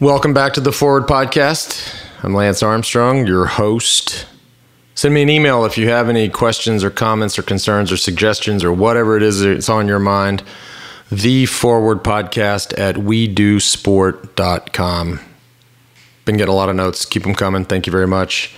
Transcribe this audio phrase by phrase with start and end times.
[0.00, 1.94] Welcome back to the Forward Podcast.
[2.22, 4.24] I'm Lance Armstrong, your host.
[4.94, 8.64] Send me an email if you have any questions or comments or concerns or suggestions
[8.64, 10.42] or whatever it is that's on your mind.
[11.12, 15.20] The Forward Podcast at WeDoSport.com.
[16.24, 17.04] Been getting a lot of notes.
[17.04, 17.66] Keep them coming.
[17.66, 18.54] Thank you very much.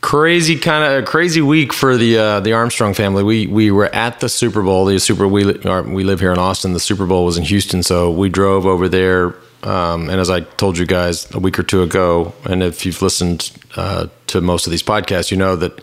[0.00, 3.22] Crazy kind of crazy week for the uh, the Armstrong family.
[3.22, 4.84] We we were at the Super Bowl.
[4.84, 6.72] The Super we we live here in Austin.
[6.72, 10.40] The Super Bowl was in Houston, so we drove over there um, and as I
[10.40, 14.66] told you guys a week or two ago, and if you've listened uh, to most
[14.66, 15.82] of these podcasts, you know that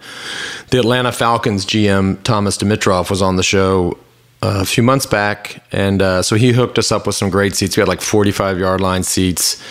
[0.70, 3.98] the Atlanta Falcons GM Thomas Dimitroff was on the show
[4.44, 7.56] uh, a few months back, and uh, so he hooked us up with some great
[7.56, 7.76] seats.
[7.76, 9.62] We had like 45 yard line seats.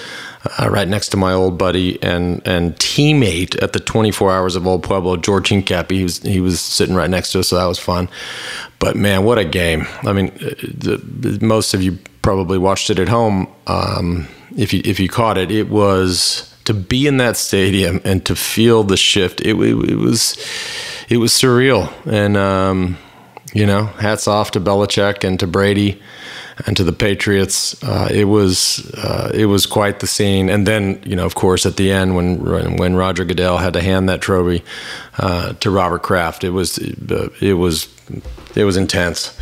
[0.58, 4.66] Uh, right next to my old buddy and and teammate at the 24 Hours of
[4.66, 5.90] Old Pueblo, George Hincapie.
[5.90, 8.08] He was he was sitting right next to us, so that was fun.
[8.78, 9.86] But man, what a game!
[10.02, 13.48] I mean, uh, the, most of you probably watched it at home.
[13.66, 18.24] Um, if you if you caught it, it was to be in that stadium and
[18.26, 19.40] to feel the shift.
[19.40, 20.36] It, it, it was
[21.08, 22.98] it was surreal, and um,
[23.52, 26.00] you know, hats off to Belichick and to Brady
[26.66, 27.82] and to the Patriots.
[27.82, 30.48] Uh, it was uh, it was quite the scene.
[30.48, 33.80] And then you know, of course, at the end when when Roger Goodell had to
[33.80, 34.64] hand that trophy
[35.18, 37.88] uh, to Robert Kraft, it was it was
[38.54, 39.36] it was intense.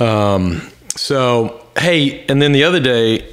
[0.00, 3.26] Um, so hey, and then the other day,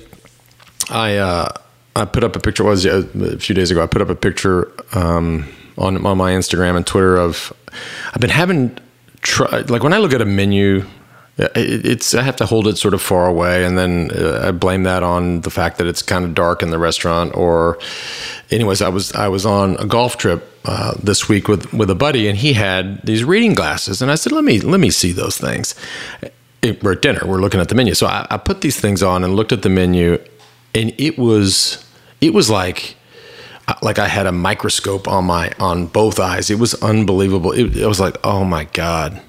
[0.90, 1.50] I uh,
[1.96, 2.64] I put up a picture.
[2.64, 3.84] Was uh, a few days ago.
[3.84, 5.46] I put up a picture um,
[5.78, 7.54] on on my Instagram and Twitter of
[8.14, 8.78] I've been having
[9.22, 10.86] try like when I look at a menu.
[11.38, 14.84] It's I have to hold it sort of far away, and then uh, I blame
[14.84, 17.36] that on the fact that it's kind of dark in the restaurant.
[17.36, 17.78] Or,
[18.52, 21.96] anyways, I was I was on a golf trip uh, this week with with a
[21.96, 25.12] buddy, and he had these reading glasses, and I said, "Let me let me see
[25.12, 25.76] those things."
[26.72, 27.22] We're at dinner.
[27.26, 27.94] We're looking at the menu.
[27.94, 30.24] So I, I put these things on and looked at the menu,
[30.74, 31.86] and it was
[32.22, 32.96] it was like
[33.82, 36.50] like I had a microscope on my on both eyes.
[36.50, 37.52] It was unbelievable.
[37.52, 39.22] It, it, was like, oh my god.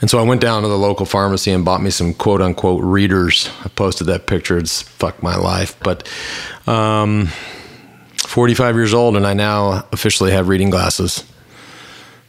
[0.00, 2.82] And so I went down to the local pharmacy and bought me some quote unquote
[2.82, 3.50] readers.
[3.64, 4.58] I posted that picture.
[4.58, 5.78] It's fucked my life.
[5.80, 6.08] But
[6.66, 7.28] um,
[8.18, 11.24] 45 years old, and I now officially have reading glasses.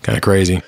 [0.03, 0.61] Kind of crazy.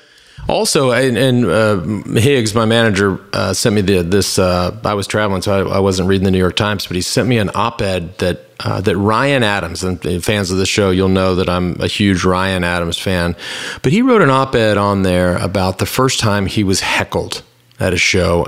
[0.50, 1.80] Also, and, and uh,
[2.20, 4.40] Higgs, my manager, uh, sent me the, this.
[4.40, 7.02] Uh, I was traveling, so I, I, wasn't reading the New York Times, but he
[7.04, 11.08] sent me an op-ed that uh, that Ryan Adams, and fans of the show, you'll
[11.08, 13.36] know that I'm a huge Ryan Adams fan.
[13.84, 17.44] But he wrote an op-ed on there about the first time he was heckled
[17.80, 18.48] at a show,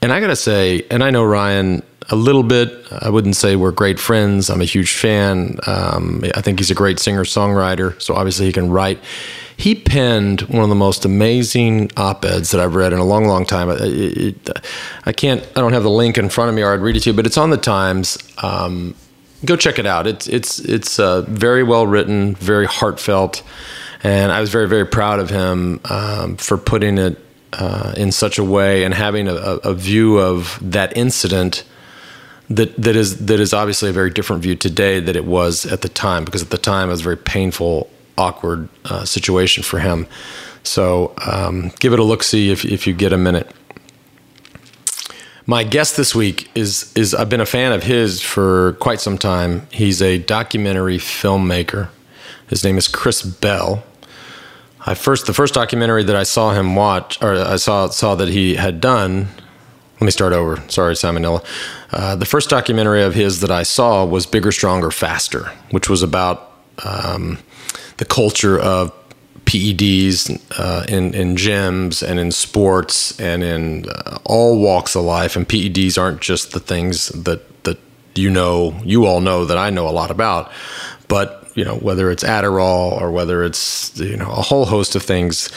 [0.00, 2.86] and I got to say, and I know Ryan a little bit.
[2.90, 4.50] I wouldn't say we're great friends.
[4.50, 5.58] I'm a huge fan.
[5.66, 8.98] Um, I think he's a great singer songwriter, so obviously he can write
[9.60, 13.44] he penned one of the most amazing op-eds that I've read in a long, long
[13.44, 13.68] time.
[13.68, 14.50] It, it,
[15.04, 17.00] I can't, I don't have the link in front of me, or I'd read it
[17.00, 18.16] to you, but it's on the Times.
[18.42, 18.94] Um,
[19.44, 20.06] go check it out.
[20.06, 23.42] It's it's it's uh, very well written, very heartfelt,
[24.02, 27.18] and I was very very proud of him um, for putting it
[27.52, 31.64] uh, in such a way and having a, a, view of that incident
[32.50, 35.82] that that is that is obviously a very different view today that it was at
[35.82, 37.88] the time because at the time it was a very painful
[38.18, 40.06] awkward uh, situation for him.
[40.62, 43.50] So um, give it a look see if, if you get a minute.
[45.46, 49.16] My guest this week is is I've been a fan of his for quite some
[49.16, 49.66] time.
[49.72, 51.88] He's a documentary filmmaker.
[52.48, 53.84] His name is Chris Bell.
[54.86, 58.28] I first the first documentary that I saw him watch or I saw saw that
[58.28, 59.28] he had done.
[60.00, 60.62] Let me start over.
[60.68, 61.44] Sorry, Salmonella.
[61.92, 66.02] Uh, the first documentary of his that I saw was Bigger, Stronger, Faster, which was
[66.02, 66.52] about
[66.86, 67.38] um,
[67.98, 68.94] the culture of
[69.44, 75.36] PEDs uh, in, in gyms and in sports and in uh, all walks of life.
[75.36, 77.78] And PEDs aren't just the things that, that
[78.14, 80.50] you know, you all know that I know a lot about,
[81.08, 85.02] but you know, whether it's Adderall or whether it's, you know, a whole host of
[85.02, 85.50] things.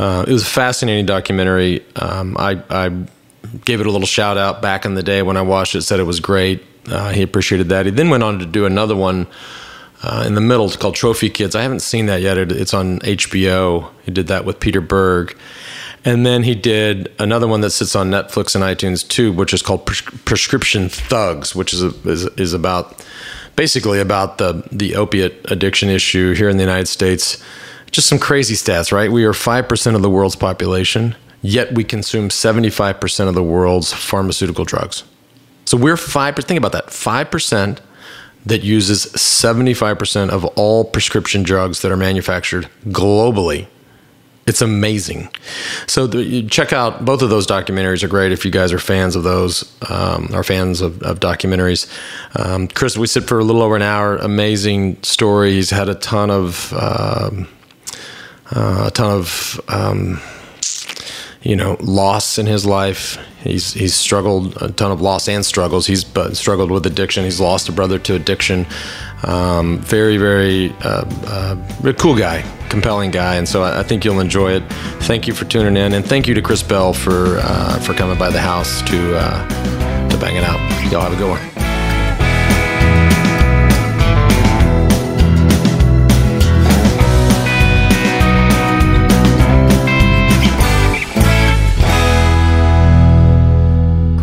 [0.00, 1.84] Uh, it was a fascinating documentary.
[1.94, 3.06] Um, I, I
[3.64, 6.00] gave it a little shout out back in the day when I watched it, said
[6.00, 6.62] it was great.
[6.86, 7.86] Uh, he appreciated that.
[7.86, 9.26] He then went on to do another one
[10.02, 10.66] uh, in the middle.
[10.66, 11.54] It's called Trophy Kids.
[11.54, 12.36] I haven't seen that yet.
[12.36, 13.90] It, it's on HBO.
[14.04, 15.36] He did that with Peter Berg.
[16.04, 19.62] And then he did another one that sits on Netflix and iTunes too, which is
[19.62, 23.02] called Pres- Prescription Thugs, which is, a, is, is about
[23.56, 27.42] basically about the the opiate addiction issue here in the United States.
[27.90, 29.10] Just some crazy stats, right?
[29.10, 31.14] We are five percent of the world's population,
[31.44, 35.04] yet we consume seventy five percent of the world's pharmaceutical drugs.
[35.64, 36.34] So we're five.
[36.36, 36.90] Think about that.
[36.90, 37.80] Five percent
[38.46, 43.66] that uses 75% of all prescription drugs that are manufactured globally.
[44.46, 45.30] It's amazing.
[45.86, 49.16] So the, check out both of those documentaries are great if you guys are fans
[49.16, 51.90] of those, um, are fans of, of documentaries.
[52.38, 54.16] Um, Chris, we sit for a little over an hour.
[54.16, 55.70] Amazing stories.
[55.70, 57.48] Had a ton of um,
[58.54, 60.20] uh, a ton of um,
[61.44, 63.18] you know loss in his life.
[63.42, 65.86] He's he's struggled a ton of loss and struggles.
[65.86, 67.24] He's struggled with addiction.
[67.24, 68.66] He's lost a brother to addiction.
[69.22, 74.20] Um, very very uh, uh, cool guy, compelling guy, and so I, I, think you'll
[74.20, 74.62] enjoy it.
[75.02, 78.18] Thank you for tuning in, and thank you to Chris Bell for uh, for coming
[78.18, 80.58] by the house to uh, to bang it out.
[80.90, 81.53] Y'all have a good one.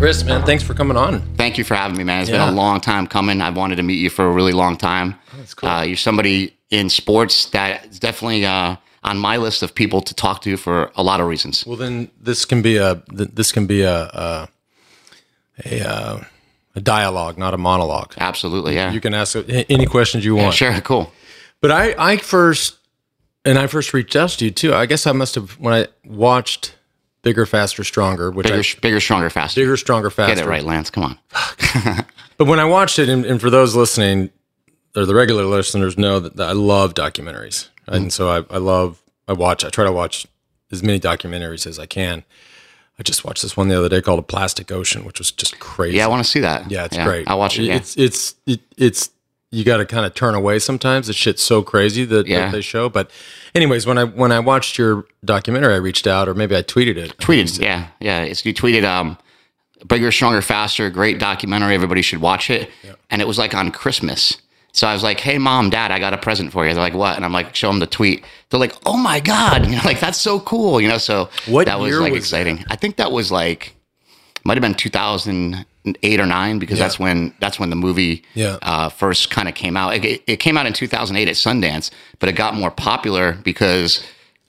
[0.02, 1.22] Chris, man, thanks for coming on.
[1.36, 2.22] Thank you for having me, man.
[2.22, 2.44] It's yeah.
[2.44, 3.40] been a long time coming.
[3.40, 5.14] I've wanted to meet you for a really long time.
[5.38, 5.70] That's cool.
[5.70, 10.16] Uh, you're somebody in sports that is definitely uh, on my list of people to
[10.16, 11.68] talk to for a lot of reasons.
[11.68, 14.50] Well, then this can be a this can be a a,
[15.66, 16.24] a, uh,
[16.76, 18.16] a dialogue, not a monologue.
[18.18, 18.92] Absolutely, yeah.
[18.92, 19.38] You can ask
[19.70, 20.60] any questions you want.
[20.60, 21.14] Yeah, sure, cool.
[21.60, 22.80] But I I first
[23.46, 24.74] and I first reached out to you too.
[24.74, 26.74] I guess I must have when I watched
[27.22, 28.32] bigger, faster, stronger.
[28.32, 29.62] Which bigger, I, bigger, stronger, faster.
[29.62, 30.36] Bigger, stronger, faster.
[30.36, 30.90] Get it right, Lance.
[30.90, 31.20] Come on.
[32.38, 34.30] but when I watched it, and, and, for those listening,
[34.96, 37.96] or the regular listeners know that, that I love documentaries, mm.
[37.96, 40.28] and so I, I love, I watch, I try to watch
[40.72, 42.24] as many documentaries as I can.
[43.00, 45.60] I just watched this one the other day called "A Plastic Ocean," which was just
[45.60, 45.98] crazy.
[45.98, 46.70] Yeah, I want to see that.
[46.70, 47.28] Yeah, it's yeah, great.
[47.28, 47.64] I'll watch it.
[47.64, 47.76] Yeah.
[47.76, 49.10] It's it's it, it's
[49.52, 51.08] you got to kind of turn away sometimes.
[51.08, 52.46] The shit's so crazy that, yeah.
[52.46, 52.90] that, they show.
[52.90, 53.12] But,
[53.54, 56.96] anyways, when I when I watched your documentary, I reached out, or maybe I tweeted
[56.96, 57.18] it.
[57.18, 58.22] Tweeted, yeah, yeah.
[58.22, 59.18] It's, you tweeted, um,
[59.86, 61.76] "Bigger, stronger, faster." Great documentary.
[61.76, 62.70] Everybody should watch it.
[62.84, 62.94] Yeah.
[63.10, 64.42] And it was like on Christmas.
[64.72, 66.94] So I was like, "Hey, mom, dad, I got a present for you." They're like,
[66.94, 69.82] "What?" And I'm like, "Show them the tweet." They're like, "Oh my god!" You know,
[69.84, 70.80] like that's so cool.
[70.80, 72.58] You know, so what that was like was exciting.
[72.58, 72.68] That?
[72.70, 73.76] I think that was like
[74.44, 76.86] might have been 2008 or nine because yeah.
[76.86, 78.58] that's when that's when the movie yeah.
[78.62, 79.94] uh, first kind of came out.
[79.94, 84.04] It, it, came out in 2008 at Sundance, but it got more popular because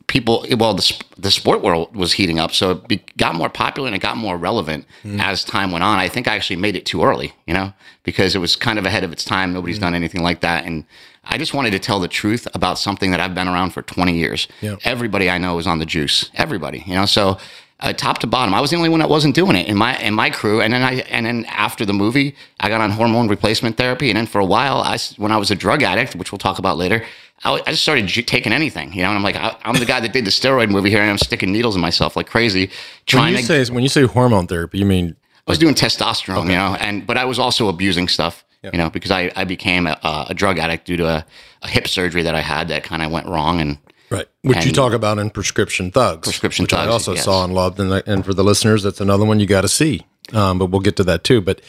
[0.06, 3.86] people, well, the, the sport world was heating up, so it be, got more popular
[3.86, 5.18] and it got more relevant mm.
[5.20, 5.98] as time went on.
[5.98, 7.72] I think I actually made it too early, you know,
[8.02, 9.52] because it was kind of ahead of its time.
[9.52, 9.82] Nobody's mm.
[9.82, 10.84] done anything like that, and
[11.24, 14.14] I just wanted to tell the truth about something that I've been around for 20
[14.14, 14.48] years.
[14.84, 16.30] Everybody I know is on the juice.
[16.34, 17.38] Everybody, you know, so
[17.82, 18.54] uh, top to bottom.
[18.54, 20.60] I was the only one that wasn't doing it in my in my crew.
[20.60, 24.08] And then I and then after the movie, I got on hormone replacement therapy.
[24.08, 26.58] And then for a while, I when I was a drug addict, which we'll talk
[26.58, 27.04] about later,
[27.44, 28.92] I, I just started j- taking anything.
[28.92, 31.00] You know, and I'm like, I, am the guy that did the steroid movie here,
[31.00, 32.70] and I'm sticking needles in myself like crazy.
[33.06, 35.74] Trying when you to, say when you say hormone therapy, you mean I was doing
[35.74, 36.50] testosterone, okay.
[36.50, 38.44] you know, and but I was also abusing stuff.
[38.62, 38.74] Yep.
[38.74, 39.98] You know, because I, I became a,
[40.28, 41.26] a drug addict due to a,
[41.62, 43.76] a hip surgery that I had that kind of went wrong, and
[44.12, 47.24] Right, which and you talk about in Prescription Thugs, Prescription which Thugs, I also yes.
[47.24, 50.02] saw and loved, and, and for the listeners, that's another one you got to see.
[50.32, 51.40] Um, but we'll get to that too.
[51.40, 51.62] But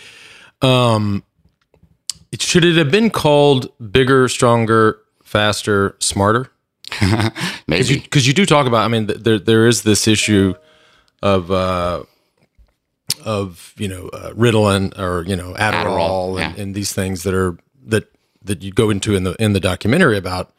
[0.61, 1.23] um,
[2.31, 6.51] it, should it have been called bigger, stronger, faster, smarter?
[7.67, 8.83] Maybe because you, you, do talk about.
[8.83, 10.53] I mean, there there is this issue
[11.21, 12.03] of uh,
[13.25, 16.63] of you know uh, Ritalin or you know Adderall, Adderall and, yeah.
[16.63, 18.11] and these things that are that
[18.43, 20.53] that you go into in the in the documentary about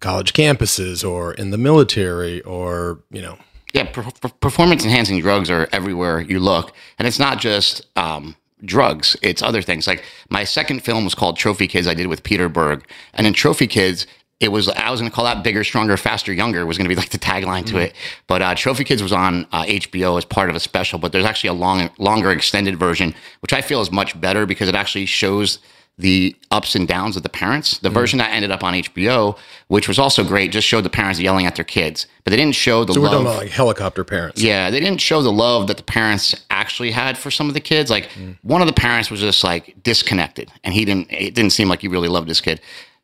[0.00, 3.38] college campuses or in the military or, you know.
[3.72, 6.72] Yeah, per- performance enhancing drugs are everywhere you look.
[6.98, 9.86] And it's not just um, drugs, it's other things.
[9.86, 12.86] Like my second film was called Trophy Kids, I did with Peter Berg.
[13.14, 14.06] And in Trophy Kids,
[14.38, 16.94] it was I was going to call that bigger, stronger, faster, younger was going to
[16.94, 17.78] be like the tagline to mm-hmm.
[17.78, 17.94] it.
[18.26, 20.98] But uh, Trophy Kids was on uh, HBO as part of a special.
[20.98, 24.68] But there's actually a long, longer, extended version, which I feel is much better because
[24.68, 25.58] it actually shows
[25.98, 27.78] the ups and downs of the parents.
[27.78, 27.94] The mm.
[27.94, 29.38] version that ended up on HBO,
[29.68, 32.54] which was also great, just showed the parents yelling at their kids, but they didn't
[32.54, 32.92] show the.
[32.92, 33.12] So we're love.
[33.14, 34.42] talking about like helicopter parents.
[34.42, 37.60] Yeah, they didn't show the love that the parents actually had for some of the
[37.60, 37.90] kids.
[37.90, 38.36] Like mm.
[38.42, 41.10] one of the parents was just like disconnected, and he didn't.
[41.10, 42.60] It didn't seem like he really loved his kid.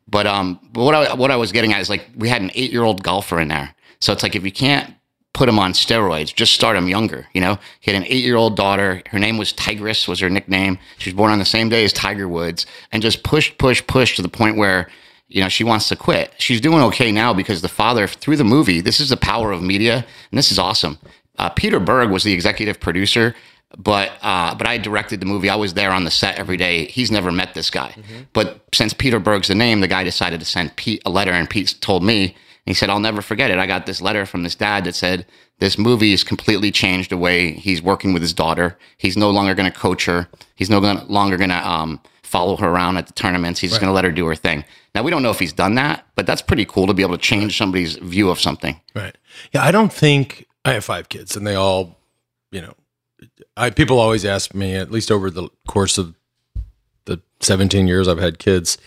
[0.07, 2.51] But um, but what I what I was getting at is like we had an
[2.53, 4.93] eight year old golfer in there, so it's like if you can't
[5.33, 6.33] put him on steroids.
[6.33, 7.27] Just start him younger.
[7.33, 9.01] You know, he had an eight year old daughter.
[9.09, 10.77] Her name was Tigress, was her nickname.
[10.99, 14.15] She was born on the same day as Tiger Woods, and just push, push, push
[14.15, 14.89] to the point where
[15.27, 16.33] you know she wants to quit.
[16.37, 19.61] She's doing okay now because the father, through the movie, this is the power of
[19.61, 20.99] media, and this is awesome.
[21.37, 23.35] Uh, Peter Berg was the executive producer.
[23.75, 25.49] But uh, but I directed the movie.
[25.49, 26.85] I was there on the set every day.
[26.85, 27.89] He's never met this guy.
[27.89, 28.21] Mm-hmm.
[28.31, 31.49] But since Peter Berg's the name, the guy decided to send Pete a letter, and
[31.49, 32.35] Pete told me
[32.65, 33.57] he said, I'll never forget it.
[33.59, 35.25] I got this letter from this dad that said,
[35.59, 38.77] this movie has completely changed the way he's working with his daughter.
[38.97, 40.27] He's no longer going to coach her.
[40.55, 43.59] He's no longer going to um, follow her around at the tournaments.
[43.59, 44.63] He's just going to let her do her thing.
[44.95, 47.17] Now we don't know if he's done that, but that's pretty cool to be able
[47.17, 48.79] to change somebody's view of something.
[48.95, 49.15] Right.
[49.51, 51.99] Yeah, I don't think I have five kids, and they all,
[52.51, 52.73] you know,
[53.57, 56.15] I people always ask me at least over the course of
[57.05, 58.77] the 17 years I've had kids,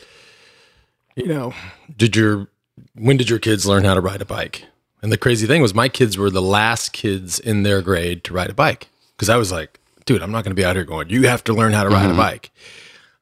[1.15, 1.55] you know,
[1.97, 2.49] did your
[2.99, 4.65] when did your kids learn how to ride a bike?
[5.03, 8.35] And the crazy thing was my kids were the last kids in their grade to
[8.35, 10.85] ride a bike because I was like, dude, I'm not going to be out here
[10.85, 12.51] going, you have to learn how to ride a bike.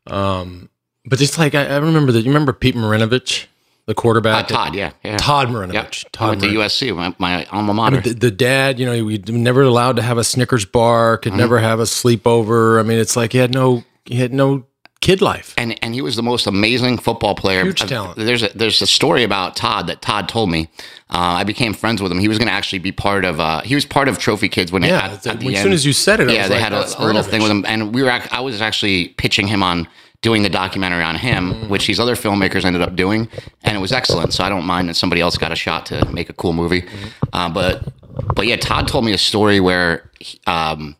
[0.06, 0.68] Um,
[1.04, 3.46] but just like I, I remember that you remember Pete Marinovich,
[3.86, 5.16] the Uh, quarterback, Todd, yeah, yeah.
[5.18, 5.56] Todd Yep.
[5.56, 7.96] Marinovich, I Todd went to USC, my, my alma I mater.
[7.96, 11.16] mean, the, the dad, you know, we were never allowed to have a Snickers bar,
[11.16, 11.22] Mm-hmm.
[11.22, 12.78] could never have a sleepover.
[12.80, 14.64] I mean, it's like he had no, he had no
[15.06, 15.54] kid life.
[15.56, 17.62] and and he was the most amazing football player.
[17.62, 18.16] Huge talent.
[18.16, 20.68] There's a there's a story about Todd that Todd told me.
[21.10, 22.18] Uh, I became friends with him.
[22.18, 23.38] He was going to actually be part of.
[23.38, 25.62] Uh, he was part of Trophy Kids when it, Yeah, at, it's- at the as
[25.62, 27.40] soon as you said it, I yeah, was they like, had a, a little thing
[27.42, 28.10] with him, and we were.
[28.10, 29.86] I was actually pitching him on
[30.22, 31.68] doing the documentary on him, Mm-hmm.
[31.68, 33.28] which these other filmmakers ended up doing,
[33.62, 34.32] and it was excellent.
[34.32, 36.82] So I don't mind that somebody else got a shot to make a cool movie.
[36.82, 37.08] Mm-hmm.
[37.32, 37.92] Uh, but
[38.34, 40.10] but yeah, Todd told me a story where.
[40.18, 40.96] he- Um,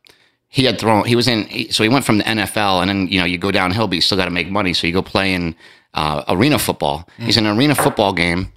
[0.55, 3.19] he had thrown he was in so he went from the NFL and then you
[3.19, 4.73] know you go downhill but you still got to make money.
[4.73, 5.57] So you go play in
[5.95, 7.09] uh, arena football.
[7.19, 8.53] He's in an arena football game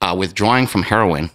[0.00, 1.30] uh, withdrawing from heroin.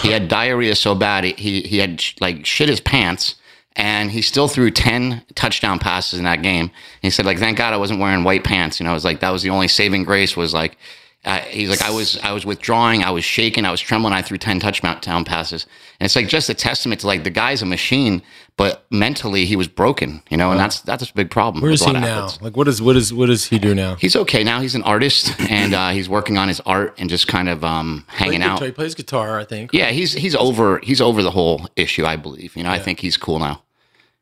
[0.00, 3.34] He had diarrhea so bad he, he he had like shit his pants
[3.76, 6.70] and he still threw 10 touchdown passes in that game.
[7.02, 9.20] He said like thank god i wasn't wearing white pants you know it was like
[9.20, 10.78] that was the only saving grace was like
[11.24, 14.14] uh, he's like I was I was withdrawing, I was shaking, I was trembling.
[14.14, 15.66] I threw ten touchdown passes,
[15.98, 18.22] and it's like just a testament to like the guy's a machine,
[18.56, 21.60] but mentally he was broken, you know, and that's that's a big problem.
[21.60, 22.06] Where is he now?
[22.06, 22.40] athletes.
[22.40, 23.96] Like, what is what is what does he do now?
[23.96, 24.60] He's okay now.
[24.60, 28.04] He's an artist, and uh, he's working on his art and just kind of um,
[28.06, 28.62] hanging out.
[28.62, 29.72] He plays guitar, I think.
[29.72, 32.06] Yeah, he's he's over he's over the whole issue.
[32.06, 32.56] I believe.
[32.56, 33.64] You know, I think he's cool now,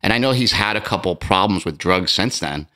[0.03, 2.69] and I know he's had a couple problems with drugs since then.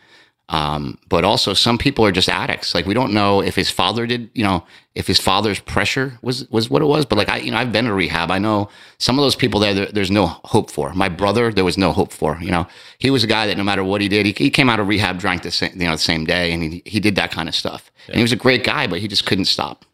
[0.51, 2.75] Um, but also, some people are just addicts.
[2.75, 4.31] Like we don't know if his father did.
[4.35, 4.65] You know,
[4.97, 7.07] if his father's pressure was was what it was.
[7.07, 8.33] But like I, you know, I've been to rehab.
[8.33, 9.75] I know some of those people there.
[9.75, 10.93] there there's no hope for.
[10.93, 12.37] My brother, there was no hope for.
[12.43, 12.67] You know,
[12.99, 14.89] he was a guy that no matter what he did, he, he came out of
[14.89, 17.49] rehab, drank the same, you know, the same day, and he he did that kind
[17.49, 17.91] of stuff.
[18.09, 19.85] And he was a great guy, but he just couldn't stop.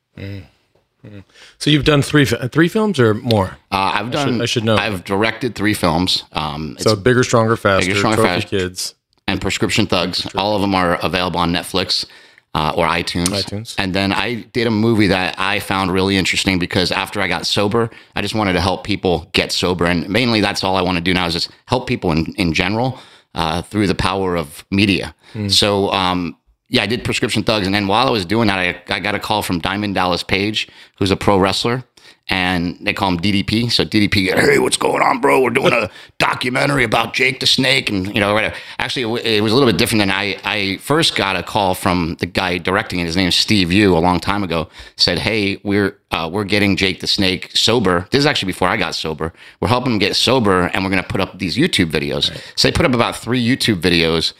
[1.58, 3.58] So you've done three three films or more?
[3.70, 4.40] Uh, I've done.
[4.40, 4.76] I should know.
[4.76, 6.24] I've directed three films.
[6.32, 7.86] Um, So bigger, stronger, faster.
[7.86, 8.48] Bigger, Stronger, Faster.
[8.48, 8.95] kids.
[9.28, 10.26] And Prescription Thugs.
[10.34, 12.06] All of them are available on Netflix
[12.54, 13.28] uh, or iTunes.
[13.28, 13.74] iTunes.
[13.76, 17.46] And then I did a movie that I found really interesting because after I got
[17.46, 19.84] sober, I just wanted to help people get sober.
[19.86, 22.52] And mainly that's all I want to do now is just help people in, in
[22.54, 22.98] general
[23.34, 25.14] uh, through the power of media.
[25.50, 26.36] So, um,
[26.68, 27.66] yeah, I did Prescription Thugs.
[27.66, 30.22] And then while I was doing that, I, I got a call from Diamond Dallas
[30.22, 30.68] Page,
[30.98, 31.84] who's a pro wrestler
[32.28, 33.70] and they call him DDP.
[33.70, 35.40] So DDP, hey, what's going on, bro?
[35.40, 38.54] We're doing a documentary about Jake the Snake, and you know, whatever.
[38.78, 40.36] actually, it, was a little bit different than I.
[40.44, 43.06] I first got a call from the guy directing it.
[43.06, 43.96] His name is Steve Yu.
[43.96, 48.08] A long time ago, said, hey, we're uh, we're getting Jake the Snake sober.
[48.10, 49.32] This is actually before I got sober.
[49.60, 52.36] We're helping him get sober, and we're going to put up these YouTube videos.
[52.56, 54.32] So they put up about three YouTube videos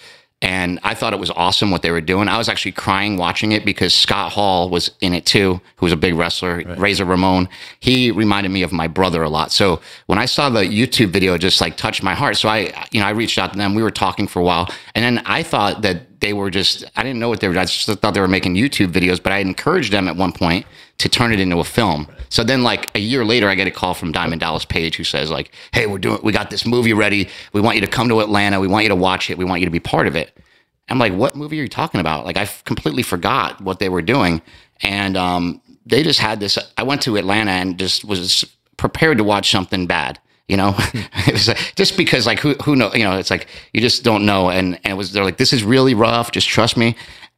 [0.43, 2.29] and I thought it was awesome what they were doing.
[2.29, 5.93] I was actually crying watching it because Scott Hall was in it too, who was
[5.95, 7.49] a big wrestler, Razor Ramon.
[7.81, 9.51] He reminded me of my brother a lot.
[9.51, 12.37] So when I saw the YouTube video, it just like touched my heart.
[12.37, 13.75] So I, you know, I reached out to them.
[13.75, 17.03] We were talking for a while, and then I thought that they were just, I
[17.03, 17.59] didn't know what they were.
[17.59, 20.67] I just thought they were making YouTube videos, but I encouraged them at one point
[20.99, 22.09] to turn it into a film.
[22.29, 25.05] So then, like a year later, I get a call from Diamond Dallas Page who
[25.05, 27.29] says, like, "Hey, we're doing, we got this movie ready.
[27.53, 28.61] We want you to come to Atlanta.
[28.61, 29.39] We want you to watch it.
[29.39, 30.37] We want you to be part of it."
[30.89, 33.89] I'm like, "What movie are you talking about?" Like, I f- completely forgot what they
[33.89, 34.41] were doing,
[34.83, 36.59] and um, they just had this.
[36.77, 38.45] I went to Atlanta and just was
[38.77, 40.19] prepared to watch something bad.
[40.49, 40.75] You know,
[41.27, 44.05] it was like, just because like who who know you know it's like you just
[44.05, 46.95] don't know and and it was they're like this is really rough just trust me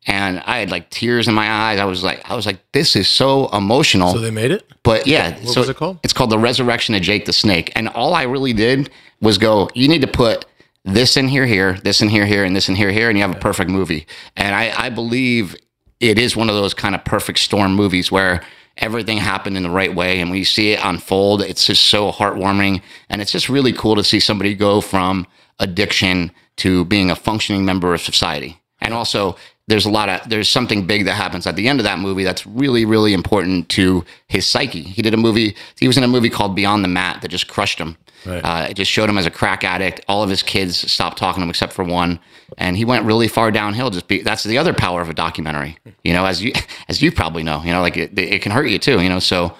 [0.06, 2.94] and I had like tears in my eyes I was like I was like this
[2.96, 4.64] is so emotional So they made it.
[4.82, 5.98] but yeah, What so was it called?
[6.04, 7.72] It's called the Resurrection of Jake the Snake.
[7.74, 8.90] And all I really did
[9.20, 10.44] was go, you need to put
[10.84, 13.24] this in here, here, this in here, here, and this in here, here, and you
[13.26, 14.06] have a perfect movie.
[14.36, 15.56] And I, I believe
[16.00, 18.42] it is one of those kind of perfect storm movies where
[18.78, 20.20] everything happened in the right way.
[20.20, 22.80] And when you see it unfold, it's just so heartwarming.
[23.10, 25.26] And it's just really cool to see somebody go from
[25.58, 28.60] addiction to being a functioning member of society.
[28.80, 29.36] And also,
[29.68, 32.24] there's a lot of there's something big that happens at the end of that movie
[32.24, 34.82] that's really really important to his psyche.
[34.82, 35.54] He did a movie.
[35.78, 37.96] He was in a movie called Beyond the Mat that just crushed him.
[38.26, 38.40] Right.
[38.40, 40.00] Uh, it just showed him as a crack addict.
[40.08, 42.18] All of his kids stopped talking to him except for one,
[42.56, 43.90] and he went really far downhill.
[43.90, 45.78] Just be, that's the other power of a documentary.
[46.02, 46.52] You know, as you
[46.88, 49.00] as you probably know, you know, like it, it can hurt you too.
[49.00, 49.54] You know, so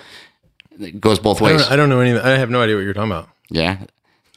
[0.81, 1.63] it goes both I ways.
[1.63, 2.23] don't, I don't know anything.
[2.23, 3.29] I have no idea what you're talking about.
[3.51, 3.79] yeah,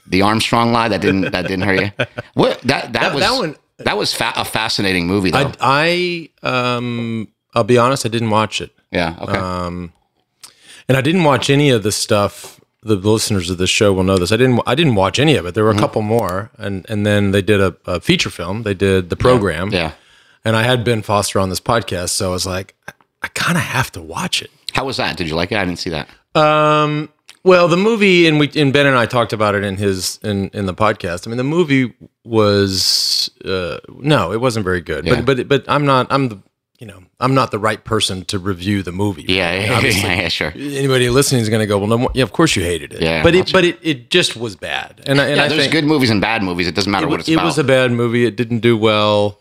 [0.05, 1.91] the Armstrong lie that didn't that didn't hurt you.
[2.33, 3.55] What that that, That, was that one.
[3.85, 5.51] That was fa- a fascinating movie, though.
[5.59, 9.15] I, I um, I'll be honest, I didn't watch it, yeah.
[9.19, 9.37] Okay.
[9.37, 9.93] um,
[10.87, 12.59] and I didn't watch any of the stuff.
[12.83, 14.31] The listeners of this show will know this.
[14.31, 14.59] I didn't.
[14.65, 15.53] I didn't watch any of it.
[15.53, 18.63] There were a couple more, and and then they did a, a feature film.
[18.63, 19.91] They did the program, yeah.
[20.43, 23.57] and I had Ben Foster on this podcast, so I was like, I, I kind
[23.57, 24.49] of have to watch it.
[24.73, 25.15] How was that?
[25.15, 25.57] Did you like it?
[25.57, 26.09] I didn't see that.
[26.33, 27.09] Um,
[27.43, 30.49] well, the movie, and we, and Ben and I talked about it in his in
[30.49, 31.27] in the podcast.
[31.27, 31.93] I mean, the movie
[32.23, 35.05] was uh, no, it wasn't very good.
[35.05, 35.21] Yeah.
[35.21, 36.07] But but but I'm not.
[36.09, 36.39] I'm the
[36.79, 39.25] you know I'm not the right person to review the movie.
[39.27, 40.51] Yeah, yeah, yeah, yeah, sure.
[40.55, 43.01] Anybody listening is going to go, well, no, yeah, of course you hated it.
[43.01, 45.01] Yeah, but it, but it, it just was bad.
[45.05, 46.67] And I, and Yeah, I there's think good movies and bad movies.
[46.67, 47.45] It doesn't matter it, what it's it about.
[47.45, 48.25] was a bad movie.
[48.25, 49.39] It didn't do well.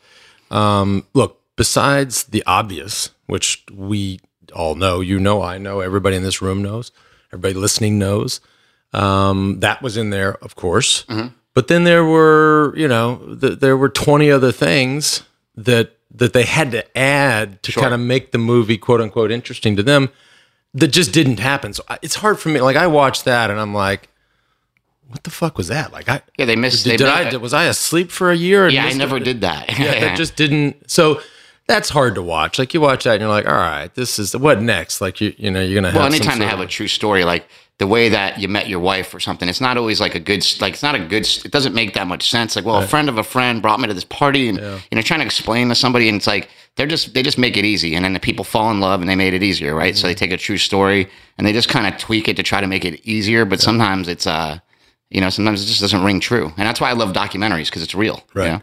[0.50, 4.20] Um, look, besides the obvious, which we
[4.54, 6.90] all know, you know, I know, everybody in this room knows,
[7.32, 8.40] everybody listening knows,
[8.92, 11.04] um, that was in there, of course.
[11.04, 11.28] Mm-hmm.
[11.54, 15.22] But then there were, you know, th- there were twenty other things
[15.56, 17.82] that that they had to add to Sure.
[17.82, 20.10] kind of make the movie quote unquote interesting to them
[20.74, 21.72] that just didn't happen.
[21.72, 22.60] So it's hard for me.
[22.60, 24.08] Like I watched that and I'm like,
[25.08, 25.92] what the fuck was that?
[25.92, 26.84] Like I yeah, they missed.
[26.84, 28.68] did, they did I was I asleep for a year?
[28.68, 29.24] Yeah, I never it?
[29.24, 29.68] did that.
[29.78, 30.88] Yeah, that just didn't.
[30.90, 31.20] So
[31.70, 32.58] that's hard to watch.
[32.58, 35.00] Like you watch that and you're like, all right, this is what next?
[35.00, 36.00] Like you you know you're gonna have.
[36.02, 37.46] well, anytime they have a true story, like
[37.78, 40.44] the way that you met your wife or something, it's not always like a good,
[40.60, 41.26] like it's not a good.
[41.44, 42.54] It doesn't make that much sense.
[42.56, 45.00] Like, well, a friend of a friend brought me to this party, and you know,
[45.02, 47.94] trying to explain to somebody, and it's like they're just they just make it easy,
[47.94, 49.96] and then the people fall in love, and they made it easier, right?
[49.96, 50.18] So they Mm-hmm.
[50.18, 51.08] take a true story
[51.38, 54.08] and they just kind of tweak it to try to make it easier, but sometimes
[54.08, 54.58] it's uh.
[55.12, 57.82] You know, sometimes it just doesn't ring true, and that's why I love documentaries because
[57.82, 58.22] it's real.
[58.36, 58.52] you Right.
[58.52, 58.60] know?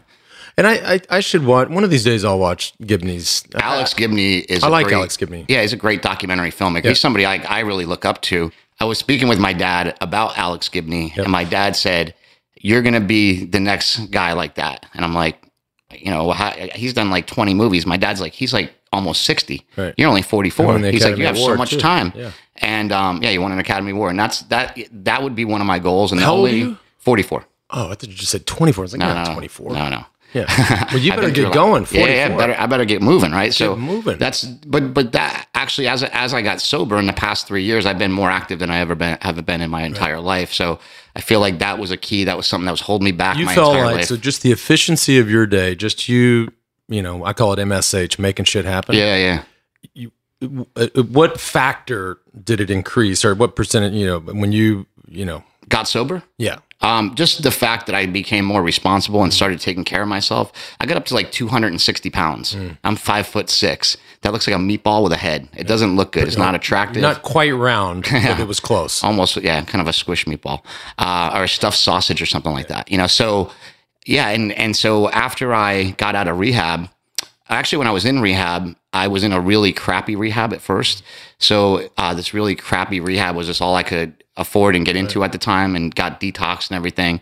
[0.58, 2.24] And I, I I should watch one of these days.
[2.24, 3.44] I'll watch Gibney's.
[3.54, 4.62] Alex Gibney is.
[4.62, 5.46] I a like great- Alex Gibney.
[5.48, 6.86] Yeah, he's a great documentary filmmaker.
[6.88, 8.50] He's somebody I, I really look up to.
[8.80, 12.14] I was speaking with my dad about Alex Gibney, and my dad said,
[12.60, 15.42] "You're going to be the next guy like that." And I'm like,
[15.92, 17.86] you know, how, he's done like 20 movies.
[17.86, 19.66] My dad's like, he's like almost 60.
[19.76, 19.94] Right.
[19.96, 20.66] You're only 44.
[20.66, 21.78] won the He's like, you have so much too.
[21.78, 22.12] time.
[22.14, 22.30] Yeah.
[22.56, 24.78] And um, yeah, you won an Academy Award, and that's that.
[24.92, 26.12] That would be one of my goals.
[26.12, 26.78] And the How old are only you?
[26.98, 27.44] 44.
[27.70, 28.82] Oh, I thought you just said 24.
[28.82, 29.32] I was like, no, no.
[29.32, 29.72] 24.
[29.72, 30.04] No, no.
[30.34, 30.44] Yeah.
[30.92, 31.54] Well, you better get lot.
[31.54, 31.84] going.
[31.86, 32.08] 44.
[32.08, 33.52] Yeah, yeah, better, I better get moving, right?
[33.52, 34.18] so moving.
[34.18, 37.86] That's but but that actually, as as I got sober in the past three years,
[37.86, 40.52] I've been more active than I ever been have been in my entire life.
[40.52, 40.78] So
[41.16, 42.24] I feel like that was a key.
[42.24, 44.04] That was something that was holding me back You my felt like life.
[44.06, 46.52] so just the efficiency of your day, just you,
[46.88, 48.96] you know, I call it MSH, making shit happen.
[48.96, 49.42] yeah,
[49.96, 50.06] yeah.
[50.76, 53.92] Uh, What factor did it increase, or what percentage?
[53.94, 56.22] You know, when you, you know, Got sober.
[56.38, 56.58] yeah.
[56.80, 60.52] Um, just the fact that I became more responsible and started taking care of myself.
[60.80, 62.54] I got up to like 260 pounds.
[62.54, 62.78] Mm.
[62.84, 63.96] I'm five foot six.
[64.22, 65.48] That looks like a meatball with a head.
[65.56, 66.28] It doesn't look good.
[66.28, 67.02] It's not attractive.
[67.02, 69.02] Not quite round, but it was close.
[69.02, 70.64] almost yeah kind of a squish meatball
[70.98, 73.50] uh, or a stuffed sausage or something like that you know so
[74.06, 76.88] yeah and and so after i got out of rehab
[77.56, 81.02] actually when i was in rehab i was in a really crappy rehab at first
[81.38, 85.24] so uh, this really crappy rehab was just all i could afford and get into
[85.24, 87.20] at the time and got detoxed and everything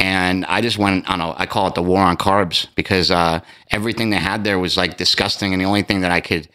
[0.00, 3.40] and I just went on a, I call it the war on carbs because uh,
[3.72, 5.52] everything they had there was like disgusting.
[5.52, 6.48] And the only thing that I could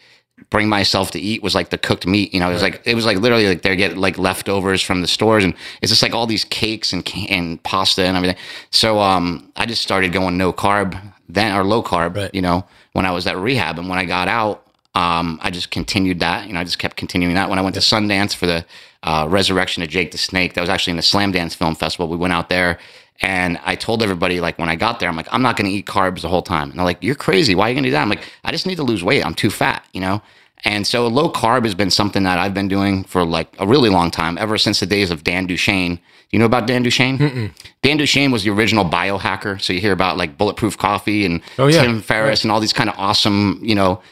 [0.48, 2.32] bring myself to eat was like the cooked meat.
[2.32, 5.02] You know, it was like, it was like literally like they're getting like leftovers from
[5.02, 5.44] the stores.
[5.44, 8.38] And it's just like all these cakes and, and pasta and everything.
[8.70, 12.34] So um, I just started going no carb then or low carb, Right.
[12.34, 13.78] you know, when I was at rehab.
[13.78, 16.46] And when I got out, um, I just continued that.
[16.46, 17.50] You know, I just kept continuing that.
[17.50, 18.64] When I went to Sundance for the
[19.02, 22.08] uh, Resurrection of Jake the Snake, that was actually in the Slamdance Film Festival.
[22.08, 22.78] We went out there,
[23.20, 25.76] and I told everybody like when I got there, I'm like, I'm not going to
[25.76, 26.70] eat carbs the whole time.
[26.70, 27.54] And they're like, You're crazy.
[27.54, 28.02] Why are you going to do that?
[28.02, 29.24] I'm like, I just need to lose weight.
[29.26, 29.84] I'm too fat.
[29.92, 30.22] You know.
[30.66, 33.90] And so low carb has been something that I've been doing for like a really
[33.90, 35.98] long time, ever since the days of Dan Duchaine.
[36.30, 37.52] You know about Dan Duchaine?
[37.82, 39.60] Dan Duchaine was the original biohacker.
[39.60, 41.82] So you hear about like bulletproof coffee and Oh, yeah.
[41.82, 44.02] Tim Ferriss and all these kind of awesome, you know,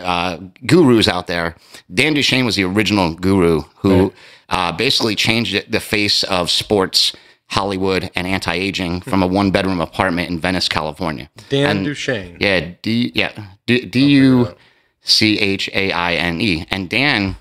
[0.00, 1.54] uh, gurus out there.
[1.92, 4.12] Dan Duchaine was the original guru who
[4.48, 7.12] uh, basically changed the face of sports,
[7.48, 11.28] Hollywood, and anti-aging from a one-bedroom apartment in Venice, California.
[11.50, 12.36] Dan And- Duchaine.
[12.40, 13.32] Yeah, D yeah
[13.66, 14.54] D U
[15.02, 17.36] C H A I N E, and Dan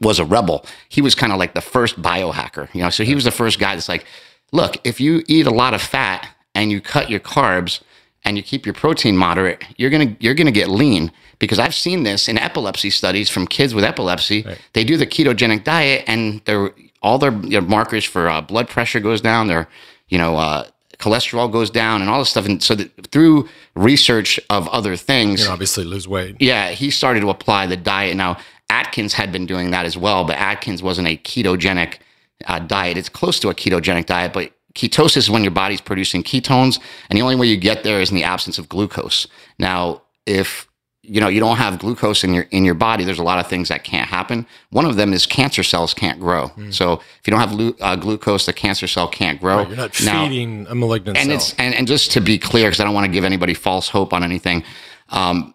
[0.00, 0.64] was a rebel.
[0.88, 2.90] He was kind of like the first biohacker, you know.
[2.90, 4.04] So he was the first guy that's like,
[4.52, 7.80] look, if you eat a lot of fat and you cut your carbs
[8.24, 11.12] and you keep your protein moderate, you're gonna you're gonna get lean.
[11.40, 14.46] Because I've seen this in epilepsy studies from kids with epilepsy.
[14.72, 16.70] They do the ketogenic diet, and their
[17.02, 19.48] all their, their markers for uh, blood pressure goes down.
[19.48, 19.68] Their
[20.08, 22.46] you know uh, cholesterol goes down, and all this stuff.
[22.46, 26.36] And so that through research of other things, You know, obviously lose weight.
[26.40, 28.16] yeah, he started to apply the diet.
[28.16, 28.38] Now,
[28.78, 31.98] Atkins had been doing that as well, but Atkins wasn't a ketogenic
[32.46, 32.96] uh, diet.
[32.96, 37.16] It's close to a ketogenic diet, but ketosis is when your body's producing ketones, and
[37.16, 39.26] the only way you get there is in the absence of glucose.
[39.58, 40.66] Now, if
[41.06, 43.46] you know you don't have glucose in your in your body, there's a lot of
[43.46, 44.46] things that can't happen.
[44.70, 46.48] One of them is cancer cells can't grow.
[46.48, 46.70] Hmm.
[46.70, 49.58] So if you don't have lu- uh, glucose, the cancer cell can't grow.
[49.68, 51.36] You're not Now- feeding a malignant and cell.
[51.36, 53.88] it's and, and just to be clear because i don't want to give anybody false
[53.96, 54.64] hope on anything
[55.10, 55.54] um,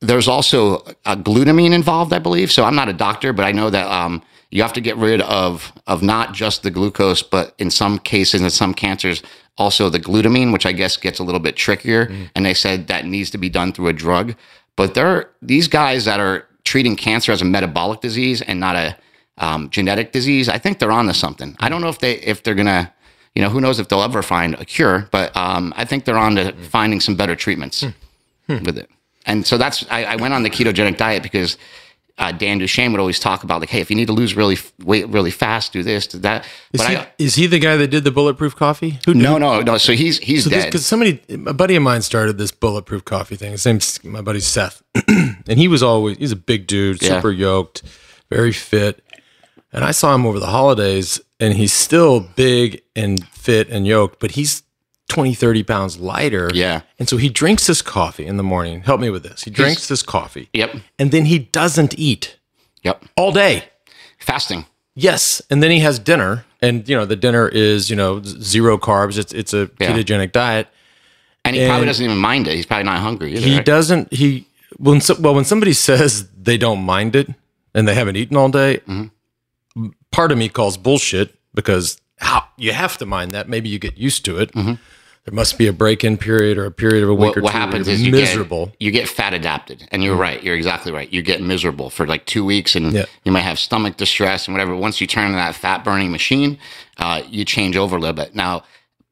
[0.00, 2.50] there's also a glutamine involved i believe.
[2.52, 5.20] So i'm not a doctor but i know that um, you have to get rid
[5.22, 9.22] of of not just the glucose but in some cases in some cancers
[9.56, 12.10] also the glutamine which i guess gets a little bit trickier.
[12.34, 14.34] And they said that needs to be done through a drug.
[14.76, 18.76] But there are these guys that are treating cancer as a metabolic disease and not
[18.76, 18.96] a
[19.38, 21.56] um, genetic disease i think they're on to something.
[21.60, 22.92] I don't know if they if they're gonna
[23.34, 26.18] you know, who knows if they'll ever find a cure, but um, I think they're
[26.18, 27.84] on to finding some better treatments
[28.64, 28.90] with it.
[29.28, 31.56] And so that's, I, I went on the ketogenic diet because
[32.16, 34.54] uh, Dan Duchaine would always talk about like, hey, if you need to lose really
[34.56, 36.44] f- weight really fast, do this, do that.
[36.72, 38.98] is, But he, I, is he the guy that did the bulletproof coffee?
[39.06, 39.78] Who no, no, no.
[39.78, 40.64] So he's he's So dead.
[40.64, 43.52] because somebody, a buddy of mine started this bulletproof coffee thing.
[43.52, 47.16] His name's my buddy Seth, and he was always he's a big dude, Yeah.
[47.20, 47.82] super yoked,
[48.30, 49.04] very fit.
[49.72, 54.18] And I saw him over the holidays, and he's still big and fit and yoked,
[54.18, 54.62] but he's
[55.08, 56.50] 20, 30 pounds lighter.
[56.54, 56.82] Yeah.
[56.98, 58.82] And so he drinks this coffee in the morning.
[58.82, 59.44] Help me with this.
[59.44, 60.76] He drinks this coffee, Yep.
[60.98, 62.36] and then he doesn't eat
[62.82, 63.04] Yep.
[63.16, 63.64] all day.
[64.18, 64.66] Fasting.
[64.94, 68.76] Yes, and then he has dinner, and you know the dinner is you know zero
[68.78, 69.16] carbs.
[69.16, 69.92] It's it's a Yeah.
[69.92, 70.66] ketogenic diet.
[71.44, 72.56] And he probably doesn't even mind it.
[72.56, 73.46] He's probably not hungry either.
[73.46, 73.64] He right?
[73.64, 74.12] doesn't.
[74.12, 77.28] He when so, well when somebody says they don't mind it
[77.74, 79.88] and they haven't eaten all day, Mm-hmm.
[80.10, 83.48] part of me calls bullshit because how you have to mind that.
[83.48, 84.50] Maybe you get used to it.
[85.28, 87.44] There must be a break-in period or a period of a week what, or two
[87.44, 88.66] where happens is you miserable.
[88.68, 90.42] Get, you get fat adapted, and you're right.
[90.42, 91.12] You're exactly right.
[91.12, 93.04] You get miserable for like two weeks, and Yeah.
[93.24, 94.74] you might have stomach distress and whatever.
[94.74, 96.56] Once you turn to that fat burning machine,
[96.96, 98.34] uh, you change over a little bit.
[98.34, 98.64] Now,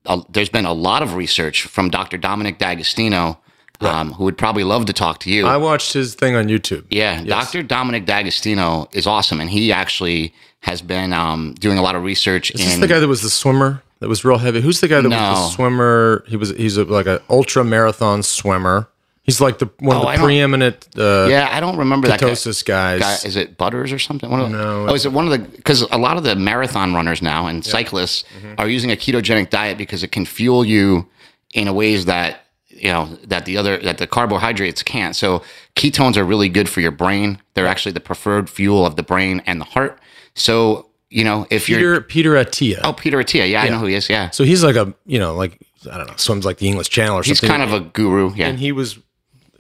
[0.06, 2.16] uh, there's been a lot of research from Dr.
[2.16, 3.38] Dominic D'Agostino,
[3.82, 5.46] um, who would probably love to talk to you.
[5.46, 6.86] I watched his thing on YouTube.
[6.88, 7.62] Yeah, Dr.
[7.62, 12.52] Dominic D'Agostino is awesome, and he actually has been um, doing a lot of research
[12.52, 14.60] Is this in the guy that was the swimmer that was real heavy?
[14.60, 15.34] Who's the guy that was No.
[15.34, 16.24] the swimmer?
[16.28, 18.88] He was he's a, like an ultra marathon swimmer.
[19.22, 22.20] He's like the one Oh, of the don't- preeminent uh, Yeah, I don't remember that
[22.20, 22.28] guy.
[22.30, 23.00] ketosis guys.
[23.00, 23.14] guy.
[23.28, 24.30] Is it Butters or something?
[24.30, 25.38] One of the, No, Oh, is it one of the?
[25.40, 28.54] Because a lot of the marathon runners now and cyclists Mm-hmm.
[28.60, 31.08] are using a ketogenic diet because it can fuel you
[31.54, 35.16] in a ways that you know that the other that the carbohydrates can't.
[35.16, 35.42] So
[35.74, 37.40] ketones are really good for your brain.
[37.54, 39.98] They're actually the preferred fuel of the brain and the heart.
[40.34, 42.80] So you know if you're Peter Peter Attia.
[42.84, 43.48] oh Peter Attia.
[43.50, 44.08] yeah, I know who he is.
[44.10, 45.58] Yeah, So he's like a you know like
[45.90, 47.56] I don't know swims like the English Channel or he's something.
[47.58, 48.32] kind of a guru.
[48.34, 48.98] Yeah, and he was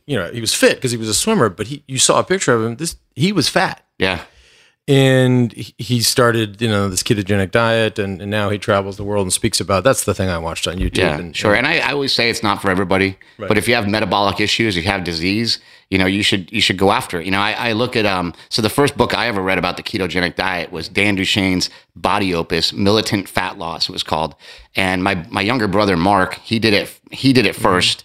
[0.06, 2.24] you know he was fit because he was a swimmer, but he you saw a
[2.24, 2.76] picture of him.
[2.76, 3.84] This he was fat.
[3.98, 4.24] yeah.
[4.88, 9.24] And he started, you know, this ketogenic diet, and, and now he travels the world
[9.24, 9.82] and speaks about.
[9.82, 10.98] That's the thing I watched on YouTube.
[10.98, 11.56] Yeah, and, sure.
[11.56, 13.18] And I, I always say it's not for everybody.
[13.36, 15.58] But if you have metabolic issues, if you have disease,
[15.90, 17.26] you know, you should you should go after it.
[17.26, 18.32] You know, I, I look at um.
[18.48, 22.32] So the first book I ever read about the ketogenic diet was Dan duchaine's Body
[22.32, 23.88] Opus, Militant Fat Loss.
[23.88, 24.36] It was called.
[24.76, 26.96] And my my younger brother Mark, he did it.
[27.10, 28.04] He did it 1st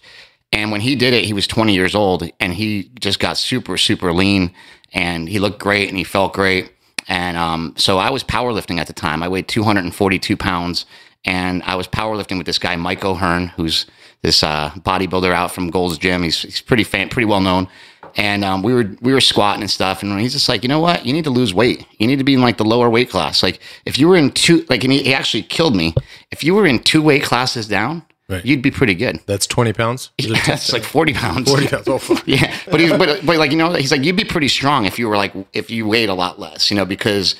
[0.52, 3.76] And when he did it, he was 20 years old, and he just got super
[3.76, 4.52] super lean,
[4.92, 6.72] and he looked great, and he felt great.
[7.08, 9.22] And um, so I was powerlifting at the time.
[9.22, 10.86] I weighed 242 pounds,
[11.24, 13.86] and I was powerlifting with this guy Mike O'Hearn, who's
[14.22, 16.22] this uh, bodybuilder out from Gold's Gym.
[16.22, 17.68] He's he's pretty fan, pretty well known.
[18.16, 20.80] And um, we were we were squatting and stuff, and he's just like, you know
[20.80, 21.04] what?
[21.06, 21.86] You need to lose weight.
[21.98, 23.42] You need to be in like the lower weight class.
[23.42, 25.94] Like if you were in two, like, and he, he actually killed me.
[26.30, 28.44] If you were in two weight classes down, Right.
[28.44, 29.20] you'd be pretty good.
[29.26, 30.10] that's twenty pounds.
[30.18, 31.50] Is it That's like forty pounds.
[31.50, 31.88] 40 pounds.
[31.88, 32.22] Oh, fuck.
[32.26, 34.98] Yeah, but he's but, but like you know he's like you'd be pretty strong if
[34.98, 37.36] you were like if you weighed a lot less, you know, because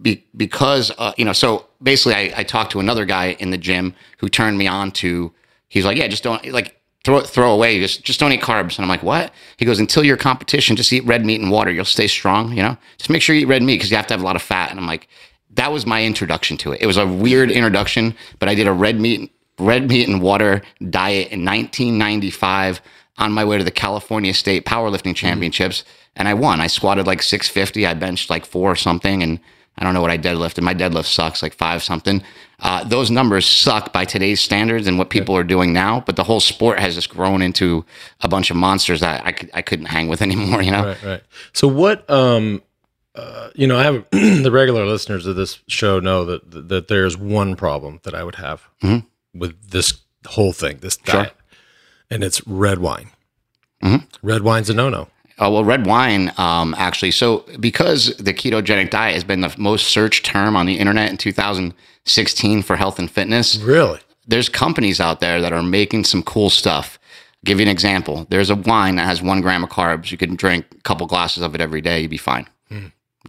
[0.00, 3.58] be, because uh, you know so basically I, I talked to another guy in the
[3.58, 5.32] gym who turned me on to
[5.68, 8.76] he's like yeah just don't like throw it throw away just just don't eat carbs
[8.76, 11.70] and I'm like what he goes until your competition just eat red meat and water
[11.70, 14.06] you'll stay strong you know just make sure you eat red meat because you have
[14.06, 15.06] to have a lot of fat and I'm like
[15.50, 18.72] that was my introduction to it it was a weird introduction but I did a
[18.72, 22.80] red meat red meat and water diet in 1995
[23.18, 25.84] on my way to the California State Powerlifting Championships,
[26.16, 26.60] and I won.
[26.60, 27.86] I squatted like 650.
[27.86, 29.38] I benched like four or something, and
[29.78, 30.62] I don't know what I deadlifted.
[30.62, 32.22] My deadlift sucks, like five something.
[32.60, 36.00] Uh, those numbers suck by today's standards and what people are doing now.
[36.00, 37.84] But the whole sport has just grown into
[38.20, 40.62] a bunch of monsters that I, could, I couldn't hang with anymore.
[40.62, 40.84] You know?
[40.86, 41.22] Right, right.
[41.52, 42.08] So what?
[42.10, 42.62] Um,
[43.14, 47.16] uh, you know, I have the regular listeners of this show know that that there's
[47.16, 48.68] one problem that I would have
[49.34, 49.94] with this
[50.26, 51.22] whole thing, this Sure.
[51.24, 51.36] diet,
[52.10, 53.08] and it's red wine.
[53.82, 54.04] Mhm.
[54.22, 55.08] Red wine's a no-no.
[55.38, 57.10] Oh well, red wine um, actually.
[57.10, 61.16] So because the ketogenic diet has been the most searched term on the internet in
[61.16, 63.98] 2016 for health and fitness, Really?
[64.26, 66.98] there's companies out there that are making some cool stuff.
[67.44, 68.26] give you an example.
[68.30, 70.10] There's a wine that has one gram of carbs.
[70.10, 72.00] You can drink a couple glasses of it every day.
[72.00, 72.46] You'd be fine.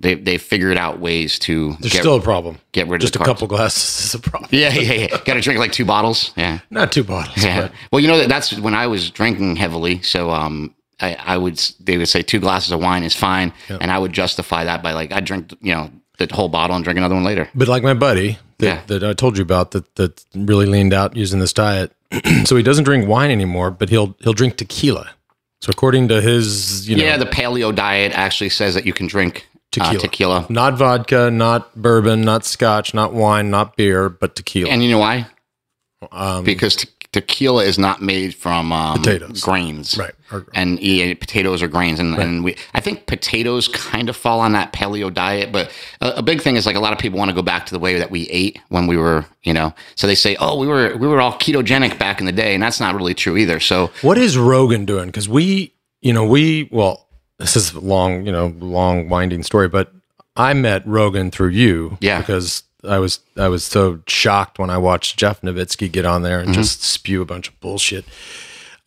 [0.02, 1.76] They they figured out ways to.
[1.80, 2.58] There's get, still a problem.
[2.74, 4.50] get rid of Just a couple glasses is a problem.
[4.52, 5.08] Yeah, yeah, yeah.
[5.26, 6.32] Got to drink like two bottles.
[6.36, 6.60] Yeah.
[6.70, 7.44] Not two bottles.
[7.44, 7.62] Yeah.
[7.62, 10.02] But Well, you know that that's when I was drinking heavily.
[10.02, 13.90] So um, I, I would they would say two glasses of wine is fine, and
[13.92, 16.98] I would justify that by like I drink you know the whole bottle and drink
[16.98, 17.50] another one later.
[17.56, 18.82] But like my buddy that, Yeah.
[18.88, 21.94] that I told you about that that really leaned out using this diet.
[22.46, 25.12] so he doesn't drink wine anymore, but he'll he'll drink tequila.
[25.62, 29.08] So according to his, you know, Yeah, the paleo diet actually says that you can
[29.08, 29.98] drink Tequila.
[29.98, 30.46] Uh, tequila.
[30.50, 34.72] not vodka, not bourbon, not scotch, not wine, not beer, but tequila.
[34.72, 35.28] And you know why?
[36.12, 39.42] um, Because te- tequila is not made from um, Potatoes.
[39.42, 40.14] grains, right.
[40.32, 44.40] Or- And yeah, potatoes are grains, and, and we I think potatoes kind of fall
[44.42, 45.52] on that paleo diet.
[45.52, 47.66] But a, a big thing is like a lot of people want to go back
[47.68, 49.74] to the way that we ate when we were, you know.
[49.96, 52.62] So they say, oh, we were we were all ketogenic back in the day, and
[52.62, 53.60] that's not really true either.
[53.60, 55.08] So What is Rogan doing?
[55.08, 57.05] Because we, you know, we well,
[57.38, 59.92] this is a long, you know, long winding story, but
[60.38, 62.20] I met Rogan through you, Yeah.
[62.20, 66.40] because I was I was so shocked when I watched Jeff Novitzky get on there
[66.40, 66.62] and Mm-hmm.
[66.62, 68.06] just spew a bunch of bullshit.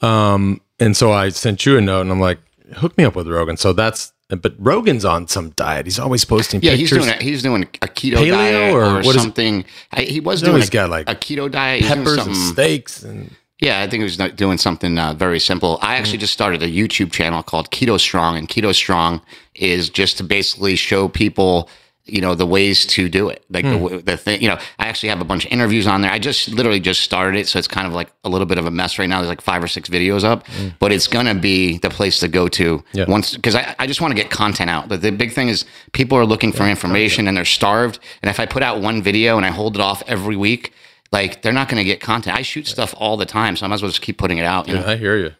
[0.01, 2.39] Um, and so I sent you a note, and I'm like,
[2.77, 3.57] hook me up with Rogan.
[3.57, 5.87] So that's, but Rogan's on some diet.
[5.87, 6.91] He's always posting yeah, pictures.
[6.91, 7.23] he's doing it.
[7.23, 9.65] He's doing a keto Paleo diet or or, something.
[9.93, 11.83] I, he was doing he's a, got, like, a keto diet.
[11.85, 15.79] Peppers and steaks and Yeah, I think he was doing something uh, very simple.
[15.83, 16.23] I actually mm.
[16.23, 19.21] just started a YouTube channel called Keto Strong, and Keto Strong
[19.57, 21.69] is just to basically show people,
[22.05, 23.45] you know, the ways to do it.
[23.51, 24.05] Like the, mm.
[24.05, 26.13] the thing, you know, I actually have a bunch of interviews on there.
[26.13, 28.67] I just literally just started it, so it's kind of like a little bit of
[28.67, 29.17] a mess right now.
[29.19, 30.73] There's like five or six videos up, mm.
[30.79, 33.07] but it's gonna be the place to go to Yeah.
[33.09, 34.89] once because I, I just want to get content out.
[34.89, 37.99] But the big thing is people are looking for information and they're starved.
[38.23, 40.73] And if I put out one video and I hold it off every week.
[41.13, 42.37] Like they're not going to get content.
[42.37, 44.45] I shoot stuff all the time, so I might as well just keep putting it
[44.45, 44.69] out.
[44.69, 44.85] You know?
[44.87, 45.33] I hear you.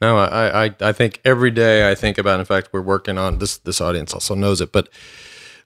[0.00, 2.38] No, I, I, I think every day I think about.
[2.38, 3.56] In fact, we're working on this.
[3.56, 4.90] This audience also knows it, but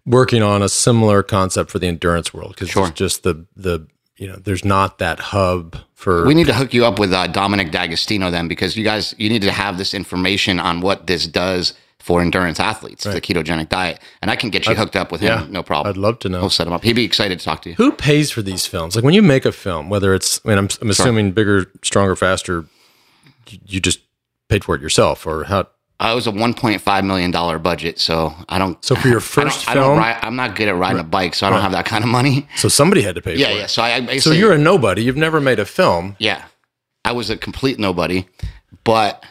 [0.06, 2.86] working on a similar concept for the endurance world because Sure.
[2.86, 3.86] it's just the the
[4.16, 7.26] you know there's not that hub for We need to hook you up with uh,
[7.26, 11.26] Dominic D'Agostino then, because you guys you need to have this information on what this
[11.26, 11.74] does
[12.11, 15.29] for endurance athletes, the ketogenic diet, and I can get you hooked up with him,
[15.38, 15.88] yeah, no problem.
[15.88, 16.83] I'd love to know We'll set him up.
[16.83, 17.77] He'd be excited to talk to you.
[17.77, 18.96] who pays for these films.
[18.96, 22.16] Like when you make a film, whether it's I mean I'm, I'm assuming bigger, stronger,
[22.16, 22.64] faster,
[23.64, 24.01] you, just
[24.49, 25.61] paid for it yourself or how.
[25.61, 25.64] Uh,
[26.01, 28.85] I was a 1.5 million dollar budget, so I don't.
[28.85, 31.37] So for your first I don't film, ride, I'm not good at riding a bike,
[31.37, 32.49] so I don't have that kind of money.
[32.57, 33.64] so somebody had to pay Yeah, for yeah.
[33.64, 33.68] it.
[33.70, 35.05] So I, I So you're a nobody.
[35.05, 36.16] You've never made a film.
[36.18, 36.46] yeah,
[37.05, 38.27] I was a complete nobody,
[38.83, 39.25] but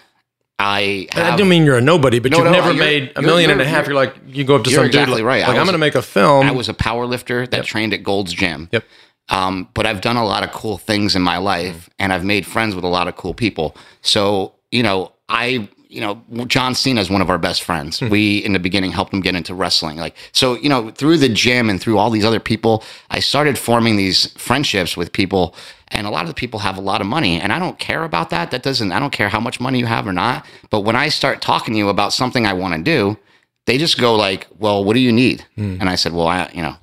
[0.59, 1.07] I.
[1.15, 3.61] I don't mean you're a nobody, but No, you've no, never made a million and
[3.61, 3.87] a half.
[3.87, 5.41] You're like, you go up to you're some exactly dude, right.
[5.41, 6.45] like, I I'm going to make a film.
[6.45, 8.67] I was a power lifter that trained at Gold's Gym.
[8.71, 8.83] Yep.
[9.29, 12.45] Um, but I've done a lot of cool things in my life and I've made
[12.45, 13.75] friends with a lot of cool people.
[14.01, 18.01] So, you know, I, you know, John Cena is one of our best friends.
[18.01, 19.97] We, in the beginning, helped him get into wrestling.
[19.97, 23.57] Like, so, you know, through the gym and through all these other people, I started
[23.57, 25.55] forming these friendships with people.
[25.91, 27.39] And a lot of the people have a lot of money.
[27.41, 28.51] And I don't care about that.
[28.51, 30.45] That doesn't, I don't care how much money you have or not.
[30.69, 33.17] But when I start talking to you about something I want to do,
[33.65, 35.45] they just go like, well, what do you need?
[35.81, 36.75] And I said, well, I, you know,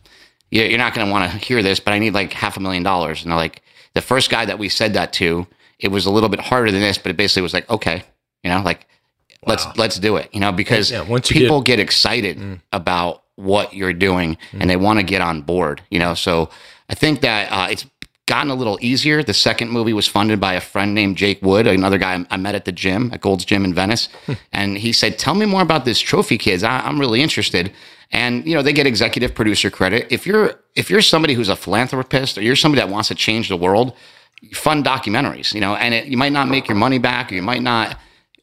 [0.51, 2.61] you- you're not going to want to hear this, but I need like half a
[2.61, 3.23] million dollars.
[3.23, 3.63] And they're like,
[3.95, 5.47] the first guy that we said that to,
[5.79, 8.03] it was a little bit harder than this, but it basically was like, okay,
[8.43, 8.87] you know, like
[9.47, 11.03] let's let's do it, you know, because Yeah,
[11.47, 15.99] people get, excited about what you're doing and they want to get on board, you
[15.99, 16.15] know.
[16.15, 16.49] So
[16.89, 17.85] I think that uh, it's
[18.27, 19.23] gotten a little easier.
[19.23, 22.55] The second movie was funded by a friend named Jake Wood, another guy I met
[22.55, 24.09] at the gym at Gold's Gym in Venice,
[24.53, 26.63] and he said, "Tell me more about this Trophy Kids.
[26.63, 27.73] I, I'm really interested."
[28.13, 30.07] And you know, they get executive producer credit.
[30.11, 33.49] If you're if you're somebody who's a philanthropist or you're somebody that wants to change
[33.49, 33.95] the world,
[34.53, 35.55] fund documentaries.
[35.55, 37.99] You know, and it, you might not make your money back, or you might not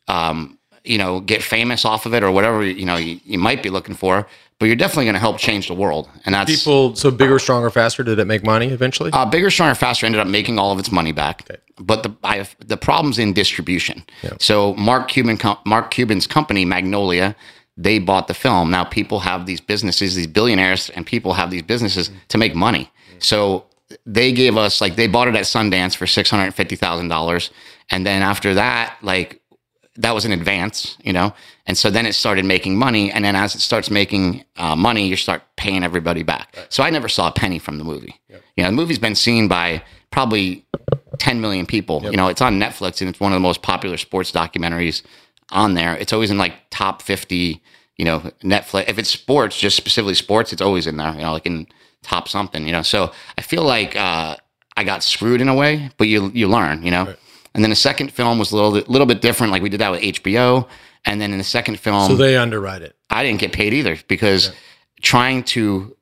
[0.07, 3.63] um, you know, get famous off of it or whatever, you know, you, you might
[3.63, 4.27] be looking for,
[4.63, 6.09] but you're definitely going to help change the world.
[6.25, 6.95] And that's people.
[6.95, 8.01] So bigger, stronger, faster.
[8.01, 9.11] Did it make money eventually?
[9.11, 11.45] uh, bigger, stronger, faster ended up making all of its money back.
[11.77, 14.05] But the I, the problem's in distribution.
[14.39, 17.35] So Mark Cuban, Mark Cuban's company Magnolia,
[17.75, 18.71] they bought the film.
[18.71, 22.89] Now people have these businesses, these billionaires, and people have these businesses to make money.
[23.19, 23.65] So
[24.05, 27.51] they gave us like they bought it at Sundance for six hundred fifty thousand dollars,
[27.89, 29.41] and then after that, like
[29.97, 31.33] that was an advance, you know.
[31.65, 35.07] And so then it started making money, and then as it starts making uh, money,
[35.07, 36.57] you start paying everybody back.
[36.69, 38.19] So I never saw a penny from the movie.
[38.57, 40.65] You know, the movie's been seen by probably
[41.19, 42.01] 10 million people.
[42.03, 45.03] You know, it's on Netflix, and it's one of the most popular sports documentaries
[45.51, 45.95] on there.
[45.95, 47.61] It's always in like top fifty.
[47.97, 48.89] You know, Netflix.
[48.89, 51.13] If it's sports, just specifically sports, it's always in there.
[51.13, 51.67] You know, like in
[52.01, 52.65] top something.
[52.65, 54.35] You know, so I feel like uh,
[54.75, 56.83] I got screwed in a way, but you you learn.
[56.83, 57.05] You know.
[57.05, 57.19] Right.
[57.55, 59.51] And then the second film was a little little bit different.
[59.51, 60.67] Like we did that with HBO.
[61.05, 62.95] And then in the second film, so they underwrite it.
[63.09, 64.53] I didn't get paid either because yeah.
[65.01, 65.95] trying to,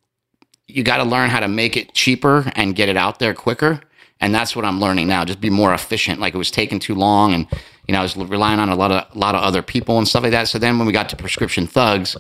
[0.68, 3.82] you got to learn how to make it cheaper and get it out there quicker.
[4.20, 5.26] And that's what I'm learning now.
[5.26, 6.20] Just be more efficient.
[6.20, 7.48] Like it was taking too long, and
[7.88, 10.08] you know I was relying on a lot of a lot of other people and
[10.08, 10.48] stuff like that.
[10.48, 12.16] So then when we got to Prescription Thugs,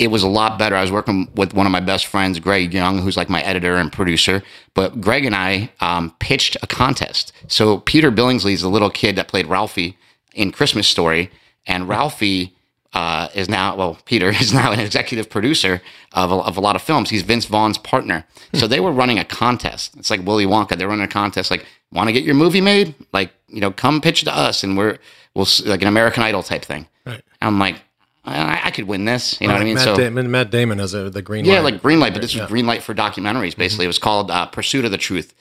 [0.00, 0.74] it was a lot better.
[0.74, 3.76] I was working with one of my best friends, Greg Young, who's like my editor
[3.76, 4.42] and producer.
[4.72, 7.34] But Greg and I um, pitched a contest.
[7.48, 9.98] So Peter Billingsley is the little kid that played Ralphie
[10.34, 11.30] in Christmas Story,
[11.66, 12.56] and Ralphie
[12.92, 15.80] uh, is now well, Peter is now an executive producer
[16.12, 17.10] of a, of a lot of films.
[17.10, 18.24] He's Vince Vaughn's partner.
[18.52, 19.96] So they were running a contest.
[19.96, 20.76] It's like Willy Wonka.
[20.76, 21.50] They're running a contest.
[21.50, 22.94] Like, want to get your movie made?
[23.12, 24.98] Like, you know, come pitch to us, and we're
[25.34, 26.86] we'll like an American Idol type thing.
[27.06, 27.22] Right.
[27.40, 27.76] I'm like.
[28.22, 29.76] I, I could win this, you know what I mean?
[29.76, 31.52] Matt so Damon, Matt Damon has a, the green light.
[31.52, 31.72] yeah, light.
[31.72, 33.56] like green light, but this was green light for documentaries.
[33.56, 33.84] Basically, mm-hmm.
[33.84, 35.34] it was called uh, Pursuit of the Truth,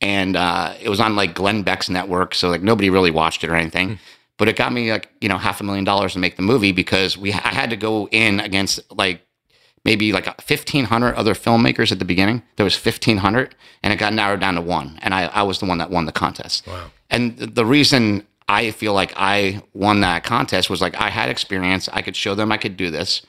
[0.00, 2.34] and uh, it was on like Glenn Beck's network.
[2.34, 3.90] So like nobody really watched it or anything.
[3.90, 4.02] Mm-hmm
[4.38, 6.72] but it got me like you know half a million dollars to make the movie
[6.72, 9.24] because we I had to go in against like
[9.84, 14.40] maybe like 1500 other filmmakers at the beginning there was 1500 and it got narrowed
[14.40, 16.90] down to one and I, I was the one that won the contest wow.
[17.10, 21.88] and the reason i feel like i won that contest was like i had experience
[21.92, 23.22] i could show them i could do this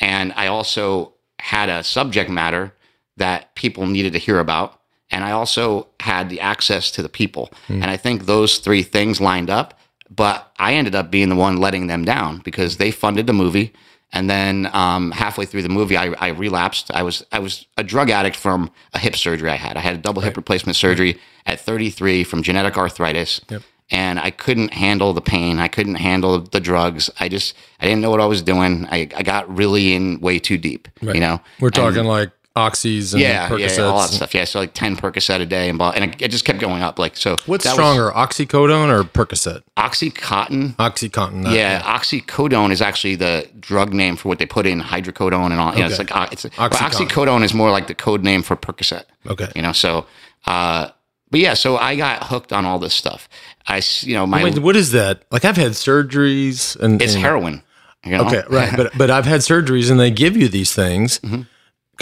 [0.00, 2.72] and i also had a subject matter
[3.16, 7.50] that people needed to hear about and i also had the access to the people
[7.68, 7.74] mm.
[7.74, 9.78] and i think those three things lined up
[10.14, 13.72] but I ended up being the one letting them down because they funded the movie.
[14.14, 16.90] And then um, halfway through the movie, I, I, relapsed.
[16.92, 19.78] I was I was a drug addict from a hip surgery I had.
[19.78, 20.28] I had a double right.
[20.28, 23.62] hip replacement surgery at 33 from genetic arthritis, yep.
[23.90, 25.58] and I couldn't handle the pain.
[25.58, 27.08] I couldn't handle the drugs.
[27.20, 28.86] I just I didn't know what I was doing.
[28.90, 30.88] I, I got really in way too deep.
[31.00, 31.14] Right.
[31.14, 33.78] You know, we're talking and, like oxys and yeah, Percocets.
[33.78, 34.34] Yeah, all that stuff.
[34.34, 36.98] Yeah, so like ten Percocet a day, and and it, it just kept going up.
[36.98, 39.62] Like so, what's stronger, was, oxycodone or Percocet?
[39.76, 40.76] Oxycontin.
[40.76, 41.44] Oxycontin.
[41.44, 45.50] That, yeah, yeah, oxycodone is actually the drug name for what they put in hydrocodone
[45.50, 45.70] and all.
[45.70, 45.78] Okay.
[45.78, 47.08] You know, it's like uh, it's Oxycontin.
[47.08, 49.04] oxycodone is more like the code name for Percocet.
[49.26, 50.06] Okay, you know, so.
[50.46, 50.90] uh
[51.30, 53.26] but yeah, so I got hooked on all this stuff.
[53.66, 55.22] I, you know, my Wait, what is that?
[55.30, 57.62] Like I've had surgeries and it's and, heroin.
[58.04, 58.26] You know?
[58.26, 61.44] Okay, right, but but I've had surgeries and they give you these things, mm-hmm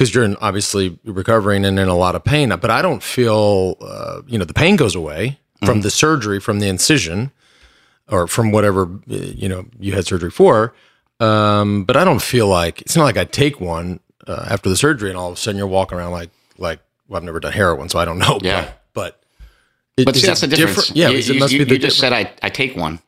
[0.01, 2.49] because you're in, obviously recovering and in a lot of pain.
[2.49, 5.81] But I don't feel, uh, you know, the pain goes away from mm-hmm.
[5.83, 7.33] the surgery, from the incision,
[8.09, 10.73] or from whatever you know you had surgery for.
[11.21, 14.77] Um, but I don't feel like it's not like I take one uh, after the
[14.77, 17.53] surgery and all of a sudden you're walking around like like well, I've never done
[17.53, 18.39] heroin, so I don't know.
[18.41, 18.80] Yeah, but, but it,
[20.05, 20.93] but see, that's the difference.
[20.95, 21.73] Yeah, you, it must you, be.
[21.73, 23.01] you just said I, I take one.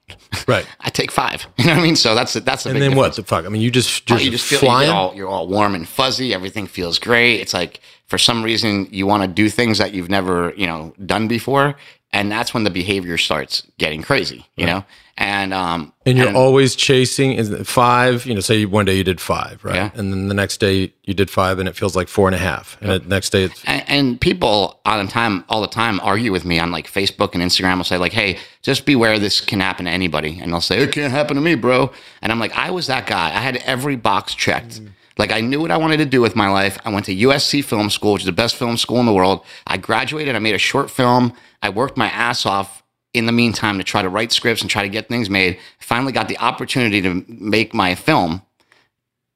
[0.47, 0.67] Right.
[0.81, 1.47] I take five.
[1.59, 1.97] You know what I mean?
[1.97, 2.97] So that's that's the and then difference.
[2.97, 3.45] what the fuck?
[3.45, 4.89] I mean, you just just, oh, you just feel flying.
[4.89, 6.35] You're all, you're all warm and fuzzy.
[6.35, 7.41] Everything feels great.
[7.41, 10.93] It's like for some reason you want to do things that you've never you know
[11.07, 11.77] done before,
[12.13, 14.47] and that's when the behavior starts getting crazy.
[14.57, 14.73] You right.
[14.73, 14.85] know,
[15.17, 18.27] and um, and you're and, always chasing is five.
[18.27, 19.75] You know, say one day you did five, right?
[19.75, 19.91] Yeah.
[19.95, 22.39] And then the next day you did five, and it feels like four and a
[22.39, 22.77] half.
[22.81, 23.03] And yep.
[23.03, 26.45] the next day, it's and, and, people all the time, all the time, argue with
[26.45, 27.79] me on like Facebook and Instagram.
[27.79, 30.93] Will say like, "Hey, just beware, this can happen to anybody," and they'll say, "It
[30.93, 33.29] can't happen to me, bro." And I'm like, I was that guy.
[33.29, 34.83] I had every box checked.
[34.83, 34.91] Mm.
[35.19, 36.79] Like I knew what I wanted to do with my life.
[36.85, 39.45] I went to USC Film School, which is the best film school in the world.
[39.67, 40.35] I graduated.
[40.35, 41.33] I made a short film.
[41.61, 42.83] I worked my ass off
[43.15, 45.59] in the meantime to try to write scripts and try to get things made.
[45.79, 48.43] Finally got the opportunity to make my film.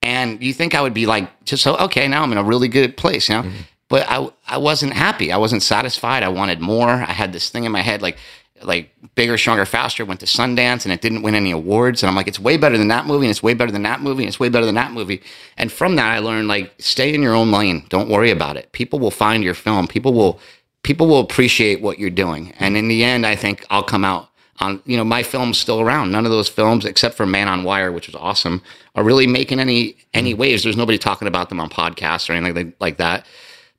[0.03, 2.69] And you think I would be like, just so, okay, now I'm in a really
[2.69, 3.43] good place, you know?
[3.43, 3.61] Mm-hmm.
[3.89, 5.31] But I, I wasn't happy.
[5.31, 6.23] I wasn't satisfied.
[6.23, 6.89] I wanted more.
[6.89, 8.19] I had this thing in my head, like,
[8.67, 10.05] like bigger, stronger, faster.
[10.05, 12.03] Went to Sundance and it didn't win any awards.
[12.03, 14.03] And I'm like, it's way better than that movie, and it's way better than that
[14.03, 15.23] movie, and it's way better than that movie.
[15.57, 17.87] And from that, I learned like, stay in your own lane.
[17.89, 18.73] Don't worry about it.
[18.73, 19.87] People will find your film.
[19.87, 20.41] People will
[20.83, 22.53] people will appreciate what you're doing.
[22.61, 25.81] And in the end, I think I'll come out on, you know, my film's still
[25.81, 26.13] around.
[26.13, 28.63] None of those films, except for Man on Wire, which was awesome,
[28.95, 30.63] are really making any any waves.
[30.63, 33.27] There's nobody talking about them on podcasts or anything like, like that.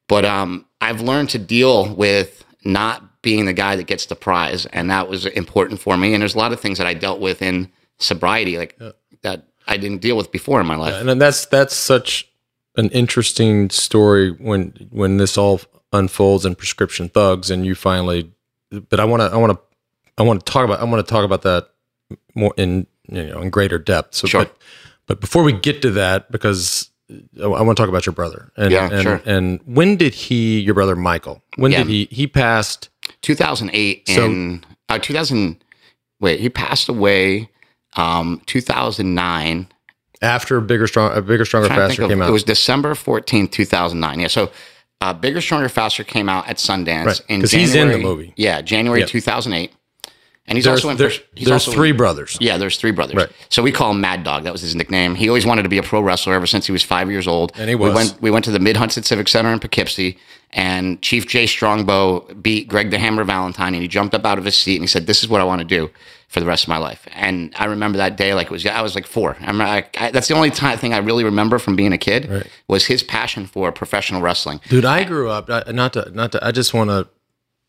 [0.07, 4.65] But um, I've learned to deal with not being the guy that gets the prize,
[4.67, 6.13] and that was important for me.
[6.13, 8.91] And there's a lot of things that I dealt with in sobriety, like yeah.
[9.23, 10.93] that I didn't deal with before in my life.
[10.93, 12.31] Yeah, and that's that's such
[12.77, 15.59] an interesting story when when this all
[15.91, 18.31] unfolds in prescription thugs and you finally
[18.89, 19.59] but i want to i want to
[20.17, 21.69] i want to talk about i want to talk about that
[22.35, 24.43] more in you know in greater depth so sure.
[24.43, 24.57] but
[25.07, 26.89] but before we get to that because
[27.41, 29.21] i, want to talk about your brother and yeah, and, sure.
[29.25, 31.79] and when did he your brother michael when yeah.
[31.79, 32.89] did he he passed
[33.21, 35.63] 2008 so, in uh, 2000
[36.19, 37.49] wait he passed away
[37.95, 39.67] um, 2009.
[40.21, 42.29] After bigger, strong, uh, bigger, stronger, faster of- came out.
[42.29, 44.19] It was December 14th, 2009.
[44.19, 44.27] Yeah.
[44.27, 44.51] So
[45.01, 47.05] uh, Bigger, Stronger, Faster came out at Sundance.
[47.05, 48.33] Right, in 'cause he's in the movie.
[48.35, 49.09] Yeah, January Yep.
[49.09, 49.71] 2008.
[50.49, 50.97] And he's there's also in.
[50.97, 52.37] there- Pers- he's there's also in- three brothers.
[52.39, 53.15] yeah, there's three brothers.
[53.17, 53.29] Right.
[53.49, 54.43] So we call him Mad Dog.
[54.43, 55.15] That was his nickname.
[55.15, 57.51] He always wanted to be a pro wrestler ever since he was five years old.
[57.57, 60.17] And he We went, we went to the Mid Hudson Civic Center in Poughkeepsie,
[60.53, 64.45] and Chief Jay Strongbow beat Greg the Hammer Valentine, and he jumped up out of
[64.45, 65.89] his seat and he said, "This is what I want to do
[66.29, 68.65] for the rest of my life." And I remember that day like it was.
[68.65, 69.35] I was like four.
[69.41, 71.97] I remember, I, I, that's the only time, thing I really remember from being a
[71.97, 72.47] kid Right.
[72.69, 74.61] was his passion for professional wrestling.
[74.69, 76.45] Dude, I grew up not to not to.
[76.47, 77.09] I just want to.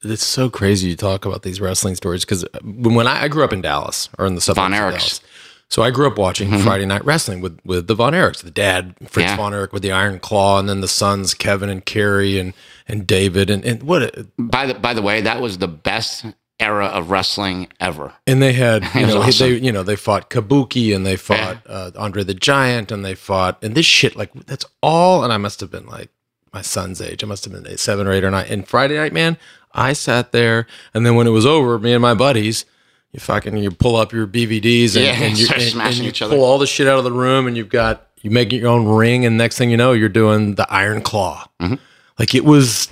[0.03, 3.43] It's so crazy you talk about these wrestling stories because when, when I, I grew
[3.45, 5.21] up in Dallas or in the suburbs Von of Dallas,
[5.69, 8.95] so I grew up watching Friday Night Wrestling with with the Von Erichs, the dad
[9.09, 9.37] Fritz Yeah.
[9.37, 12.55] Von Erich with the Iron Claw, and then the sons Kevin and Kerry and
[12.87, 16.25] and David and and what a, By the by the way, that was the best
[16.61, 18.13] era of wrestling ever.
[18.27, 19.49] and they had you know awesome.
[19.49, 23.15] they you know they fought Kabuki and they fought uh, Andre the Giant and they
[23.15, 26.11] fought and this shit like that's all and I must have been like
[26.53, 28.97] my son's age I must have been eight, seven or eight or nine and Friday
[28.97, 29.37] night man
[29.73, 32.65] I sat there and then when it was over me and my buddies
[33.13, 36.05] you fucking you pull up your BVDs and, Yeah, and you, start and, and smashing
[36.05, 36.37] you each other.
[36.37, 38.87] pull all the shit out of the room and you've got you make your own
[38.87, 41.75] ring and next thing you know you're doing the Iron Claw Mm-hmm.
[42.19, 42.89] like it was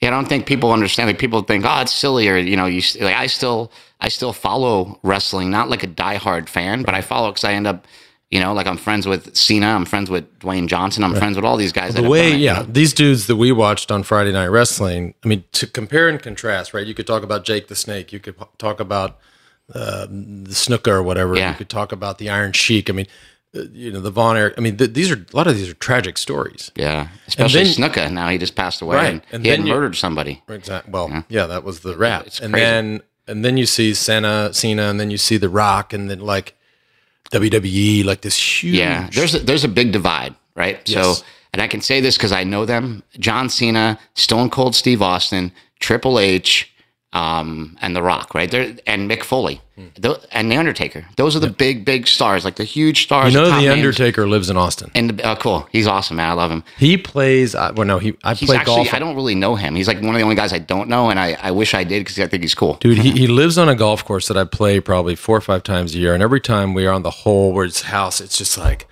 [0.00, 1.08] Yeah, I don't think people understand.
[1.08, 3.14] Like people think, oh, it's silly, or you know, you like.
[3.16, 3.70] I still,
[4.00, 7.68] I still follow wrestling, not like a diehard fan, but I follow because I end
[7.68, 7.86] up,
[8.32, 11.44] you know, like I'm friends with Cena, I'm friends with Dwayne Johnson, I'm friends with
[11.44, 11.94] all these guys.
[11.94, 12.62] that the way it, you yeah know?
[12.64, 16.72] these dudes that we watched on friday night wrestling i mean to compare and contrast
[16.74, 19.18] right you could talk about jake the snake you could talk about
[19.74, 21.50] uh, the Snuka or whatever Yeah.
[21.50, 23.06] you could talk about the iron sheik i mean
[23.54, 25.68] uh, you know the von erich i mean th- these are a lot of these
[25.68, 28.10] are tragic stories yeah, especially then- Snuka.
[28.10, 30.42] Now he just passed away, Right, and, and he had murdered somebody.
[30.48, 31.46] exactly well yeah.
[31.46, 32.64] that was the rap It's and crazy.
[32.64, 36.18] then and then you see Cena, Cena, and then you see The Rock, and then
[36.20, 36.56] like
[37.32, 38.76] WWE, like this huge.
[38.76, 40.80] Yeah, there's a, there's a big divide, right?
[40.88, 41.18] Yes.
[41.18, 45.02] So, and I can say this because I know them: John Cena, Stone Cold Steve
[45.02, 46.71] Austin, Triple H,
[47.14, 48.50] um, and The Rock, right?
[48.50, 49.86] There and Mick Foley, Hmm.
[49.98, 51.06] Tho- and The Undertaker.
[51.16, 53.32] Those are the big, big stars, like the huge stars.
[53.34, 53.72] you know the names.
[53.72, 54.90] Undertaker lives in Austin.
[54.94, 56.30] And the, oh, cool, he's awesome, man.
[56.30, 56.64] I love him.
[56.78, 57.54] He plays.
[57.54, 58.14] Uh, well, no, he.
[58.24, 58.94] I He's play actually golf.
[58.94, 59.74] I don't really know him.
[59.74, 61.84] He's like one of the only guys I don't know, and I, I wish I
[61.84, 62.74] did because I think he's cool.
[62.80, 65.62] Dude, he, he lives on a golf course that I play probably four or five
[65.64, 68.36] times a year, and every time we are on the hole where his house, it's
[68.38, 68.88] just like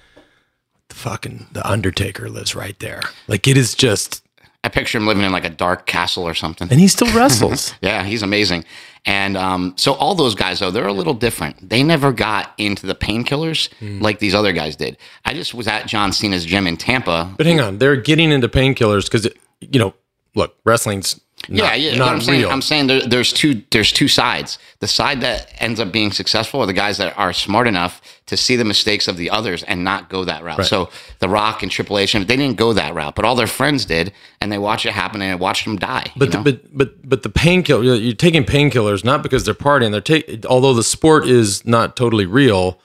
[0.89, 3.01] the fucking the Undertaker lives right there.
[3.29, 4.23] Like it is just,
[4.63, 6.69] I picture him living in like a dark castle or something.
[6.71, 7.73] and he still wrestles.
[7.83, 8.65] Yeah, he's amazing.
[9.07, 11.67] And um, so all those guys though, they're a little different.
[11.71, 14.01] They never got into the painkillers Hmm.
[14.03, 14.99] like these other guys did.
[15.25, 17.33] I just was at John Cena's gym in Tampa.
[17.39, 19.27] but hang on, they're getting into painkillers because
[19.61, 19.95] you know,
[20.35, 21.97] look, wrestling's not, yeah, yeah.
[21.97, 22.51] not I'm saying, real.
[22.51, 24.59] I'm saying there, there's two there's two sides.
[24.81, 28.37] The side that ends up being successful are the guys that are smart enough to
[28.37, 30.65] see the mistakes of the others and not go that route.
[30.67, 33.85] So The Rock and Triple H, they didn't go that route, but all their friends
[33.85, 36.13] did, and they watched it happen and watched them die.
[36.17, 39.91] But you the, but but but the painkiller you're taking painkillers not because they're partying.
[39.93, 42.79] They're take although the sport is not totally real.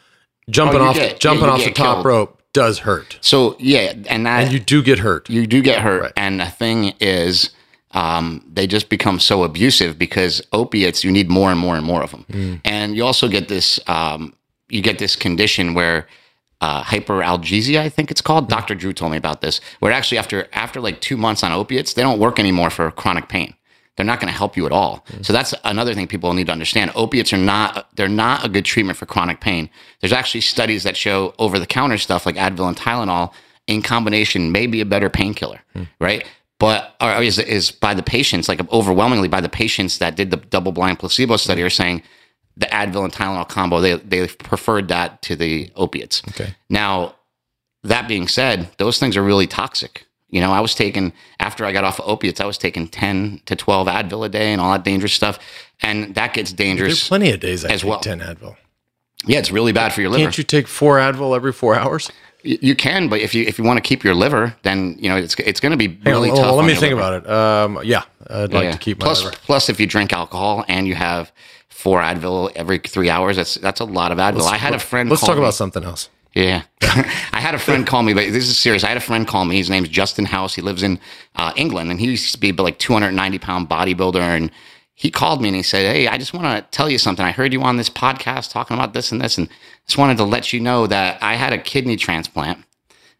[0.49, 2.05] Jumping Oh, off get- jumping yeah, off the top killed.
[2.05, 5.29] rope does hurt, so yeah, and that and you do get hurt.
[5.29, 6.13] you do get hurt.
[6.15, 7.49] And the thing is,
[7.95, 12.03] um, they just become so abusive because opiates, you need more and more and more
[12.03, 12.61] of them.
[12.63, 14.33] And you also get this, um,
[14.69, 16.07] you get this condition where
[16.61, 18.49] uh, hyperalgesia, I think it's called.
[18.49, 18.75] Dr.
[18.75, 22.01] Drew told me about this, where actually after after like two months on opiates, they
[22.01, 23.53] don't work anymore for chronic pain.
[23.95, 25.05] They're not going to help you at all.
[25.21, 26.91] So that's another thing people need to understand.
[26.95, 29.69] Opiates are not they're not a good treatment for chronic pain.
[30.01, 33.31] There's actually studies that show over the counter stuff like Advil and Tylenol
[33.67, 35.61] in combination may be a better painkiller,
[35.99, 36.25] right?
[36.59, 40.37] But or is is by the patients like overwhelmingly by the patients that did the
[40.37, 42.01] double blind placebo study are saying
[42.55, 46.21] the Advil and Tylenol combo they they preferred that to the opiates.
[46.29, 46.55] Okay.
[46.69, 47.15] Now,
[47.83, 50.05] that being said, those things are really toxic.
[50.29, 53.41] You know, I was taking after I got off of opiates, I was taking ten
[53.45, 55.39] to twelve Advil a day and all that dangerous stuff,
[55.81, 56.93] and that gets dangerous.
[56.93, 57.99] There's plenty of days I as take well.
[57.99, 58.55] ten Advil.
[59.25, 60.23] Yeah, it's really bad for your liver.
[60.23, 62.11] Can't you take four Advil every four hours?
[62.45, 65.17] You, can, but if you if you want to keep your liver, then you know
[65.17, 66.51] it's it's going to be really on, tough.
[66.51, 67.01] let on me think liver.
[67.01, 67.29] about it.
[67.29, 68.71] Um, yeah, I'd like Yeah.
[68.71, 69.35] to keep my plus, liver.
[69.45, 71.31] plus, if you drink alcohol and you have
[71.69, 74.43] four Advil every three hours, that's that's a lot of Advil.
[74.43, 75.09] I had a friend.
[75.09, 76.09] Let's talk me- about something else.
[76.35, 76.63] Yeah.
[76.81, 78.83] I had a friend call me, but this is serious.
[78.83, 79.55] I had a friend call me.
[79.55, 80.53] His name's Justin House.
[80.53, 80.99] He lives in
[81.37, 84.19] uh, England and he used to be like 290 pound bodybuilder.
[84.19, 84.51] And
[84.95, 87.25] he called me and he said, Hey, I just want to tell you something.
[87.25, 89.37] I heard you on this podcast talking about this and this.
[89.37, 89.47] And
[89.87, 92.63] just wanted to let you know that I had a kidney transplant.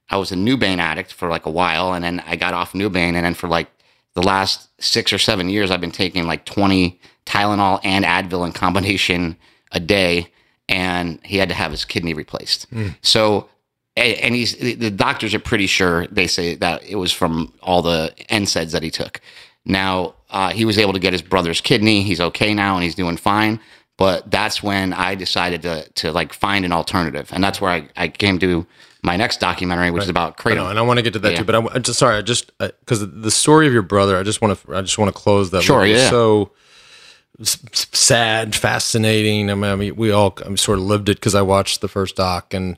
[0.10, 1.94] I was a Nubain addict for like a while.
[1.94, 3.16] And then I got off Nubain.
[3.16, 3.68] And then for like
[4.14, 8.52] the last six or seven years, I've been taking like 20 Tylenol and Advil in
[8.54, 9.36] combination
[9.72, 10.32] a day.
[10.68, 12.66] and he had to have his kidney replaced.
[13.02, 13.50] So,
[13.96, 18.14] and he's the doctors are pretty sure they say that it was from all the
[18.30, 19.22] NSAIDs that he took.
[19.64, 22.02] Now uh, he was able to get his brother's kidney.
[22.04, 23.60] He's okay now and he's doing fine.
[23.98, 27.88] But that's when I decided to to like find an alternative, and that's where I,
[27.96, 28.66] I came to
[29.04, 30.56] my next documentary, which is about I kratom.
[30.56, 31.38] know, and I want to get to that Yeah.
[31.40, 31.44] too.
[31.46, 32.18] But I, am just sorry.
[32.18, 34.18] I just because the story of your brother.
[34.18, 34.76] I just want to.
[34.76, 35.64] I just want to close that.
[35.64, 36.10] Sure, yeah.
[36.10, 36.52] So
[37.42, 39.50] sad, fascinating.
[39.50, 41.88] I mean, I mean we all I sort of lived it because I watched the
[41.88, 42.78] first doc and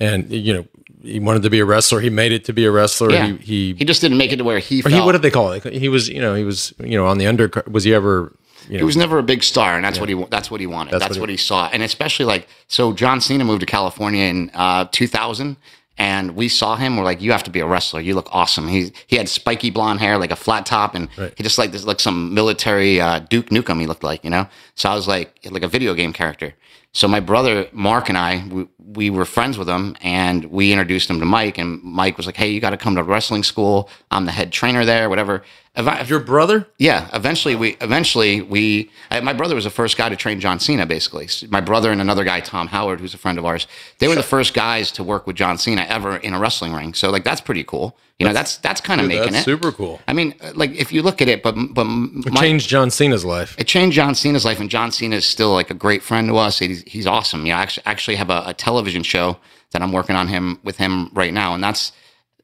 [0.00, 0.66] and you know
[1.02, 2.00] he wanted to be a wrestler.
[2.00, 3.10] He made it to be a wrestler.
[3.10, 3.26] Yeah.
[3.26, 3.74] He he.
[3.74, 5.64] He just didn't make it to where he or he what did they call it?
[5.64, 7.68] He was, you know, he was, you know, on the undercard.
[7.68, 8.34] Was he ever,
[8.68, 10.92] you He was never a big star, and that's what he that's what he wanted.
[10.92, 12.92] That's, what what, he- he, saw, and especially like so.
[12.92, 15.56] John Cena moved to California in uh, 2000,
[15.98, 16.96] and we saw him.
[16.96, 18.00] We're like, you have to be a wrestler.
[18.00, 18.68] You look awesome.
[18.68, 21.84] He he had spiky blonde hair, like a flat top, and he just like this
[21.84, 23.80] like some military uh, Duke Nukem.
[23.80, 24.46] He looked like you know.
[24.74, 26.54] So I was like like a video game character.
[26.94, 31.08] So my brother Mark and I, we, we were friends with him, and we introduced
[31.08, 31.56] him to Mike.
[31.56, 33.88] And Mike was like, "Hey, you got to come to wrestling school.
[34.10, 35.08] I'm the head trainer there.
[35.08, 35.42] Whatever."
[35.74, 36.66] If your brother?
[36.78, 40.60] yeah, eventually we eventually we I, my brother was the first guy to train John
[40.60, 41.28] Cena basically.
[41.48, 43.66] My brother and another guy Tom Howard who's a friend of ours.
[43.98, 46.92] They were the first guys to work with John Cena ever in a wrestling ring.
[46.92, 47.96] So like that's pretty cool.
[48.18, 49.50] You know, that's that's kind of making That's it.
[49.50, 50.00] super cool.
[50.06, 53.24] I mean, uh, like if you look at it, but but my, Changed John Cena's
[53.24, 53.58] life.
[53.58, 56.36] it changed John Cena's life, and John Cena is still like a great friend to
[56.36, 56.60] us.
[56.60, 57.46] He's, he's awesome.
[57.46, 59.38] You know, I actually, actually have a, a television show
[59.72, 61.90] that I'm working on him with him right now, and that's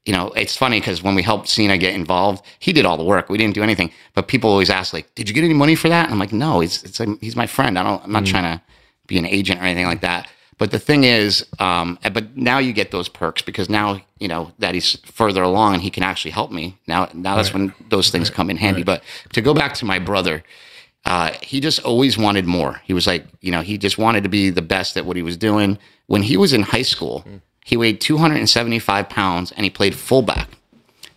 [0.09, 3.05] you know, it's funny because when we helped Cena get involved, he did all the
[3.05, 3.29] work.
[3.29, 5.91] We didn't do anything, but people always ask like, "Did you get any money for
[5.91, 7.79] that?" And I'm like, "No, it's it's like, he's my friend.
[7.79, 8.03] I don't.
[8.03, 8.63] I'm not trying to
[9.07, 12.73] be an agent or anything like that." But the thing is, um, but now you
[12.73, 16.31] get those perks because now you know that he's further along and he can actually
[16.31, 16.79] help me.
[16.87, 18.85] Now, now that's when those things come in handy.
[18.85, 19.03] But
[19.35, 20.43] to go back to my brother,
[21.05, 22.81] uh, he just always wanted more.
[22.85, 25.23] He was like, you know, he just wanted to be the best at what he
[25.23, 25.77] was doing.
[26.07, 27.27] When he was in high school,
[27.69, 30.49] he weighed 275 pounds and he played fullback.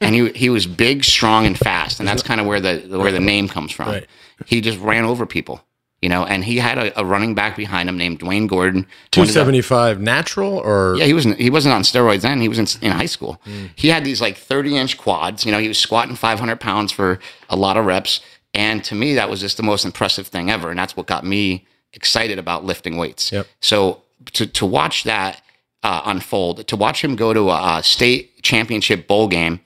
[0.02, 3.12] And he he was big, strong, and fast, and that's kind of where the where
[3.12, 3.88] the name comes from.
[3.88, 4.08] Right.
[4.48, 5.64] He just ran over people,
[6.02, 6.26] you know.
[6.26, 8.88] And he had a, a running back behind him named Dwayne Gordon.
[9.12, 11.38] Two seventy five natural or yeah, he wasn't.
[11.38, 12.42] He wasn't on steroids then.
[12.42, 13.40] He was in, in high school.
[13.76, 15.46] He had these like thirty inch quads.
[15.46, 18.22] You know, he was squatting five hundred pounds for a lot of reps.
[18.56, 20.72] And to me, that was just the most impressive thing ever.
[20.72, 23.32] And that's what got me excited about lifting weights.
[23.32, 23.46] Yep.
[23.62, 24.02] So
[24.34, 25.44] to to watch that
[25.84, 29.60] uh, unfold, to watch him go to a, a state championship bowl game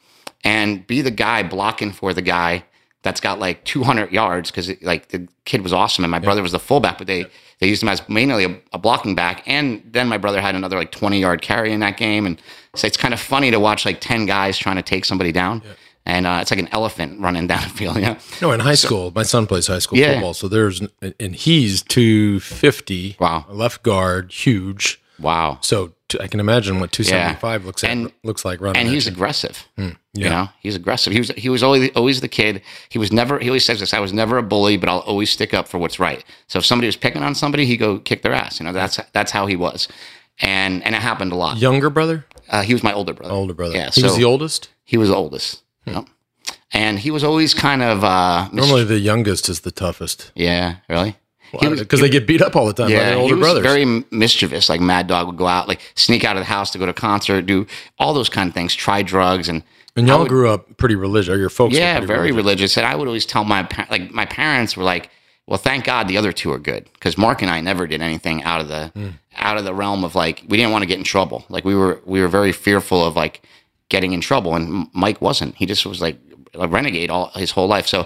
[0.44, 2.64] and be the guy blocking for the guy
[3.02, 6.52] that's got like 200 yards because like the kid was awesome and my brother was
[6.54, 7.26] the fullback, but they
[7.60, 9.44] they used him as mainly a, a blocking back.
[9.48, 12.42] And then my brother had another like 20 yard carry in that game, and
[12.76, 15.62] so it's kind of funny to watch like 10 guys trying to take somebody down.
[16.08, 17.98] And uh, it's like an elephant running down the field.
[17.98, 18.16] Know?
[18.42, 19.12] no in high school.
[19.16, 20.14] My son plays high school Yeah.
[20.14, 20.82] football, so there's
[21.20, 23.16] and he's two fifty.
[23.20, 23.46] Wow.
[23.50, 25.02] left guard, huge.
[25.20, 25.60] Wow.
[25.62, 28.82] So I can imagine what two seventy five looks at And- looks like running.
[28.82, 29.68] and he's aggressive.
[29.78, 29.92] yeah.
[30.14, 31.12] You know, he's aggressive.
[31.14, 32.62] He was he was always always the kid.
[32.90, 33.40] He was never.
[33.40, 33.94] He always says this.
[33.94, 36.24] I was never a bully, but I'll always stick up for what's right.
[36.48, 38.60] So if somebody was picking on somebody, he go kick their ass.
[38.60, 39.88] You know, that's that's how he was,
[40.40, 41.58] and and it happened a lot.
[41.58, 43.34] younger brother, Uh, he was my older brother.
[43.34, 43.76] older brother.
[43.76, 44.70] Yeah, he so was the oldest.
[44.84, 45.64] he was the oldest.
[45.86, 46.06] Yep.
[46.72, 50.78] And he was always kind of uh, mis- Normally, the youngest is the toughest yeah,
[50.90, 51.16] really.
[51.52, 53.64] Because they get beat up all the time by yeah, their he older was brothers.
[53.64, 54.70] very mischievous.
[54.70, 56.92] Like Mad Dog would go out, like sneak out of the house to go to
[56.92, 57.66] a concert, do
[58.00, 59.64] all those kind of things, try drugs, and
[59.96, 61.34] and y'all would- grew up pretty religious.
[61.34, 61.76] Or your folks?
[61.76, 62.36] yeah, very religious.
[62.36, 62.78] religious.
[62.78, 65.10] And I would always tell my like my parents were like,
[65.48, 68.44] "Well, thank God the other two are good," because Mark and I never did anything
[68.44, 69.08] out of the Hmm.
[69.38, 71.46] out of the realm of like we didn't want to get in trouble.
[71.50, 73.42] Like we were we were very fearful of like
[73.90, 75.56] getting in trouble, and Mike wasn't.
[75.56, 76.18] He just was like
[76.56, 77.88] a renegade all his whole life.
[77.88, 78.06] So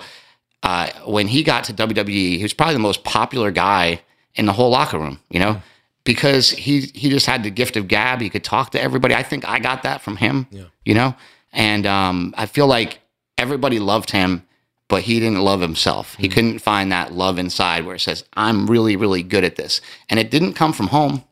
[0.63, 4.01] uh, when he got to WWE, he was probably the most popular guy
[4.35, 5.19] in the whole locker room.
[5.29, 5.61] You know.
[6.05, 9.13] Because he he just had the gift of gab, he could talk to everybody.
[9.13, 10.47] I think I got that from him.
[10.83, 11.15] You know,
[11.51, 12.99] and um, I feel like
[13.37, 14.43] everybody loved him,
[14.87, 16.15] but he didn't love himself.
[16.15, 19.81] He couldn't find that love inside where it says, I'm really, really good at this.
[20.09, 21.23] And it didn't come from home.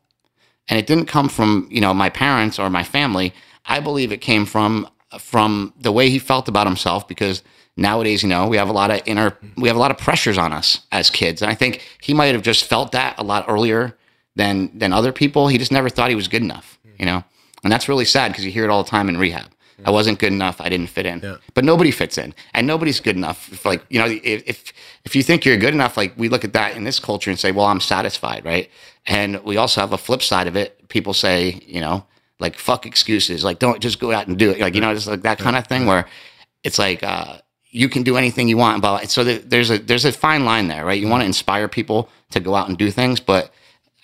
[0.70, 3.34] And it didn't come from, you know, my parents or my family.
[3.66, 4.88] I believe it came from
[5.20, 7.42] from the way he felt about himself because
[7.78, 10.38] nowadays, you know, we have a lot of inner we have a lot of pressures
[10.38, 11.42] on us as kids.
[11.42, 13.96] And I think he might have just felt that a lot earlier
[14.36, 15.48] than than other people.
[15.48, 17.24] He just never thought he was good enough, you know.
[17.64, 19.50] And that's really sad because you hear it all the time in rehab.
[19.86, 20.60] I wasn't good enough.
[20.60, 21.20] I didn't fit in.
[21.22, 21.36] Yeah.
[21.54, 23.52] But nobody fits in, and nobody's good enough.
[23.52, 24.74] If like you know, if if-
[25.06, 27.40] if you think you're good enough, like we look at that in this culture and
[27.40, 28.70] say, "Well, I'm satisfied," right?
[29.06, 30.88] And we also have a flip side of it.
[30.90, 32.06] People say, you know,
[32.40, 35.08] like fuck excuses, like don't just go out and do it, like you know, just
[35.08, 36.08] like that kind of thing where
[36.64, 37.38] it's like uh,
[37.72, 38.82] you can do anything you want.
[38.82, 41.00] But so there's a there's a fine line there, right?
[41.00, 43.52] You want to inspire people to go out and do things, but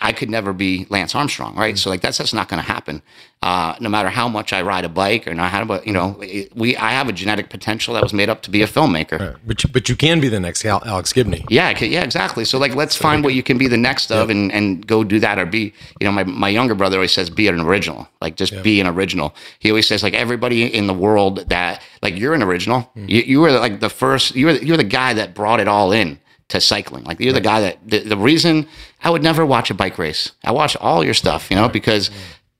[0.03, 1.77] I could never be Lance Armstrong, right?
[1.77, 3.01] So like that's just not going to happen.
[3.41, 6.15] Uh, no matter how much I ride a bike or not how to, you know,
[6.55, 9.19] we I have a genetic potential that was made up to be a filmmaker.
[9.45, 11.43] But you, but you can be the next Al- Alex Gibney.
[11.49, 12.45] Yeah, I could- yeah, exactly.
[12.45, 15.19] So like, let's find what you can be the next of, and and go do
[15.19, 15.73] that, or be.
[15.99, 18.07] You know, my my younger brother always says, be an original.
[18.21, 19.33] Like, just be an original.
[19.59, 22.91] He always says, like, everybody in the world that like you're an original.
[22.95, 24.35] You you were like the first.
[24.35, 26.19] You were you're the guy that brought it all in
[26.49, 27.03] to cycling.
[27.03, 28.67] Like you're the guy that the, the reason
[29.03, 30.31] I would never watch a bike race.
[30.43, 32.09] I watch all your stuff, you know, because.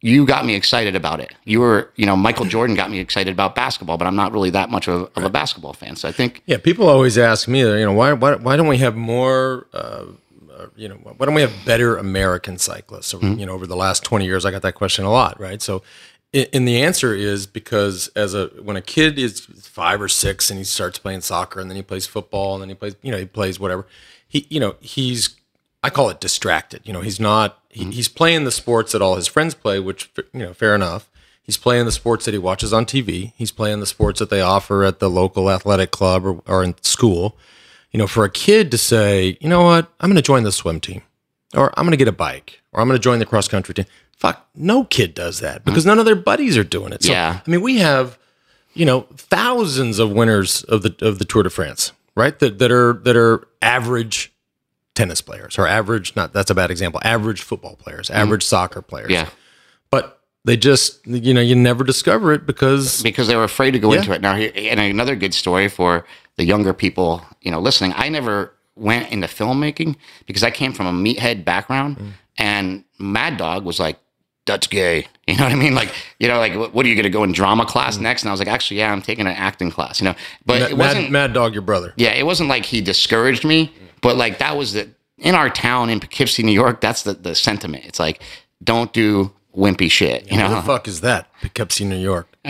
[0.06, 1.34] You got me excited about it.
[1.46, 4.50] You were, you know, Michael Jordan got me excited about basketball, but I'm not really
[4.50, 5.96] that much of, of a basketball fan.
[5.96, 8.80] So I think Yeah, people always ask me, you know, why why, why don't we
[8.80, 13.14] have more, uh, uh, you know, why don't we have better American cyclists?
[13.14, 15.62] Over, You know, over the last twenty years, I got that question a lot, right?
[15.62, 15.84] So,
[16.34, 20.58] and the answer is because as a when a kid is five or six and
[20.58, 23.20] he starts playing soccer and then he plays football and then he plays, you know,
[23.20, 23.86] he plays whatever,
[24.28, 25.36] he, you know, he's
[25.84, 26.82] I call it distracted.
[26.86, 27.60] You know, he's not.
[27.70, 27.92] He, mm-hmm.
[27.92, 31.10] he's playing the sports that all his friends play, which you know, fair enough.
[31.44, 33.34] He's playing the sports that he watches on TV.
[33.36, 36.76] He's playing the sports that they offer at the local athletic club or, or in
[36.82, 37.38] school.
[37.92, 40.54] You know, for a kid to say, you know what, I'm going to join the
[40.54, 41.02] swim team,
[41.54, 43.76] or I'm going to get a bike, or I'm going to join the cross country
[43.76, 43.86] team.
[44.18, 47.04] Fuck, no kid does that because none of their buddies are doing it.
[47.04, 47.40] So, Yeah.
[47.46, 48.18] I mean, we have,
[48.74, 52.38] you know, thousands of winners of the of the Tour de France, right?
[52.40, 54.32] That that are that are average
[54.96, 59.10] tennis players or average not that's a bad example average football players average soccer players
[59.10, 59.28] yeah.
[59.90, 63.80] but they just you know you never discover it because because they were afraid to
[63.80, 64.00] go Yeah.
[64.02, 64.22] into it.
[64.22, 66.06] Now, and another good story for
[66.36, 67.94] the younger people, you know, listening.
[67.96, 69.96] I never went into filmmaking
[70.28, 72.12] because I came from a meathead background, Mm.
[72.38, 73.98] and Mad Dog was like,
[74.46, 75.74] "That's gay." You know what I mean?
[75.74, 75.90] Like,
[76.20, 78.24] you know, like, what what are you going to go in drama class next?
[78.24, 80.02] And I was like, actually, yeah, I'm taking an acting class.
[80.02, 80.16] You know,
[80.46, 80.78] but it Mm.
[80.80, 81.12] wasn't.
[81.12, 83.72] mad dog your brother Yeah, it wasn't like he discouraged me,
[84.02, 86.82] but like that was the in our town in Poughkeepsie, New York.
[86.82, 87.86] That's the the sentiment.
[87.86, 88.22] It's like,
[88.62, 90.30] don't do wimpy shit.
[90.30, 92.50] You where know, the fuck is that poughkeepsie new york uh,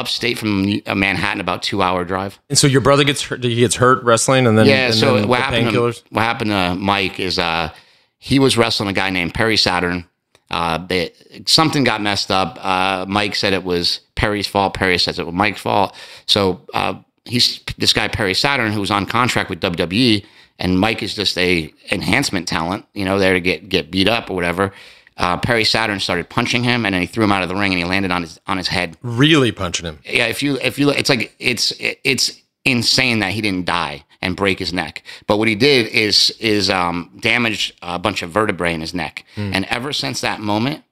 [0.00, 2.38] upstate from uh, Manhattan, about two hour drive.
[2.50, 4.86] and so your brother gets hurt he gets hurt wrestling and then Yeah.
[4.86, 5.72] and So then what the happened?
[5.72, 7.70] To, what happened to Mike is uh,
[8.18, 10.06] he was wrestling a guy named Perry Saturn.
[10.52, 11.12] Uh, they,
[11.46, 12.58] something got messed up.
[12.60, 14.74] Uh, Mike said it was Perry's fault.
[14.74, 15.96] Perry says it was Mike's fault.
[16.26, 16.94] So uh,
[17.24, 20.24] he's this guy Perry Saturn who was on contract with WWE,
[20.58, 24.30] and Mike is just a enhancement talent, you know, there to get get beat up
[24.30, 24.72] or whatever.
[25.16, 27.72] Uh, Perry Saturn started punching him, and then he threw him out of the ring,
[27.72, 30.78] and he landed on his on his head really punching him yeah if you if
[30.78, 35.02] you it's like it's it's insane that he didn't die and break his neck.
[35.26, 39.24] But what he did is is um damage a bunch of vertebrae in his neck.
[39.36, 40.84] And ever since that moment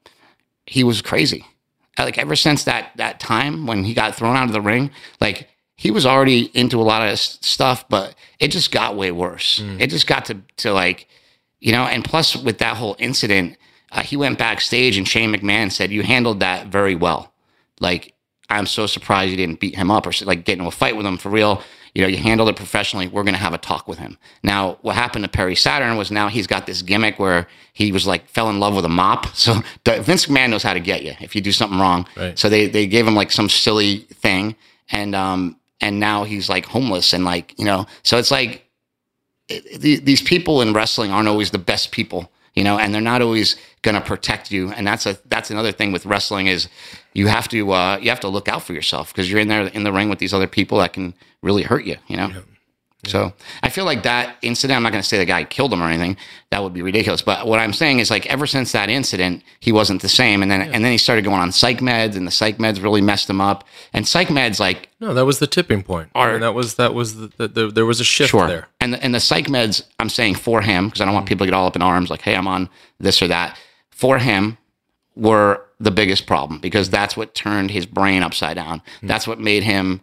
[0.67, 1.47] he was crazy.
[1.99, 5.49] Like ever since that that time when he got thrown out of the ring like
[5.77, 9.61] he was already into a lot of stuff but it just got way worse.
[9.79, 11.09] It just got to to like
[11.61, 13.57] you know and plus with that whole incident
[13.93, 17.33] uh, he went backstage and Shane McMahon said you handled that very well.
[17.81, 18.15] Like
[18.49, 21.07] I'm so surprised you didn't beat him up or like get into a fight with
[21.07, 21.63] him for real.
[21.95, 23.09] You know, you handled it professionally.
[23.09, 24.17] We're going to have a talk with him.
[24.43, 28.07] Now, what happened to Perry Saturn was now he's got this gimmick where he was
[28.07, 29.27] like fell in love with a mop.
[29.35, 32.07] So the, Vince McMahon knows how to get you if you do something wrong.
[32.17, 32.39] Right.
[32.39, 34.55] So they they gave him like some silly thing,
[34.93, 37.87] and um and now he's like homeless and like you know.
[38.03, 38.65] So it's like
[39.49, 43.01] it- the- these people in wrestling aren't always the best people, you know, and they're
[43.01, 44.71] not always going to protect you.
[44.73, 46.69] And that's a that's another thing with wrestling is
[47.15, 49.67] you have to uh, you have to look out for yourself because you're in there
[49.69, 52.31] in the ring with these other people that can really hurt you, you know.
[53.07, 54.77] So I feel like that incident.
[54.77, 56.19] I'm not going to say the guy killed him or anything.
[56.51, 57.23] That would be ridiculous.
[57.23, 60.43] But what I'm saying is like ever since that incident, he wasn't the same.
[60.43, 63.01] And then and then he started going on psych meds, and the psych meds really
[63.01, 63.65] messed him up.
[63.95, 66.93] And psych meds like no that was the tipping point Are- and that was that
[66.93, 68.47] was the, the, the there was a shift Sure.
[68.47, 71.25] there And the, and the psych meds, I'm saying for him because I don't want
[71.27, 72.69] people to get all up in arms like, hey, I'm on
[72.99, 73.59] this or that.
[74.01, 74.59] For him,
[75.17, 78.83] were the biggest problem because that's what turned his brain upside down.
[79.03, 80.01] That's what made him.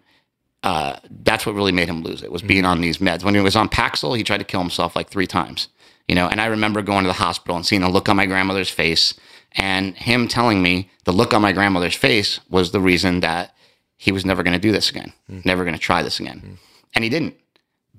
[0.63, 3.23] Uh, that's what really made him lose it was being on these meds.
[3.23, 5.69] When he was on Paxil, he tried to kill himself like three times.
[6.07, 8.25] You know, and I remember going to the hospital and seeing the look on my
[8.25, 9.13] grandmother's face,
[9.53, 13.55] and him telling me the look on my grandmother's face was the reason that
[13.97, 16.57] he was never going to do this again, never going to try this again,
[16.93, 17.35] and he didn't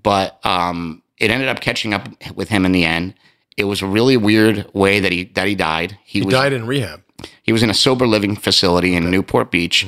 [0.02, 3.14] but um, it ended up catching up with him in the end.
[3.58, 5.98] It was a really weird way that he that he died.
[6.04, 7.02] He, he was died in rehab
[7.42, 9.86] he was in a sober living facility in Newport Beach,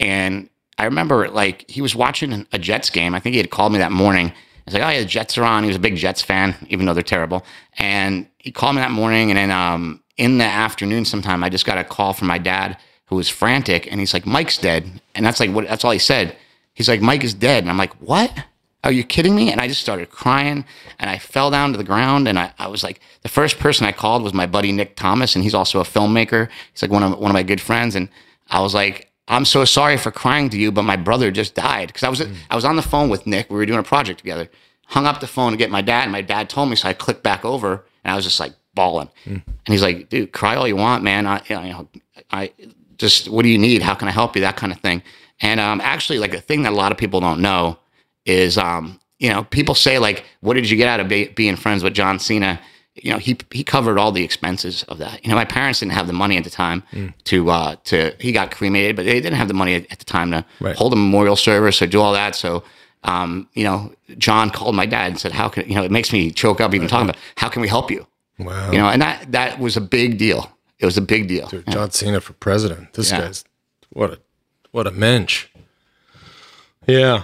[0.00, 0.48] and
[0.78, 3.14] I remember like he was watching a Jets game.
[3.14, 4.32] I think he had called me that morning.
[4.64, 6.86] He's like, "Oh yeah, the Jets are on." He was a big Jets fan, even
[6.86, 7.44] though they're terrible.
[7.78, 11.66] And he called me that morning, and then um, in the afternoon, sometime, I just
[11.66, 15.24] got a call from my dad, who was frantic, and he's like, "Mike's dead," and
[15.24, 16.36] that's like what that's all he said.
[16.74, 18.32] He's like, "Mike is dead," and I'm like, "What?"
[18.84, 19.52] Are you kidding me?
[19.52, 20.64] And I just started crying
[20.98, 22.26] and I fell down to the ground.
[22.26, 25.36] And I, I was like, the first person I called was my buddy Nick Thomas,
[25.36, 26.48] and he's also a filmmaker.
[26.72, 27.94] He's like one of one of my good friends.
[27.94, 28.08] And
[28.50, 31.88] I was like, I'm so sorry for crying to you, but my brother just died.
[31.88, 32.20] Because I was
[32.50, 33.50] I was on the phone with Nick.
[33.50, 34.48] We were doing a project together.
[34.86, 36.92] Hung up the phone to get my dad, and my dad told me, so I
[36.92, 39.08] clicked back over, and I was just like bawling.
[39.46, 41.26] And he's like, "Dude, cry all you want, man.
[41.26, 41.88] I, you know,
[42.30, 42.52] I
[42.98, 43.82] just, what do you need?
[43.82, 44.42] How can I help you?
[44.42, 45.02] That kind of thing."
[45.40, 47.78] And um, actually, like a thing that a lot of people don't know
[48.24, 51.56] is, um, you know, people say like, "What did you get out of be- being
[51.56, 52.60] friends with John Cena?"
[52.94, 55.24] You know, he he covered all the expenses of that.
[55.24, 56.82] You know, my parents didn't have the money at the time
[57.24, 58.14] to uh, to.
[58.20, 60.76] He got cremated, but they didn't have the money at, at the time to Right.
[60.76, 62.34] hold a memorial service or do all that.
[62.34, 62.64] So,
[63.04, 66.12] um, you know, John called my dad and said, "How can you know?" It makes
[66.12, 68.06] me choke up even talking about how can we help you?
[68.38, 68.70] Wow.
[68.72, 70.50] You know, and that that was a big deal.
[70.78, 71.46] It was a big deal.
[71.48, 72.92] Dude, John Cena for president.
[72.94, 73.20] This Yeah.
[73.22, 73.44] guy's
[73.90, 74.18] what a
[74.70, 75.46] what a mensch.
[76.86, 77.22] Yeah.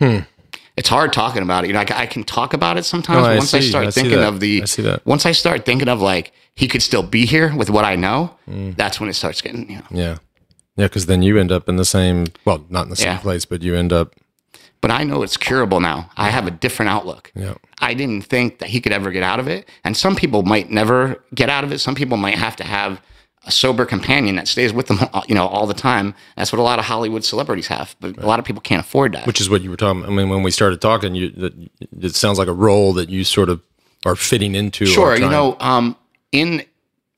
[0.00, 1.68] It's hard talking about it.
[1.68, 3.22] You know, I, I can talk about it sometimes.
[3.24, 5.04] No, I once I start I thinking of the, I see that.
[5.04, 8.36] once I start thinking of like he could still be here with what I know,
[8.48, 8.76] Mm.
[8.76, 9.68] that's when it starts getting.
[9.70, 10.16] You know, Yeah.
[10.76, 13.18] Yeah, because then you end up in the same well, not in the same Yeah.
[13.18, 14.14] place, but you end up
[14.80, 16.08] but I know it's curable now.
[16.16, 17.32] I have a different outlook.
[17.34, 17.54] Yeah.
[17.80, 20.70] I didn't think that he could ever get out of it, and some people might
[20.70, 21.80] never get out of it.
[21.80, 23.00] Some people might have to have
[23.48, 26.14] a sober companion that stays with them, you know, all the time.
[26.36, 29.12] That's what a lot of Hollywood celebrities have, but a lot of people can't afford
[29.12, 29.26] that.
[29.26, 31.68] which is what you were talking I mean when we started talking, you
[32.00, 33.60] it sounds like a role that you sort of
[34.04, 34.86] are fitting into.
[34.86, 35.96] Sure, you know, um,
[36.30, 36.62] in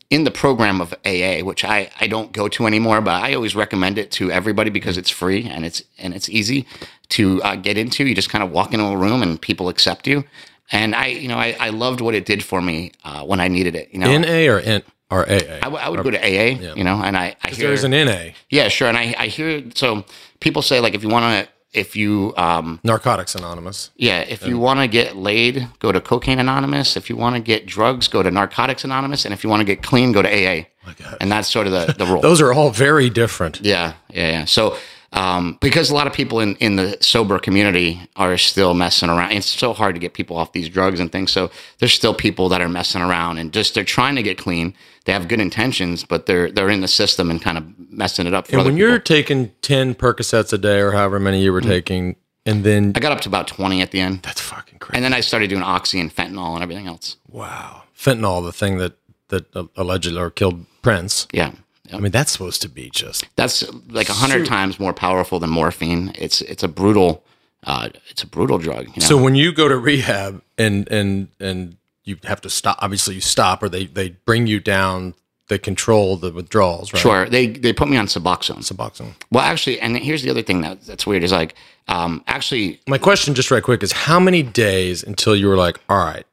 [0.09, 3.55] in the program of AA, which I, I don't go to anymore, but I always
[3.55, 6.67] recommend it to everybody because it's free and it's and it's easy
[7.11, 8.05] to uh, get into.
[8.05, 10.25] You just kind of walk into a room and people accept you.
[10.73, 13.49] And I, you know, I, I loved what it did for me uh, when I
[13.49, 13.89] needed it.
[13.93, 15.35] You know, NA or N or AA?
[15.35, 16.75] I, w- I would go to AA, yeah.
[16.75, 19.63] you know, and I, I hear There's an NA, yeah, sure, and I, I hear
[19.75, 20.05] so
[20.41, 23.91] people say like if you want to if you um Narcotics Anonymous.
[23.97, 27.41] yeah if you want to get laid go to Cocaine Anonymous if you want to
[27.41, 30.29] get drugs go to Narcotics Anonymous and if you want to get clean go to
[30.29, 30.65] AA
[30.99, 31.19] God.
[31.21, 33.61] and that's sort of the the rule Those are all very different.
[33.61, 34.77] yeah yeah yeah so
[35.13, 39.33] um, because a lot of people in, in the sober community are still messing around.
[39.33, 41.33] It's so hard to get people off these drugs and things.
[41.33, 44.73] So there's still people that are messing around and just they're trying to get clean.
[45.05, 48.35] They have good intentions, but they're they're in the system and kind of messing it
[48.35, 48.47] up.
[48.47, 52.17] For And when you're taking 10 Percocets a day or however many you were taking,
[52.45, 54.23] and then I got up to about 20 at the end.
[54.23, 54.97] that's fucking crazy.
[54.97, 57.17] And then I started doing oxy and fentanyl and everything else.
[57.29, 57.85] wow.
[57.97, 58.95] Fentanyl, the thing that,
[59.29, 61.29] that uh, allegedly or killed Prince.
[61.33, 61.53] Yeah.
[61.93, 65.51] I mean, that's supposed to be just That's like a hundred times more powerful than
[65.51, 66.13] morphine.
[66.15, 67.25] It's it's a brutal
[67.65, 68.87] uh, it's a brutal drug.
[68.87, 69.07] You know?
[69.07, 71.77] So when you go to rehab and and and
[72.11, 75.15] you have to stop, obviously you stop, or they they bring you down.
[75.49, 77.01] They control the withdrawals, right?
[77.01, 78.59] sure, they they put me on Suboxone.
[78.59, 79.15] Suboxone.
[79.33, 81.57] Well, actually, and here's the other thing that that's weird is like,
[81.89, 85.81] um, actually, My question, just right quick, is how many days until you were like,
[85.89, 86.25] all right,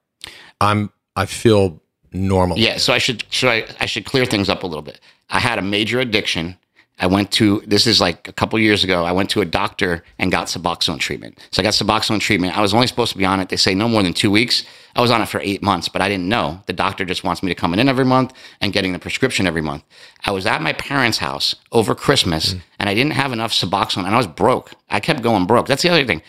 [0.61, 1.82] I'm I feel
[2.13, 2.59] normal.
[2.59, 2.78] yeah.
[2.78, 4.99] So I should should I I should clear things up a little bit.
[5.30, 6.55] I had a major addiction.
[6.99, 9.03] I went to this is like a couple years ago.
[9.03, 11.39] I went to a doctor and got Suboxone treatment.
[11.51, 12.57] So I got Suboxone treatment.
[12.57, 13.49] I was only supposed to be on it.
[13.49, 14.63] They say no more than two weeks.
[14.97, 16.61] I was on it for eight months, but I didn't know.
[16.65, 19.61] The doctor just wants me to come in every month and getting the prescription every
[19.61, 19.83] month.
[20.25, 22.61] I was at my parents' house over Christmas mm.
[22.79, 24.71] and I didn't have enough Suboxone and I was broke.
[24.89, 25.67] I kept going broke.
[25.67, 26.23] That's the other thing.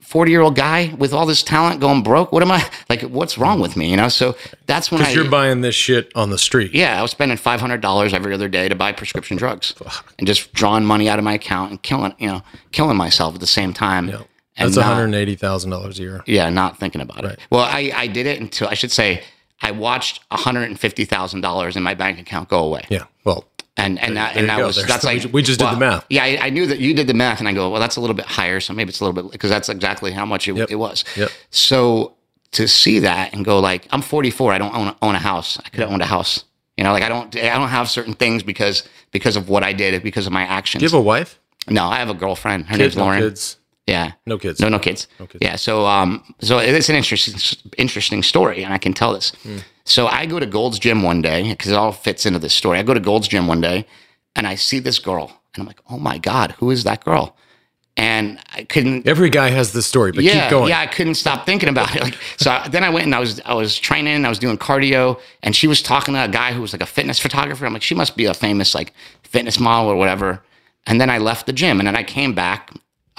[0.00, 2.32] 40 year old guy with all this talent going broke.
[2.32, 3.02] What am I like?
[3.02, 3.90] What's wrong with me?
[3.90, 4.08] You know?
[4.08, 6.74] So that's when I, because you're buying this shit on the street.
[6.74, 9.74] yeah, I was spending five hundred dollars every other day to buy prescription drugs,
[10.18, 12.42] and just drawing money out of my account and killing, you know,
[12.72, 14.08] killing myself at the same time.
[14.08, 14.26] And
[14.58, 16.22] That's one hundred eighty thousand dollars a year.
[16.26, 17.38] yeah, not thinking about it.
[17.50, 19.22] Well, I, I did it until I should say
[19.62, 22.84] I watched one hundred and fifty thousand dollars in my bank account go away.
[22.90, 23.04] Yeah.
[23.24, 23.44] Well,
[23.76, 26.04] And and that and that was There's- that's like we just did the math.
[26.10, 28.00] Yeah, I, I knew that you did the math, and I go, well, that's a
[28.00, 30.56] little bit higher, so maybe it's a little bit because that's exactly how much it,
[30.56, 30.70] Yep.
[30.70, 31.04] it was.
[31.16, 31.30] Yep.
[31.50, 32.14] So
[32.52, 35.58] to see that and go like, I'm 44, I don't own, own a house.
[35.64, 36.44] I could have owned a house.
[36.76, 38.82] You know, like I don't I don't have certain things because
[39.12, 40.80] because of what I did, because of my actions.
[40.80, 41.38] do you have a wife?
[41.68, 42.64] no, I have a girlfriend.
[42.66, 42.80] Her Kids?
[42.80, 43.20] name's No Lauren.
[43.22, 43.56] kids.
[43.86, 44.12] Yeah.
[44.26, 44.60] No kids.
[44.60, 45.08] No, no kids.
[45.18, 45.38] kids.
[45.40, 45.56] Yeah.
[45.56, 47.34] So, um, so it's an interesting,
[47.76, 49.32] interesting story, and I can tell this.
[49.42, 49.58] Hmm.
[49.84, 52.78] So I go to Gold's Gym one day because it all fits into this story.
[52.78, 53.86] I go to Gold's Gym one day,
[54.36, 57.34] and I see this girl, and I'm like, "Oh my god, who is that girl?"
[57.96, 59.08] And I couldn't.
[59.08, 60.68] Every guy has this story, but yeah, keep going.
[60.68, 62.02] yeah, I couldn't stop thinking about it.
[62.02, 64.56] Like, so I- then I went and I was I was training, I was doing
[64.58, 67.66] cardio, and she was talking to a guy who was like a fitness photographer.
[67.66, 68.92] I'm like, she must be a famous like
[69.24, 70.42] fitness model or whatever.
[70.86, 72.70] And then I left the gym, and then I came back.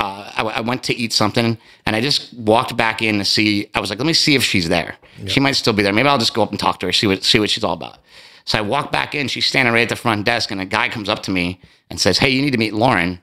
[0.02, 3.70] Uh, I, I went to eat something, and I just walked back in to see.
[3.76, 4.96] I was like, let me see if she's there.
[5.28, 5.94] She might still be there.
[5.94, 7.74] Maybe I'll just go up and talk to her, see what see what she's all
[7.74, 8.00] about.
[8.46, 9.28] So I walk back in.
[9.28, 12.00] She's standing right at the front desk, and a guy comes up to me and
[12.00, 13.22] says, "Hey, you need to meet Lauren."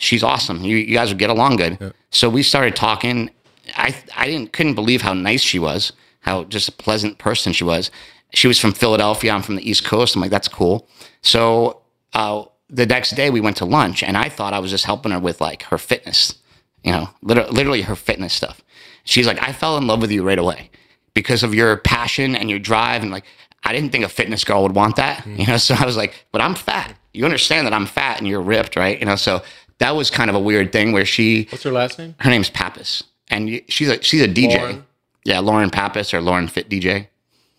[0.00, 0.64] she's awesome.
[0.64, 1.94] You, you guys would get along good.
[2.10, 3.30] So we started talking,
[3.76, 7.62] I I didn't couldn't believe how nice she was, how just a pleasant person she
[7.64, 7.90] was.
[8.32, 9.32] She was from Philadelphia.
[9.32, 10.16] I'm from the East Coast.
[10.16, 10.88] I'm like, that's cool.
[11.22, 11.82] So
[12.14, 15.12] uh, the next day we went to lunch, and I thought I was just helping
[15.12, 16.38] her with like her fitness,
[16.84, 18.62] you know, literally, literally her fitness stuff.
[19.04, 20.70] She's like, I fell in love with you right away
[21.14, 23.24] because of your passion and your drive, and like
[23.64, 25.56] I didn't think a fitness girl would want that, you know.
[25.66, 26.94] So I was like, but I'm fat.
[27.12, 28.98] You understand that I'm fat and you're ripped, right?
[28.98, 29.42] You know, so
[29.78, 32.14] that was kind of a weird thing where she What's her last name?
[32.20, 34.58] her name's Pappas, and she's a she's a DJ.
[34.58, 34.86] Lauren?
[35.24, 37.08] Yeah, Lauren Pappas or Lauren Fit DJ.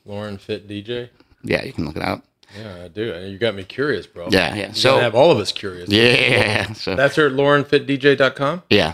[0.06, 1.10] Lauren Fit DJ.
[1.44, 2.24] Yeah, you can look it up.
[2.58, 3.04] Yeah, I do.
[3.30, 4.28] You got me curious, bro.
[4.30, 4.68] Yeah, yeah.
[4.70, 5.90] You So have all of us curious.
[5.92, 8.64] yeah, so That's her laurenfitdj.com.
[8.70, 8.94] yeah,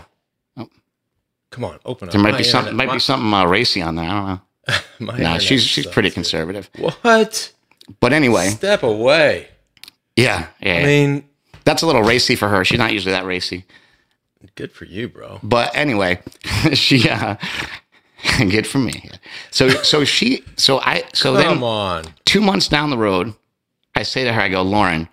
[1.50, 2.12] Come on, open up.
[2.12, 4.04] there might My be something might be something uh, racy on there.
[4.04, 4.40] I don't know.
[5.06, 6.68] my- my No, she's she's pretty conservative.
[7.02, 7.52] What?
[8.00, 9.48] But anyway, Step away.
[10.14, 11.24] yeah, yeah, I mean,
[11.64, 12.64] that's a little racy for her.
[12.66, 13.64] She's not usually that racy.
[14.56, 15.40] good for you, bro.
[15.42, 16.20] But anyway,
[16.74, 17.36] she uh,
[18.38, 19.08] good for me.
[19.50, 22.04] So so she so I so Come then on.
[22.26, 23.32] two months down the road,
[23.98, 25.08] I say to her, I go, Lauren,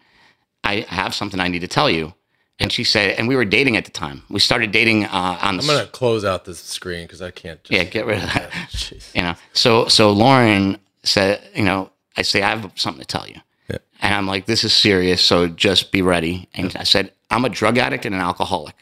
[0.63, 2.13] I have something I need to tell you.
[2.59, 4.23] And she said, and we were dating at the time.
[4.29, 7.61] We started dating uh, on the I'm gonna close out this screen because I can't.
[7.63, 8.49] Just, yeah, get rid of that.
[8.71, 9.13] Jeez.
[9.13, 13.27] You know, so so Lauren said, you know, I say I have something to tell
[13.27, 13.35] you,
[13.69, 13.79] Yeah.
[14.01, 16.47] and I'm like, this is serious, so just be ready.
[16.53, 18.75] And I said, I'm a drug addict and an alcoholic.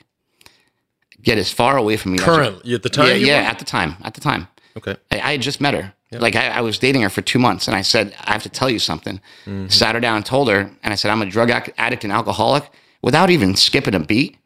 [1.24, 2.20] Get as far away from me.
[2.22, 3.08] as you- at the time.
[3.08, 4.48] yeah, yeah, at the time, at the time.
[4.78, 4.96] Okay.
[5.12, 5.94] I, I had just met her.
[6.20, 8.50] Like I, I was dating her for two months, and I said, I have to
[8.50, 9.20] tell you something.
[9.46, 9.68] Mm-hmm.
[9.68, 12.70] Sat her down and told her, and I said, I'm a drug addict and alcoholic,
[13.02, 14.38] without even skipping a beat.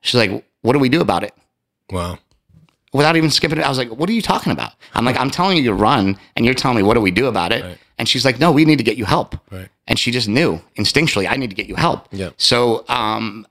[0.00, 1.34] She's like, What do we do about it?
[1.90, 2.18] Wow.
[2.92, 4.72] Without even skipping it, I was like, What are you talking about?
[4.94, 7.26] I'm like, I'm telling you to run, and you're telling me what do we do
[7.26, 7.64] about it?
[7.64, 7.78] Right.
[7.98, 9.36] And she's like, No, we need to get you help.
[9.50, 9.68] Right.
[9.86, 12.08] And she just knew instinctually, I need to get you help.
[12.12, 12.30] Yeah.
[12.36, 13.46] So um,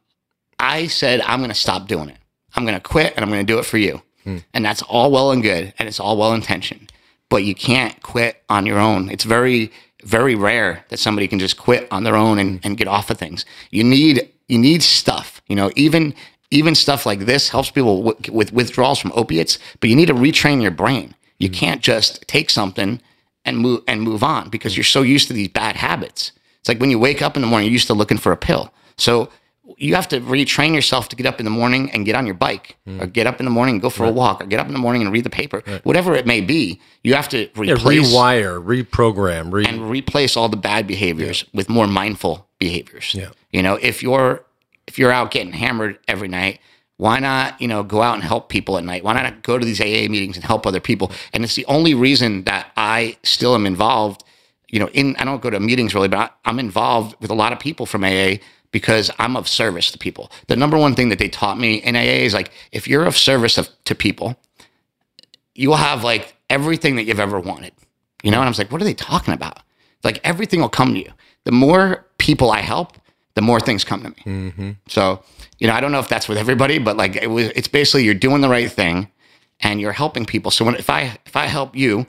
[0.59, 2.17] I said, I'm going to stop doing it.
[2.55, 4.01] I'm going to quit and I'm going to do it for you.
[4.23, 4.37] Hmm.
[4.53, 6.90] And that's all well and good and it's all well intentioned.
[7.31, 9.09] But you can't quit on your own.
[9.09, 9.71] It's very,
[10.03, 13.17] very rare that somebody can just quit on their own and, and get off of
[13.17, 13.45] things.
[13.71, 15.41] You need you need stuff.
[15.47, 16.13] You know, even
[16.51, 19.57] even stuff like this helps people w- with withdrawals from opiates.
[19.79, 21.15] But you need to retrain your brain.
[21.39, 21.59] You mm-hmm.
[21.59, 23.01] can't just take something
[23.45, 24.79] and move and move on because mm-hmm.
[24.79, 26.33] you're so used to these bad habits.
[26.59, 28.37] It's like when you wake up in the morning, you're used to looking for a
[28.37, 28.73] pill.
[28.97, 29.29] So
[29.77, 32.35] you have to retrain yourself to get up in the morning and get on your
[32.35, 33.01] bike, hmm.
[33.01, 34.73] or get up in the morning and go for a walk, or get up in
[34.73, 36.79] the morning and read the paper, whatever it may be.
[37.03, 41.87] You have to Yeah, rewire, reprogram, re- and replace all the bad behaviors with more
[41.87, 43.13] mindful behaviors.
[43.15, 43.29] Yeah.
[43.51, 44.43] You know, if you're
[44.87, 46.59] if you're out getting hammered every night,
[46.97, 49.03] why not, you know, go out and help people at night?
[49.03, 51.11] Why not go to these AA meetings and help other people?
[51.33, 54.23] And it's the only reason that I still am involved,
[54.69, 57.33] you know, in I don't go to meetings really, but I, I'm involved with a
[57.33, 58.35] lot of people from AA
[58.71, 60.31] because I'm of service to people.
[60.47, 63.17] The number one thing that they taught me in AA is like if you're of
[63.17, 64.37] service of, to people,
[65.55, 67.73] you will have like everything that you've ever wanted.
[68.23, 69.59] You know, and I was like, what are they talking about?
[70.03, 71.11] Like everything will come to you.
[71.43, 72.97] The more people I help,
[73.33, 74.15] the more things come to me.
[74.25, 74.71] Mm-hmm.
[74.87, 75.23] So,
[75.59, 78.03] you know, I don't know if that's with everybody, but like it was, it's basically
[78.03, 79.09] you're doing the right thing
[79.61, 80.51] and you're helping people.
[80.51, 82.05] So when if I if I help you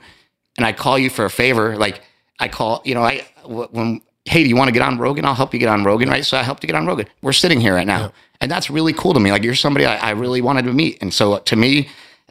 [0.57, 2.01] and I call you for a favor, like
[2.39, 5.25] I call, you know, I when hey, do you want to get on Rogan?
[5.25, 6.25] I'll help you get on Rogan, right?
[6.25, 7.07] So I helped you get on Rogan.
[7.21, 9.31] We're sitting here right now, and that's really cool to me.
[9.31, 11.89] Like you're somebody I, I really wanted to meet, and so to me,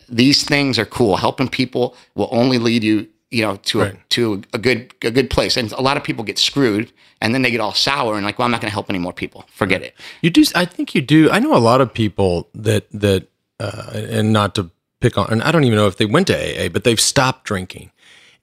[0.09, 1.17] these things are cool.
[1.17, 3.95] Helping people will only lead you, you know, to Right.
[3.95, 5.57] a to a good a good place.
[5.57, 6.91] And a lot of people get screwed,
[7.21, 8.99] and then they get all sour and like, well, I'm not going to help any
[8.99, 9.45] more people.
[9.53, 9.95] Forget it.
[10.23, 10.45] You do.
[10.55, 11.31] I think you do.
[11.31, 13.29] I know a lot of people that that,
[13.61, 14.71] uh, and not to
[15.01, 17.45] pick on, and I don't even know if they went to AA, but they've stopped
[17.45, 17.91] drinking,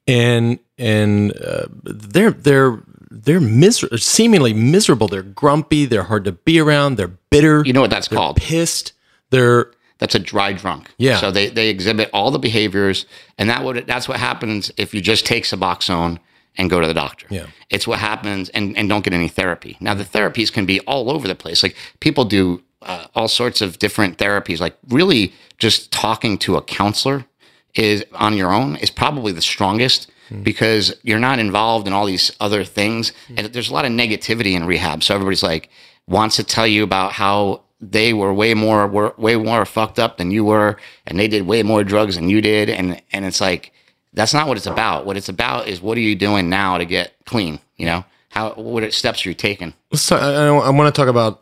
[0.06, 2.80] and and uh, they're they're
[3.10, 5.08] they're miser- seemingly miserable.
[5.08, 5.84] They're grumpy.
[5.86, 6.96] They're hard to be around.
[6.96, 7.62] They're bitter.
[7.64, 8.36] You know what that's called?
[8.36, 8.92] pissed.
[9.30, 10.90] They're That's a dry drunk.
[10.98, 11.18] Yeah.
[11.18, 13.06] So they, they exhibit all the behaviors,
[13.38, 16.18] and that would that's what happens if you just take Suboxone
[16.56, 17.26] and go to the doctor.
[17.30, 17.46] Yeah.
[17.68, 19.76] It's what happens, and, and don't get any therapy.
[19.80, 21.62] Now the therapies can be all over the place.
[21.62, 24.58] Like people do uh, all sorts of different therapies.
[24.60, 27.26] Like really, just talking to a counselor
[27.74, 30.42] is on your own is probably the strongest Hmm.
[30.44, 33.34] because you're not involved in all these other things, hmm.
[33.36, 35.02] and there's a lot of negativity in rehab.
[35.02, 35.70] So everybody's like
[36.06, 40.18] wants to tell you about how they were way more were way more fucked up
[40.18, 40.76] than you were,
[41.06, 43.72] and they did way more drugs than you did, and and it's like
[44.12, 45.04] that's not what it's about.
[45.04, 47.58] What it's about is what are you doing now to get clean?
[47.76, 49.74] You know how what steps are you taking?
[49.90, 51.40] Let's I, I want to talk about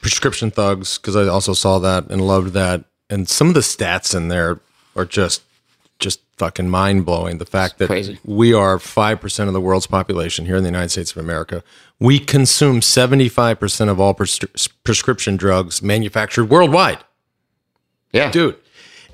[0.00, 4.14] prescription thugs because I also saw that and loved that, and some of the stats
[4.14, 4.60] in there
[4.94, 5.42] are just
[6.42, 7.38] fucking mind blowing.
[7.38, 8.18] The fact that crazy.
[8.24, 11.62] we are five percent of the world's population here in the United States of America.
[12.00, 14.40] We consume seventy five percent of all pres-
[14.82, 16.98] prescription drugs manufactured worldwide,
[18.12, 18.56] Yeah, dude.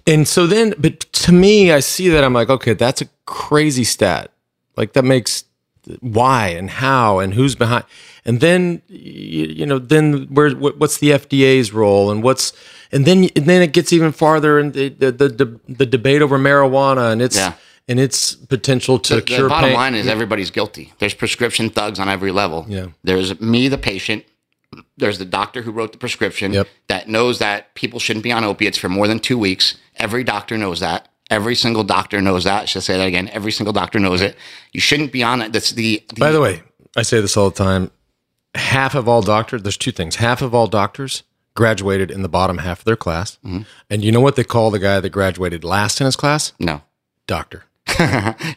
[0.07, 3.85] And so then, but to me, I see that I'm like, okay, that's a crazy
[3.85, 4.33] stat.
[4.75, 5.45] Like that makes
[6.01, 7.85] why and how and who's behind.
[8.25, 12.53] And then, you, know, then where what, what's the FDA's role and what's
[12.93, 16.23] and then and then it gets even farther in the the the, the, the debate
[16.23, 17.55] over marijuana and its Yeah.
[17.89, 19.77] and its potential to the cure bottom pain.
[19.77, 20.93] line is everybody's guilty.
[20.99, 22.67] There's prescription thugs on every level.
[22.69, 22.89] Yeah.
[23.05, 24.25] There's me, the patient.
[24.99, 26.69] There's the doctor who wrote the prescription Yep.
[26.89, 29.77] that knows that people shouldn't be on opiates for more than two weeks.
[29.97, 31.09] Every doctor knows that.
[31.31, 32.63] Every single doctor knows that.
[32.63, 33.29] I should say that again.
[33.29, 34.37] Every single doctor knows it.
[34.73, 35.53] You shouldn't be on it.
[35.53, 36.63] That's the, the By the way,
[36.97, 37.91] I say this all the time.
[38.55, 40.17] Half of all doctors, there's two things.
[40.17, 41.23] Half of all doctors
[41.55, 43.39] graduated in the bottom half of their class.
[43.45, 43.63] Mm-hmm.
[43.91, 46.53] And you know what they call the guy that graduated last in his class?
[46.59, 46.83] no.
[47.27, 47.65] Doctor.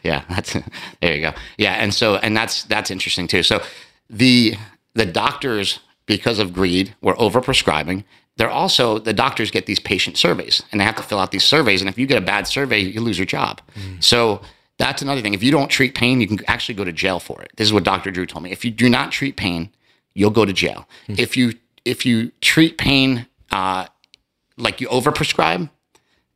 [0.02, 0.56] yeah, that's
[1.02, 1.32] there you go.
[1.58, 3.42] Yeah, and so and that's that's interesting too.
[3.42, 3.62] So
[4.08, 4.56] the
[4.94, 8.04] the doctors, because of greed, were overprescribing.
[8.42, 11.44] They're also the doctors get these patient surveys, and they have to fill out these
[11.44, 11.80] surveys.
[11.80, 13.60] And if you get a bad survey, you lose your job.
[14.00, 14.40] So
[14.78, 15.32] that's another thing.
[15.32, 17.52] If you don't treat pain, you can actually go to jail for it.
[17.54, 18.10] This is what Dr.
[18.10, 18.50] Drew told me.
[18.50, 19.70] If you do not treat pain,
[20.14, 20.88] you'll go to jail.
[21.06, 21.52] If you
[21.84, 23.86] if you treat pain uh,
[24.56, 25.70] like you overprescribe,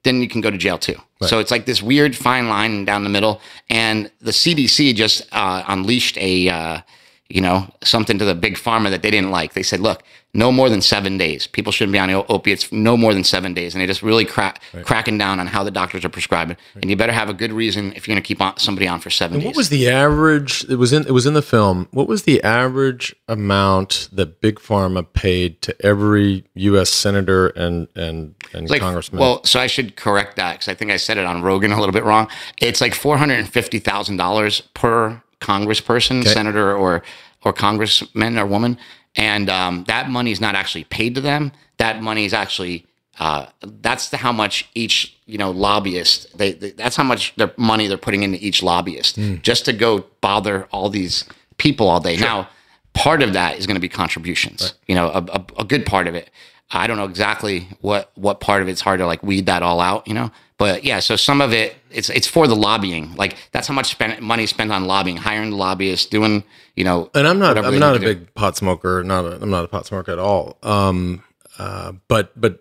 [0.05, 0.95] then you can go to jail too.
[1.23, 3.41] So it's like this weird fine line down the middle.
[3.69, 6.81] And the CDC just uh, unleashed a, uh,
[7.29, 9.55] you know, something to the big pharma that they didn't like.
[9.55, 10.03] They said, look,
[10.33, 11.47] no more than seven days.
[11.47, 13.75] People shouldn't be on opiates no more than seven days.
[13.75, 16.57] And they just really crack, cracking down on how the doctors are prescribing.
[16.75, 19.01] And you better have a good reason if you're going to keep on, somebody on
[19.01, 19.47] for seven days.
[19.47, 20.65] What was the average?
[20.69, 21.89] It was in it was in the film.
[21.91, 26.91] What was the average amount that Big Pharma paid to every U.S.
[26.91, 29.21] senator and and and like, congressman?
[29.21, 31.79] Well, so I should correct that because I think I said it on Rogan a
[31.79, 32.29] little bit wrong.
[32.61, 37.03] It's like four hundred and fifty thousand dollars per congressperson, senator, or
[37.45, 38.79] or congressman or woman,
[39.17, 41.53] and um, that money is not actually paid to them.
[41.79, 42.87] That money is actually
[43.19, 47.53] uh, that's the, how much each you know lobbyist they, they that's how much their
[47.57, 51.25] money they're putting into each lobbyist just to go bother all these
[51.59, 52.17] people all day.
[52.17, 52.49] Now,
[52.93, 54.75] part of that is going to be contributions.
[54.87, 56.31] You know, a, a, a good part of it.
[56.71, 59.81] I don't know exactly what what part of it's hard to like weed that all
[59.81, 60.31] out, you know.
[60.59, 63.15] But yeah, so some of it it's it's for the lobbying.
[63.15, 66.45] Like that's how much spent money spent on lobbying, hiring the lobbyists, doing
[66.75, 67.11] you know.
[67.15, 68.07] and I'm not I'm not a do.
[68.07, 69.03] big pot smoker.
[69.05, 70.57] Not a, I'm not a pot smoker at all.
[70.63, 71.23] Um,
[71.59, 72.61] uh, but but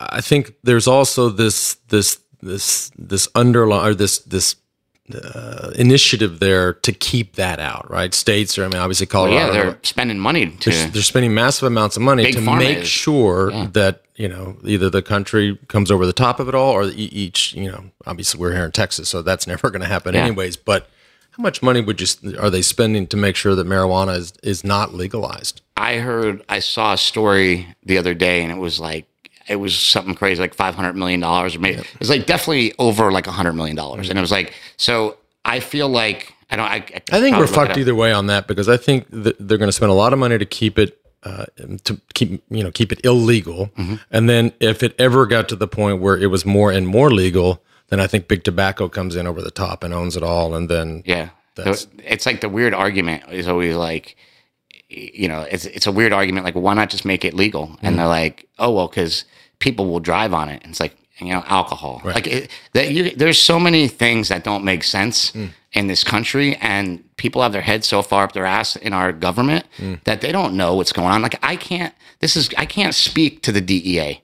[0.00, 4.56] I think there's also this this this this underlying or this this
[5.14, 8.12] uh, initiative there to keep that out, right?
[8.14, 9.36] States, are, I mean, obviously Colorado.
[9.36, 10.70] Yeah, they're spending money to.
[10.70, 12.88] they're spending massive amounts of money to make is.
[12.88, 16.84] sure that you know either the country comes over the top of it all, or
[16.94, 20.22] each you know obviously we're here in Texas, so that's never going to happen Yeah.
[20.24, 20.56] anyways.
[20.56, 20.88] But
[21.32, 24.64] how much money would you are they spending to make sure that marijuana is is
[24.64, 25.60] not legalized?
[25.76, 29.06] I heard, I saw a story the other day, and it was like,
[29.48, 32.74] it was something crazy, like five hundred million dollars, or maybe it was like definitely
[32.78, 36.56] over like a hundred million dollars, and it was like, so I feel like I
[36.56, 36.66] don't.
[36.66, 39.06] I, I think we're I'll look it fucked either way on that because I think
[39.10, 41.46] that they're going to spend a lot of money to keep it uh,
[41.84, 43.94] to keep you know keep it illegal, Mm-hmm.
[44.10, 47.10] and then if it ever got to the point where it was more and more
[47.10, 50.54] legal, then I think big tobacco comes in over the top and owns it all,
[50.54, 54.16] and then Yeah, That's- it's like the weird argument is always like,
[54.88, 56.44] you know, it's it's a weird argument.
[56.44, 57.66] Like, why not just make it legal?
[57.68, 57.86] Mm-hmm.
[57.86, 59.24] And they're like, oh well, because
[59.58, 60.62] people will drive on it.
[60.62, 62.02] And it's like you know, alcohol.
[62.04, 62.90] Like it, that.
[62.92, 65.48] You, there's so many things that don't make sense Mm.
[65.72, 69.12] in this country, and people have their heads so far up their ass in our
[69.12, 70.04] government Mm.
[70.04, 71.22] that they don't know what's going on.
[71.22, 71.94] Like I can't.
[72.20, 74.20] This is I can't speak to the DEA.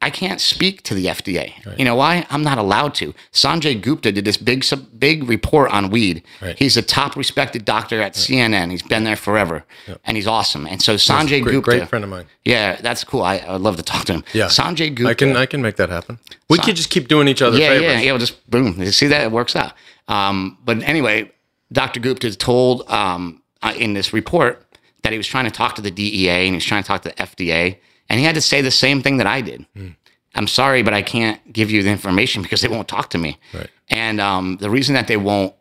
[0.00, 1.52] I can't speak to the FDA.
[1.76, 2.24] You know why?
[2.30, 3.14] I'm not allowed to.
[3.32, 4.64] Sanjay Gupta did this big
[4.98, 6.22] big report on weed.
[6.40, 6.56] Right.
[6.56, 8.70] He's a top respected doctor at CNN.
[8.70, 9.64] He's been there forever,
[10.04, 10.66] and he's awesome.
[10.66, 12.26] And so Sanjay great, Gupta, great friend of mine.
[12.44, 13.22] yeah, that's cool.
[13.22, 14.24] I, I would love to talk to him.
[14.32, 15.10] Yeah, Sanjay Gupta.
[15.10, 16.20] I can I can make that happen.
[16.48, 17.82] We could just keep doing each other yeah, favors.
[17.82, 18.12] yeah, yeah.
[18.12, 18.80] We'll just boom.
[18.80, 19.72] You see that it works out.
[20.06, 21.30] Um, but anyway,
[21.72, 22.00] Dr.
[22.00, 24.64] Gupta told um, uh, in this report
[25.02, 27.02] that he was trying to talk to the DEA and he was trying to talk
[27.02, 27.78] to the FDA,
[28.08, 29.66] and he had to say the same thing that I did.
[29.74, 29.88] Hmm.
[30.34, 33.38] I'm sorry, but I can't give you the information because they won't talk to me.
[33.52, 33.68] Right.
[33.88, 35.54] And um, the reason that they won't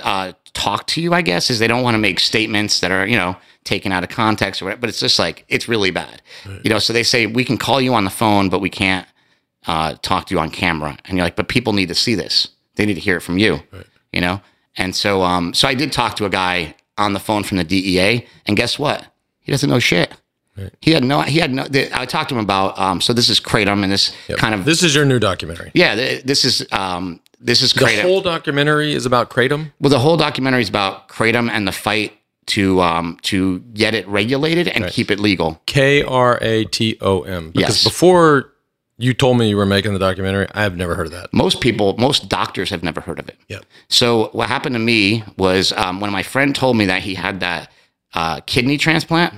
[0.00, 3.06] uh, talk to you, I guess, is they don't want to make statements that are,
[3.06, 4.80] you know, taken out of context or whatever.
[4.80, 6.22] But it's just like it's really bad,
[6.62, 6.78] you know.
[6.78, 9.06] So they say we can call you on the phone, but we can't
[9.66, 10.96] uh, talk to you on camera.
[11.04, 12.48] And you're like, but people need to see this.
[12.76, 13.60] They need to hear it from you,
[14.12, 14.40] you know.
[14.76, 17.64] And so, um, so I did talk to a guy on the phone from the
[17.64, 19.06] DEA, and guess what?
[19.40, 20.12] He doesn't know shit.
[20.80, 21.20] He had no.
[21.22, 21.66] He had no.
[21.94, 22.78] I talked to him about.
[22.78, 24.64] Um, so this is kratom, and this kind of.
[24.64, 25.70] This is your new documentary.
[25.74, 26.66] yeah, th- this is.
[26.72, 27.96] Um, this is kratom.
[27.96, 29.72] The whole documentary is about kratom.
[29.80, 32.14] Well, the whole documentary is about kratom and the fight
[32.46, 35.60] to um, to get it regulated and keep it legal.
[35.66, 37.50] K R A T O M.
[37.50, 37.84] Because Yes.
[37.84, 38.52] before
[38.98, 40.46] you told me you were making the documentary.
[40.54, 41.30] I have never heard of that.
[41.34, 43.36] Most people, most doctors have never heard of it.
[43.48, 43.66] Yep.
[43.88, 47.40] So what happened to me was um, when my friend told me that he had
[47.40, 47.70] that
[48.16, 49.34] uh, kidney transplant,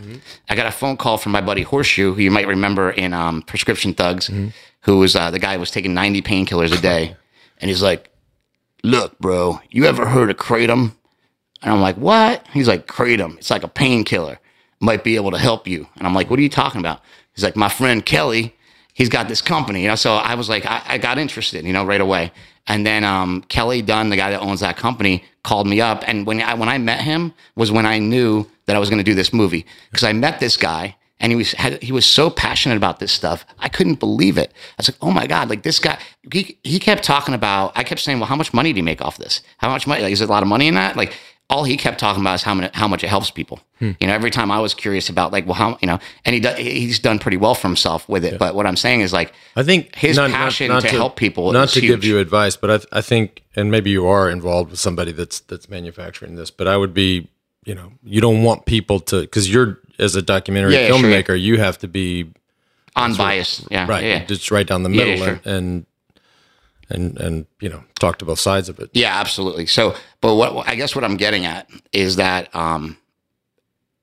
[0.49, 3.43] I got a phone call from my buddy Horseshoe, who you might remember in um,
[3.43, 4.31] Prescription Thugs,
[4.83, 7.17] who was uh, the guy who was taking 90 painkillers a day.
[7.59, 8.11] and he's like,
[8.85, 10.95] look, bro, you ever heard of Kratom?
[11.61, 12.47] And I'm like, what?
[12.53, 13.37] He's like, Kratom.
[13.39, 14.39] It's like a painkiller.
[14.79, 15.89] Might be able to help you.
[15.97, 17.01] And I'm like, what are you talking about?
[17.35, 18.55] He's like, my friend Kelly,
[18.95, 19.83] he's got this company.
[19.83, 22.31] You know, so I was like, I, I got interested, you know, right away.
[22.69, 26.05] And then um, Kelly Dunn, the guy that owns that company, called me up.
[26.07, 28.99] And when I when I met him was when I knew that I was going
[28.99, 32.07] to do this movie because I met this guy and he was had, he was
[32.07, 33.45] so passionate about this stuff.
[33.59, 34.53] I couldn't believe it.
[34.53, 35.99] I was like, oh my god, like this guy.
[36.33, 37.73] He he kept talking about.
[37.75, 39.43] I kept saying, well, how much money do you make off this?
[39.57, 40.03] How much money?
[40.03, 40.97] Like, is there a lot of money in that?
[40.97, 41.15] Like.
[41.51, 43.59] All he kept talking about is how much how much it helps people.
[43.79, 43.93] Hmm.
[44.01, 46.41] You know, every time I was curious about like, well, how you know, and he
[46.41, 48.39] do, he's done pretty well for himself with it.
[48.39, 51.71] But what I'm saying is like, I think his passion not to help people Not
[51.71, 55.11] to give you advice, but I, I think, and maybe you are involved with somebody
[55.11, 56.51] that's that's manufacturing this.
[56.51, 57.31] But I would be,
[57.69, 61.11] you know, you don't want people to because you're as a documentary Yeah, yeah, sure,
[61.11, 61.23] yeah.
[61.23, 62.33] filmmaker, you have to be
[62.97, 63.69] unbiased.
[63.71, 64.25] Yeah, right, yeah.
[64.25, 65.41] just right down the Yeah, middle, sure.
[65.45, 65.87] and,
[66.89, 68.91] and and you know, talk to both sides of it.
[68.95, 69.67] Yeah, absolutely.
[69.67, 72.97] So, but what I guess what I'm getting at is that um,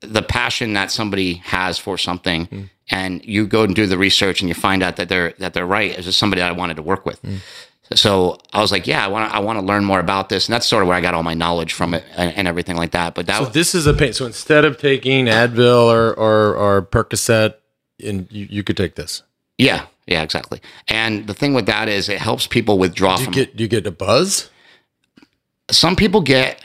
[0.00, 4.48] the passion that somebody has for something, and you go and do the research, and
[4.48, 6.82] you find out that they're that they're right, is just somebody that I wanted to
[6.82, 7.20] work with.
[7.94, 10.46] So I was like, yeah, I want to I want to learn more about this,
[10.48, 12.76] and that's sort of where I got all my knowledge from it and, and everything
[12.76, 13.14] like that.
[13.14, 14.12] But that So this is a pain.
[14.12, 17.54] So instead of taking Advil or or, or Percocet,
[18.04, 19.22] and you, you could take this.
[19.58, 20.60] yeah, yeah, exactly.
[20.88, 23.34] And the thing with that is it helps people withdraw Do you from.
[23.34, 24.50] get do you get a buzz?
[25.70, 26.62] some people get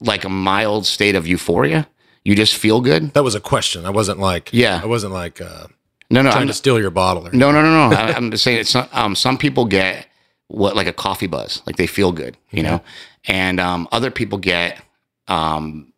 [0.00, 1.88] like a mild state of euphoria.
[2.24, 3.12] You just feel good.
[3.14, 3.84] That was a question.
[3.86, 4.80] I wasn't like Yeah.
[4.82, 5.66] I wasn't like uh,
[6.10, 7.26] No, no, trying I'm, to steal your bottle.
[7.28, 7.96] Or No, no, no, no.
[7.96, 10.06] I, I'm just saying it's not, um, some people get
[10.52, 12.80] what like a coffee buzz, like they feel good, you know,
[13.26, 14.80] and um, other people get
[15.28, 15.92] um,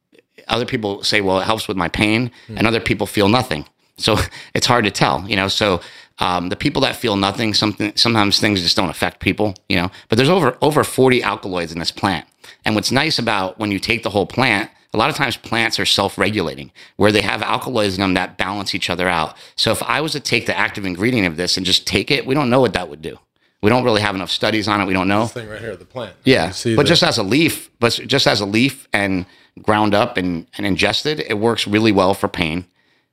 [0.48, 3.66] other people say, well, it helps with my pain, and other people feel nothing.
[3.96, 4.16] So
[4.54, 5.48] it's hard to tell, you know.
[5.48, 5.80] So
[6.18, 9.90] um, the people that feel nothing, something sometimes things just don't affect people, you know.
[10.08, 12.26] But there's over over 40 alkaloids in this plant,
[12.64, 14.70] and what's nice about when you take the whole plant.
[14.92, 18.76] A lot of times plants are self-regulating where they have alkaloids in them that balance
[18.76, 19.36] each other out.
[19.56, 22.26] So if I was to take the active ingredient of this and just take it,
[22.26, 23.18] we don't know what that would do.
[23.64, 24.84] We don't really have enough studies on it.
[24.84, 25.24] We don't know.
[25.26, 26.14] thing right here, the plant.
[26.24, 29.24] Yeah, see but the- just as a leaf, but just as a leaf and
[29.62, 32.66] ground up and, and ingested, it works really well for pain.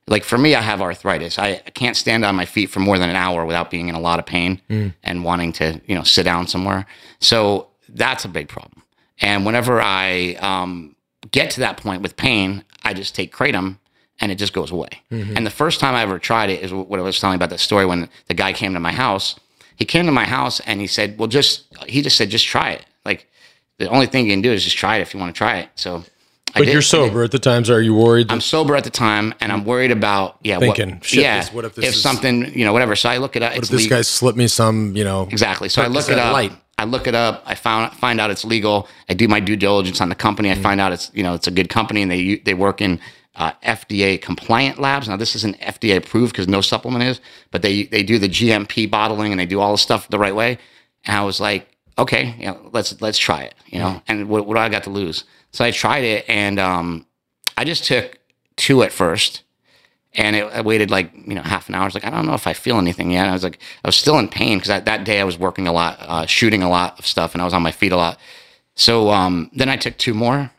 [0.06, 1.38] Like for me, I have arthritis.
[1.38, 3.94] I, I can't stand on my feet for more than an hour without being in
[3.94, 4.92] a lot of pain Mm.
[5.02, 6.84] and wanting to, you know, sit down somewhere.
[7.20, 8.82] So that's a big problem.
[9.22, 10.96] And whenever I um,
[11.30, 13.78] get to that point with pain, I just take kratom
[14.20, 14.90] and it just goes away.
[15.10, 15.34] Mm-hmm.
[15.36, 17.60] And the first time I ever tried it is what I was telling about that
[17.60, 19.36] story when the guy came to my house.
[19.82, 22.70] He came to my house and he said, "Well, just," he just said, "Just try
[22.70, 23.26] it." Like
[23.80, 25.56] the only thing you can do is just try it if you want to try
[25.58, 25.70] it.
[25.74, 26.04] So,
[26.54, 27.68] I But did- you're sober at the times.
[27.68, 28.30] Are you worried?
[28.30, 31.64] I'm sober at the time, and I'm worried about yeah, Thinking, what, yeah, this- what
[31.64, 32.94] if this is- something you know, whatever.
[32.94, 33.54] So I look it up.
[33.56, 33.98] what if this legal.
[33.98, 34.94] guy slipped me some?
[34.94, 35.68] You know, Exactly.
[35.68, 36.32] So I look it up.
[36.32, 36.52] Light.
[36.78, 37.42] I look it up.
[37.44, 38.86] I found find out it's legal.
[39.08, 40.48] I do my due diligence on the company.
[40.48, 40.60] Mm-hmm.
[40.60, 43.00] I find out it's you know it's a good company and they they work in
[43.34, 45.08] uh, FDA compliant labs.
[45.08, 47.20] Now this isn't FDA approved because no supplement is,
[47.50, 50.34] but they they do the GMP bottling and they do all the stuff the right
[50.34, 50.58] way.
[51.04, 51.68] And I was like,
[51.98, 53.54] okay, you know, let's let's try it.
[53.66, 55.24] You know, and what, what do I got to lose?
[55.52, 57.06] So I tried it and um,
[57.56, 58.18] I just took
[58.56, 59.42] two at first
[60.14, 61.82] and it, I waited like you know half an hour.
[61.82, 63.28] I was like, I don't know if I feel anything yet.
[63.28, 65.72] I was like, I was still in pain because that day I was working a
[65.72, 68.18] lot, uh, shooting a lot of stuff, and I was on my feet a lot.
[68.74, 70.50] So um, then I took two more,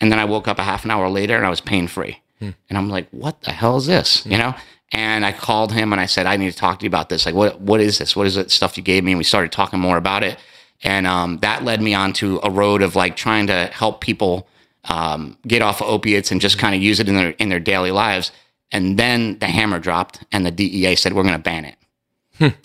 [0.00, 2.20] and then I woke up a half an hour later and I was pain free.
[2.68, 4.24] And I'm like, what the hell is this?
[4.24, 4.54] You know?
[4.92, 7.26] And I called him and I said, I need to talk to you about this.
[7.26, 8.16] Like, what what is this?
[8.16, 9.12] What is it stuff you gave me?
[9.12, 10.38] And we started talking more about it.
[10.82, 14.48] And um, that led me onto a road of like trying to help people
[14.84, 17.60] um, get off of opiates and just kind of use it in their in their
[17.60, 18.32] daily lives.
[18.70, 21.76] And then the hammer dropped, and the DEA said we're going to ban it.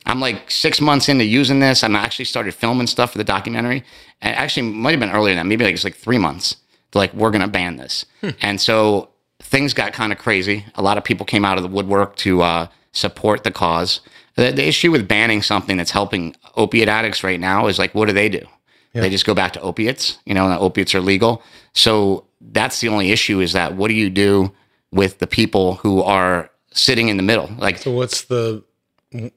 [0.06, 1.84] I'm like six months into using this.
[1.84, 3.84] I'm actually started filming stuff for the documentary.
[4.22, 5.50] And actually, might have been earlier than that.
[5.50, 6.58] Maybe like it's like three months.
[6.94, 8.06] Like, we're going to ban this.
[8.42, 9.10] And so
[9.42, 10.66] things got kind of crazy.
[10.76, 14.00] A lot of people came out of the woodwork to uh, support the cause.
[14.36, 18.08] The, the issue with banning something that's helping opiate addicts right now is like, what
[18.08, 18.46] do they do?
[18.94, 21.42] They just go back to opiates, you know, and opiates are legal.
[21.74, 24.52] So that's the only issue is that what do you do
[24.92, 27.50] with the people who are sitting in the middle?
[27.58, 28.64] Like So what's the?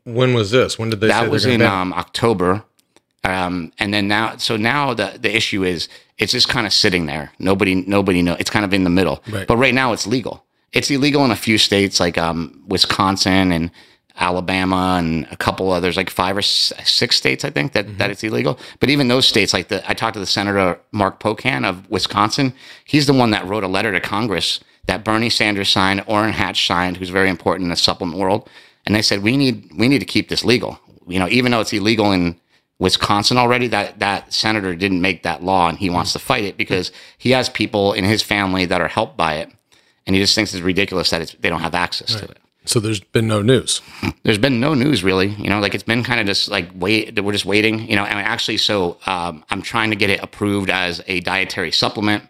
[0.05, 0.78] When was this?
[0.78, 2.65] When did they that was in um, October.
[3.24, 5.88] Um, and then now, so now the, the issue is
[6.18, 7.32] it's just kind of sitting there.
[7.38, 8.36] Nobody, nobody know.
[8.38, 9.22] It's kind of in the middle.
[9.28, 9.47] Right.
[9.47, 10.44] But right now it's legal.
[10.72, 13.70] It's illegal in a few states like um, Wisconsin and
[14.18, 18.24] Alabama and a couple others, like five or six states, I think that, that it's
[18.24, 18.59] illegal.
[18.80, 22.55] But even those states, like the, I talked to the Senator Mark Pocan of Wisconsin.
[22.84, 26.66] He's the one that wrote a letter to Congress that Bernie Sanders signed, Orrin Hatch
[26.66, 28.48] signed, who's very important in the supplement world.
[28.86, 30.78] And they said, we need, we need to keep this legal.
[31.06, 32.40] You know, even though it's illegal in
[32.78, 36.57] Wisconsin already, that, that senator didn't make that law and he wants to fight it
[36.57, 39.51] because he has people in his family that are helped by it.
[40.07, 42.39] And he just thinks it's ridiculous that it's, they don't have access to it.
[42.66, 43.81] So there's been no news.
[44.24, 47.19] There's been no news really, you know, like it's been kind of just like wait,
[47.23, 50.69] we're just waiting, you know, and actually, so um, I'm trying to get it approved
[50.69, 52.24] as a dietary supplement.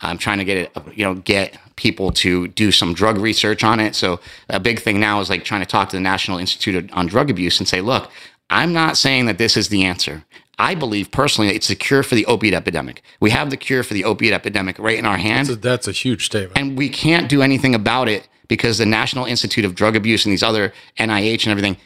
[0.00, 3.80] I'm trying to get it, you know, get people to do some drug research on
[3.80, 3.94] it.
[3.94, 4.18] So
[4.48, 7.30] a big thing now is like trying to talk to the National Institute on Drug
[7.30, 8.10] Abuse and say, look,
[8.52, 10.24] I'm not saying that this is the answer.
[10.58, 13.02] I believe personally it's the cure for the opiate epidemic.
[13.18, 15.48] We have the cure for the opiate epidemic right in our hands.
[15.48, 16.58] That's a, that's a huge statement.
[16.58, 20.32] And we can't do anything about it because the National Institute of Drug Abuse and
[20.32, 21.78] these other NIH and everything,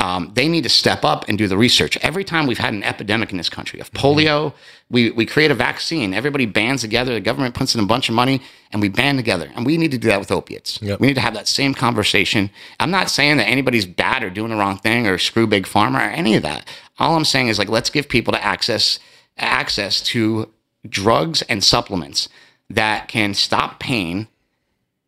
[0.00, 1.96] um, they need to step up and do the research.
[1.98, 4.52] Every time we've had an epidemic in this country of polio,
[4.90, 6.12] we, we create a vaccine.
[6.12, 7.14] Everybody bands together.
[7.14, 8.42] The government puts in a bunch of money
[8.72, 9.50] and we band together.
[9.54, 10.82] And we need to do that with opiates.
[10.82, 10.98] Yep.
[11.00, 12.50] We need to have that same conversation.
[12.80, 15.98] I'm not saying that anybody's bad or doing the wrong thing or screw big pharma
[15.98, 16.68] or any of that.
[16.98, 18.98] All I'm saying is like, let's give people to access
[19.36, 20.48] access to
[20.88, 22.28] drugs and supplements
[22.70, 24.28] that can stop pain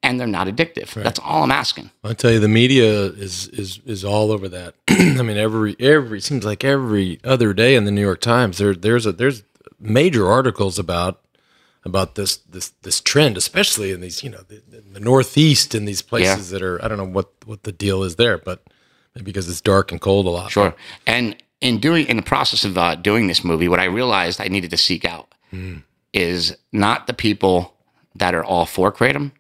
[0.03, 0.95] and they're not addictive.
[1.03, 1.91] That's all I'm asking.
[2.05, 4.75] I tell you, the media is is is all over that.
[4.89, 8.75] I mean, every every seems like every other day in the New York Times there
[8.75, 9.43] there's a there's
[9.79, 11.21] major articles about
[11.85, 14.63] about this this this trend, especially in these you know the,
[14.93, 18.17] the Northeast and these places that are I don't know what what the deal is
[18.17, 18.63] there, but
[19.15, 20.51] maybe because it's dark and cold a lot.
[20.51, 20.75] Sure.
[21.07, 24.49] And in doing in the process of uh, doing this movie, what I realized I
[24.49, 25.35] needed to seek out
[26.13, 27.75] is not the people
[28.15, 29.33] that are all for kratom,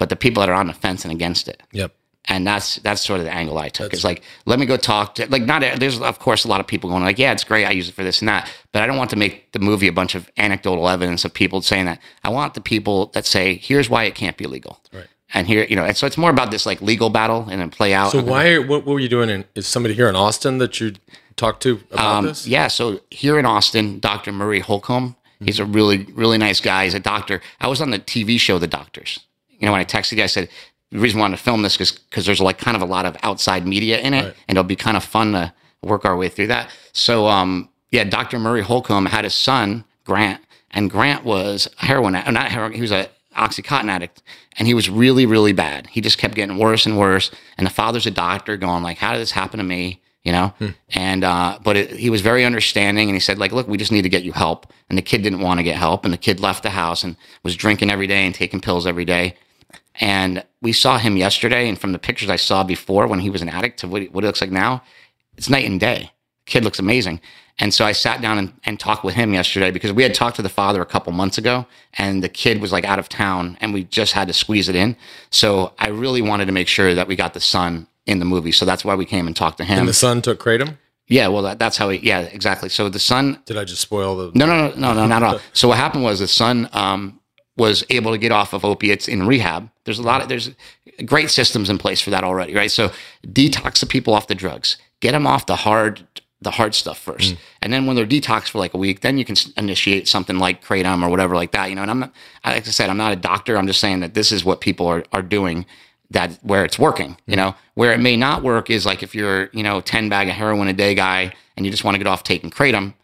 [0.00, 1.62] but the people that are on the fence and against it.
[1.72, 1.92] Yep.
[2.26, 3.92] And that's that's sort of the angle I took.
[3.92, 6.66] It's like let me go talk to like not there's of course a lot of
[6.66, 8.86] people going like yeah it's great I use it for this and that, but I
[8.86, 11.98] don't want to make the movie a bunch of anecdotal evidence of people saying that.
[12.24, 14.80] I want the people that say here's why it can't be legal.
[14.92, 15.06] Right.
[15.32, 17.70] And here you know, and so it's more about this like legal battle and then
[17.70, 18.12] play out.
[18.12, 19.30] So why what, what were you doing?
[19.30, 20.92] In, is somebody here in Austin that you
[21.36, 22.46] talked to about Um, this?
[22.46, 24.30] Yeah, so here in Austin, Dr.
[24.30, 26.84] Murray Holcomb, he's a really, really nice guy.
[26.84, 27.40] He's a doctor.
[27.60, 29.20] I was on the TV show The Doctors.
[29.60, 30.48] You know, when I texted you, I said,
[30.90, 33.06] the reason I wanted to film this is because there's like kind of a lot
[33.06, 34.34] of outside media in it, Right.
[34.48, 36.68] and it'll be kind of fun to work our way through that.
[36.92, 38.38] So, um, yeah, Dr.
[38.38, 40.40] Murray Holcomb had his son, Grant,
[40.72, 44.22] and Grant was a heroin, uh, not heroin, he was a Oxycontin addict,
[44.58, 45.86] and he was really, really bad.
[45.86, 47.30] He just kept getting worse and worse.
[47.56, 50.52] And the father's a doctor, going like, "How did this happen to me?" You know.
[50.90, 53.92] And uh, but it, he was very understanding, and he said like, "Look, we just
[53.92, 56.18] need to get you help." And the kid didn't want to get help, and the
[56.18, 59.36] kid left the house and was drinking every day and taking pills every day.
[60.00, 63.42] And we saw him yesterday, and from the pictures I saw before when he was
[63.42, 64.82] an addict to what, he- what it looks like now,
[65.36, 66.10] it's night and day.
[66.46, 67.20] Kid looks amazing.
[67.58, 70.36] And so I sat down and, and talked with him yesterday because we had talked
[70.36, 73.58] to the father a couple months ago, and the kid was like out of town,
[73.60, 74.96] and we just had to squeeze it in.
[75.30, 78.52] So I really wanted to make sure that we got the son in the movie.
[78.52, 79.80] So that's why we came and talked to him.
[79.80, 80.78] And the son took kratom.
[81.08, 82.70] yeah, well, that, that's how he, yeah, exactly.
[82.70, 84.38] So the son Did I just spoil the?
[84.38, 85.40] no, no, no, no, no, not at all.
[85.52, 87.19] So what happened was the son um,
[87.60, 89.70] was able to get off of opiates in rehab.
[89.84, 90.50] There's a lot of there's
[91.04, 92.70] great systems in place for that already, right?
[92.70, 92.90] So
[93.26, 96.06] detox the people off the drugs, get them off the hard
[96.42, 97.38] the hard stuff first, mm.
[97.60, 100.64] and then when they're detoxed for like a week, then you can initiate something like
[100.64, 101.68] kratom or whatever like that.
[101.68, 102.14] You know, and I'm not
[102.44, 103.58] like I said, I'm not a doctor.
[103.58, 105.66] I'm just saying that this is what people are are doing.
[106.12, 107.36] That where it's working, you mm.
[107.36, 110.34] know, where it may not work is like if you're, you know, 10 bag of
[110.34, 112.94] heroin a day guy and you just want to get off taking kratom,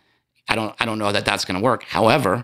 [0.48, 1.84] I don't I don't know that that's going to work.
[1.84, 2.42] However,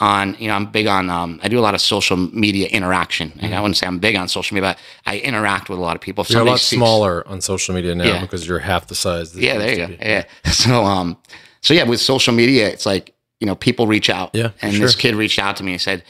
[0.00, 3.32] on you know I'm big on um, I do a lot of social media interaction.
[3.40, 4.78] And I wouldn't say I'm big on social media, but
[5.10, 6.22] I interact with a lot of people.
[6.24, 8.20] If You're a lot sees- smaller on social media now Yeah.
[8.20, 9.36] because you're half the size.
[9.36, 9.94] Yeah, there you go.
[10.00, 10.24] Yeah.
[10.52, 11.16] So um,
[11.60, 14.30] so yeah, with social media, it's like you know people reach out.
[14.34, 14.82] Yeah, And sure.
[14.86, 16.02] this kid reached out to me and said,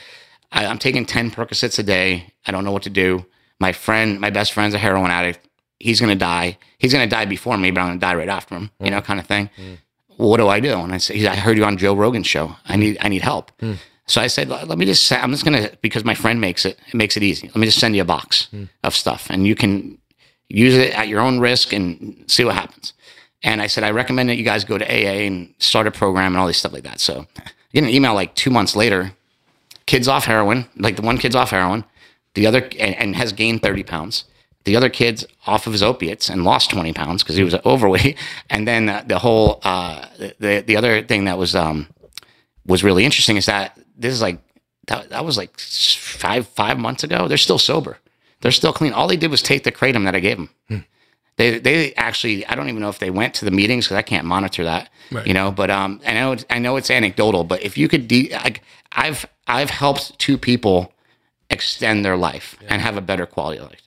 [0.53, 2.33] I, "I'm taking ten Percocets a day.
[2.47, 3.27] I don't know what to do.
[3.61, 5.41] My friend, my best friend's a heroin addict.
[5.79, 6.59] He's gonna die.
[6.79, 8.71] He's gonna die before me, but I'm gonna die right after him.
[8.81, 9.51] You know, kind of thing.
[10.17, 10.79] What do I do?
[10.79, 12.57] And I said, I heard you on Joe Rogan's show.
[12.67, 13.51] I need I need help.
[13.61, 13.75] Hmm.
[14.07, 15.07] So I said, let me just.
[15.07, 16.79] Say, I'm just gonna because my friend makes it.
[16.89, 17.49] It makes it easy.
[17.49, 18.65] Let me just send you a box hmm.
[18.83, 19.99] of stuff, and you can
[20.49, 22.93] use it at your own risk and see what happens.
[23.43, 26.33] And I said, I recommend that you guys go to AA and start a program
[26.33, 27.01] and all this stuff like that.
[27.01, 29.13] So I get an email like two months later,
[29.87, 31.85] kids off heroin, like the one kid's off heroin,
[32.35, 34.25] the other, and, and has gained 30 pounds.
[34.65, 38.17] The other kid's off of his opiates and lost 20 pounds because he was overweight.
[38.51, 40.07] And then uh, the whole, uh,
[40.39, 41.89] the, the other thing that was, um,
[42.67, 44.39] was really interesting is that this is like,
[44.87, 47.29] that, that was like five, five months ago.
[47.29, 47.99] They're still sober.
[48.41, 48.93] They're still clean.
[48.93, 50.51] All they did was take the kratom that I gave them.
[51.37, 54.03] They they actually I don't even know if they went to the meetings because I
[54.03, 54.91] can't monitor that.
[55.11, 55.27] Right.
[55.27, 58.07] You know, but um, I know it's, I know it's anecdotal, but if you could,
[58.07, 58.63] de- like,
[58.93, 60.93] I've I've helped two people
[61.51, 63.82] extend their life and have a better quality of life.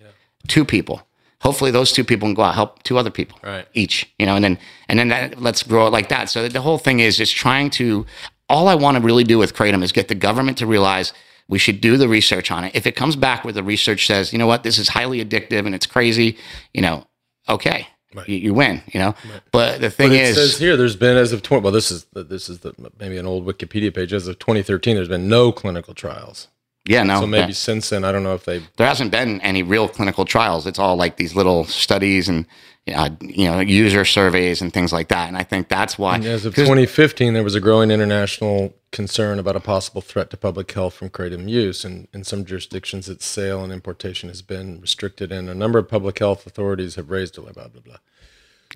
[0.47, 1.07] Two people.
[1.41, 3.67] Hopefully, those two people can go out help two other people Right.
[3.73, 4.11] each.
[4.17, 4.57] You know, and then
[4.89, 6.29] and then that, let's grow it like that.
[6.29, 8.05] So the whole thing is just trying to.
[8.47, 11.13] All I want to really do with Kratom is get the government to realize
[11.47, 12.75] we should do the research on it.
[12.75, 15.65] If it comes back where the research says, you know what, this is highly addictive
[15.65, 16.37] and it's crazy,
[16.73, 17.05] you know,
[17.49, 17.87] okay,
[18.27, 18.81] you, you win.
[18.93, 19.15] You know,
[19.51, 21.91] but the thing But it is, says here there's been as of 20 well this
[21.91, 25.51] is this is the maybe an old Wikipedia page as of 2013 there's been no
[25.51, 26.47] clinical trials.
[26.87, 27.53] Yeah, no, So maybe yeah.
[27.53, 30.65] since then I don't know if they there hasn't been any real clinical trials.
[30.67, 32.45] It's all like these little studies and
[32.93, 35.27] uh, you know user surveys and things like that.
[35.27, 36.17] And I think that's why.
[36.19, 40.37] as of 'cause- 2015 there was a growing international concern about a possible threat to
[40.37, 44.79] public health from kratom use and in some jurisdictions its sale and importation has been
[44.79, 47.97] restricted and a number of public health authorities have raised blah blah blah.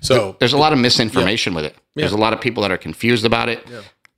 [0.02, 1.76] So there's a lot of misinformation with it.
[1.94, 3.64] There's a lot of people that are confused about it.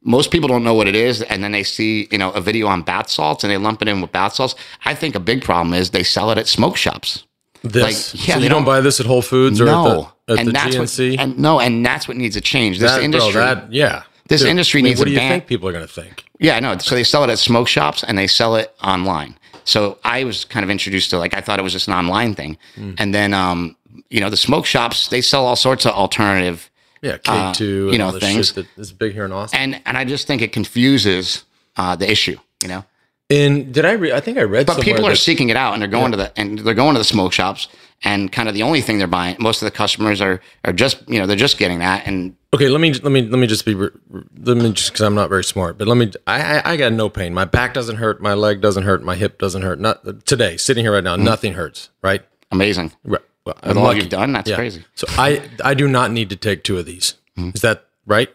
[0.05, 2.66] Most people don't know what it is, and then they see you know a video
[2.66, 4.55] on bath salts and they lump it in with bath salts.
[4.85, 7.24] I think a big problem is they sell it at smoke shops.
[7.62, 7.83] this
[8.15, 10.33] like, yeah, so you don't don't- buy this at Whole Foods or no, at the,
[10.33, 11.11] at and the that's GNC.
[11.11, 12.79] what and no, and that's what needs to change.
[12.81, 14.03] This That- industry, bro, that, yeah.
[14.29, 15.93] This industry I mean, needs What a do you ban- think people are going to
[15.93, 16.24] think?
[16.41, 16.79] Yeah, I know.
[16.79, 19.37] So they sell it at smoke shops and they sell it online.
[19.65, 22.35] So I was kind of introduced to like I thought it was just an online
[22.35, 22.95] thing, Hmm.
[22.99, 23.77] and then um,
[24.11, 26.69] you know the smoke shops they sell all sorts of alternative,
[27.03, 28.47] Yeah, K two, Uh, you know, things.
[28.49, 29.59] shit that is big here in Austin.
[29.61, 31.45] and and I just think it confuses
[31.77, 32.39] uh, the issue.
[32.62, 32.85] You know,
[33.29, 34.12] And did I read?
[34.12, 34.66] I think I read.
[34.66, 36.95] but people are that- seeking it out and they're going to the and they're going
[36.95, 37.69] to the smoke shops
[38.05, 39.37] and kind of the only thing they're buying.
[39.41, 42.69] Most of the customers are are just you know they're just getting that and Okay,
[42.69, 45.43] let me let me let me just be let me just because I'm not very
[45.43, 46.12] smart, but let me.
[46.27, 47.33] I, I I got no pain.
[47.33, 48.20] My back doesn't hurt.
[48.20, 49.03] My leg doesn't hurt.
[49.03, 49.81] My hip doesn't hurt.
[49.81, 50.59] Not today.
[50.59, 51.89] Sitting here right now, nothing hurts.
[52.03, 52.23] Right.
[52.53, 52.93] amazing.
[53.05, 53.23] Right.
[53.44, 54.85] Well, With all you've done, that's crazy.
[54.94, 57.14] So I I do not need to take two of these.
[57.36, 57.51] Mm-hmm.
[57.55, 58.28] Is that right?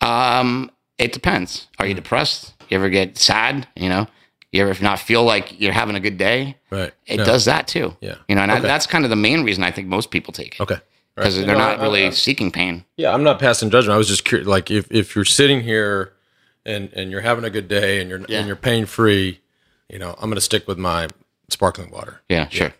[0.00, 1.66] Um, it depends.
[1.78, 2.54] Are you depressed?
[2.68, 3.66] You ever get sad?
[3.76, 4.06] You know,
[4.52, 6.56] you ever not feel like you're having a good day?
[6.70, 6.92] Right.
[7.06, 7.24] It No.
[7.24, 7.96] does that too.
[8.00, 8.16] Yeah.
[8.28, 10.54] You know, and I, that's kind of the main reason I think most people take
[10.54, 10.78] it Okay.
[11.16, 11.46] Because right.
[11.46, 12.84] they're No, not I- really I- seeking pain.
[12.96, 13.94] Yeah, I'm not passing judgment.
[13.94, 14.46] I was just curious.
[14.46, 16.12] Like, if, if you're sitting here
[16.64, 18.38] and and you're having a good day and you're Yeah.
[18.38, 19.40] and you're pain free,
[19.88, 21.08] you know, I'm going to stick with my
[21.48, 22.20] sparkling water.
[22.28, 22.72] Yeah, sure.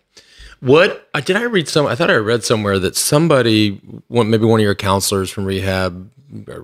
[0.60, 1.68] What uh, did I read?
[1.68, 3.80] Some I thought I read somewhere that somebody,
[4.10, 6.10] maybe one of your counselors from rehab,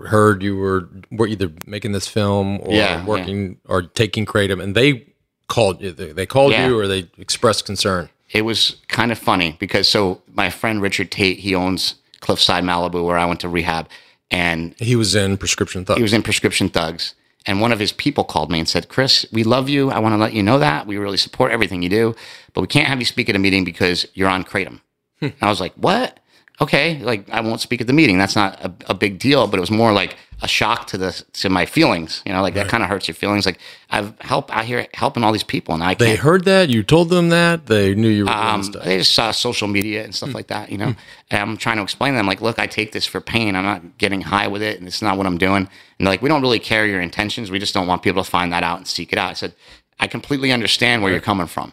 [0.07, 4.75] heard you were were either making this film or Yeah, working or taking kratom, and
[4.75, 5.07] they
[5.49, 5.93] called you.
[5.93, 6.69] They, they called Yeah.
[6.69, 8.09] you or they expressed concern.
[8.31, 13.05] It was kind of funny because so my friend Richard Taite, he owns Cliffside Malibu,
[13.05, 13.89] where I went to rehab,
[14.31, 15.97] and He was in prescription thugs.
[15.99, 17.15] he was in Prescription Thugs.
[17.47, 19.91] And one of his people called me and said, Chris, we love you.
[19.91, 20.87] I want to let you know that.
[20.87, 22.15] We really support everything you do,
[22.53, 24.81] but we can't have you speak at a meeting because you're on Kratom.
[25.21, 25.27] Hmm.
[25.27, 26.19] And I was like, what?
[26.61, 28.19] Okay, like I won't speak at the meeting.
[28.19, 31.25] That's not a, a big deal, but it was more like a shock to the
[31.33, 32.23] to my feelings.
[32.27, 33.47] You know, like that kind of hurts your feelings.
[33.47, 33.59] Like
[33.91, 37.09] I've helped out here helping all these people, and I they heard that you told
[37.09, 38.85] them that they knew you were Um, stuff.
[38.85, 40.95] they just saw social media and stuff like that, you know.
[41.31, 43.57] And I'm trying to explain to them, like, look, I take this for pain.
[43.57, 45.69] I'm not getting high with it, and it's not what I'm doing.
[45.99, 47.51] And like, we don't really care your intentions.
[47.51, 49.31] We just don't want people to find that out and seek it out.
[49.31, 49.55] I said,
[49.99, 51.73] I completely understand where you're coming from.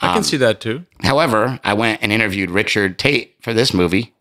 [0.00, 0.84] I um, can see that too.
[1.00, 4.12] However, I went and interviewed Richard Taite for this movie,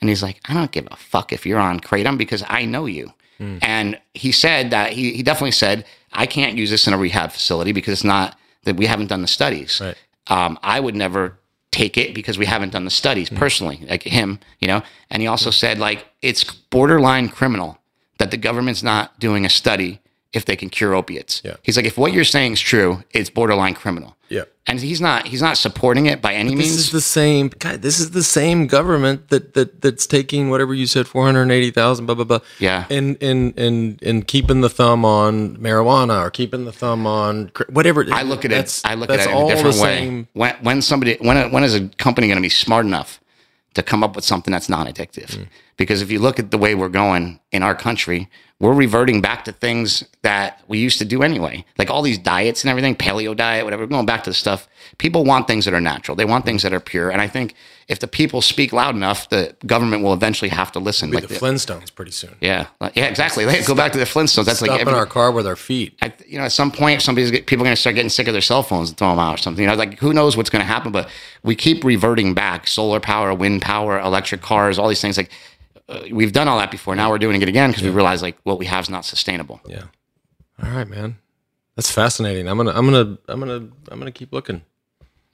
[0.00, 2.86] and he's like, I don't give a fuck if you're on Kratom because I know
[2.86, 3.12] you.
[3.38, 3.58] Hmm.
[3.62, 7.32] And he said that he, he definitely said, I can't use this in a rehab
[7.32, 9.80] facility because it's not that we haven't done the studies.
[9.82, 9.96] Right.
[10.28, 11.38] Um, I would never
[11.70, 13.36] take it because we haven't done the studies Hmm.
[13.36, 14.82] personally, like him, you know.
[15.10, 17.78] And he also said, like, it's borderline criminal
[18.18, 20.00] that the government's not doing a study
[20.34, 21.40] if they can cure opiates.
[21.44, 21.56] Yeah.
[21.62, 24.16] He's like, if what you're saying is true, it's borderline criminal.
[24.28, 24.44] Yeah.
[24.66, 26.76] And he's not he's not supporting it by any This means.
[26.78, 27.48] is the same.
[27.58, 31.50] God, this is the same government that that that's taking whatever you said, four hundred
[31.50, 32.38] eighty thousand, blah blah blah.
[32.58, 32.86] Yeah.
[32.90, 38.06] and and and and keeping the thumb on marijuana or keeping the thumb on whatever.
[38.10, 38.80] I look at it.
[38.84, 39.96] I look at it in a all the different way.
[39.98, 43.20] same- When when somebody when when is a company going to be smart enough
[43.74, 45.26] to come up with something that's non-addictive?
[45.36, 45.46] Mm.
[45.76, 48.28] Because if you look at the way we're going in our country,
[48.60, 51.64] we're reverting back to things that we used to do anyway.
[51.76, 53.82] Like all these diets and everything, paleo diet, whatever.
[53.82, 54.68] We're going back to the stuff.
[54.98, 56.14] People want things that are natural.
[56.16, 57.10] They want things that are pure.
[57.10, 57.54] And I think
[57.88, 61.10] if the people speak loud enough, the government will eventually have to listen.
[61.10, 62.36] Like the the- Flintstones pretty soon.
[62.40, 63.44] yeah, yeah, exactly.
[63.44, 64.44] They go back to the Flintstones.
[64.44, 65.98] That's Stop like in our car with our feet.
[66.00, 68.32] I, you know, at some point, somebody's people are going to start getting sick of
[68.34, 69.62] their cell phones and throw them out or something.
[69.62, 70.92] You know, like who knows what's going to happen?
[70.92, 71.08] But
[71.42, 75.16] we keep reverting back: solar power, wind power, electric cars, all these things.
[75.16, 75.30] Like
[75.88, 76.96] Uh, we've done all that before.
[76.96, 79.60] Now we're doing it again because we realize like what we have is not sustainable.
[79.66, 79.84] Yeah.
[80.62, 81.18] All right, man.
[81.76, 82.48] That's fascinating.
[82.48, 84.62] I'm gonna I'm gonna I'm gonna I'm gonna keep looking.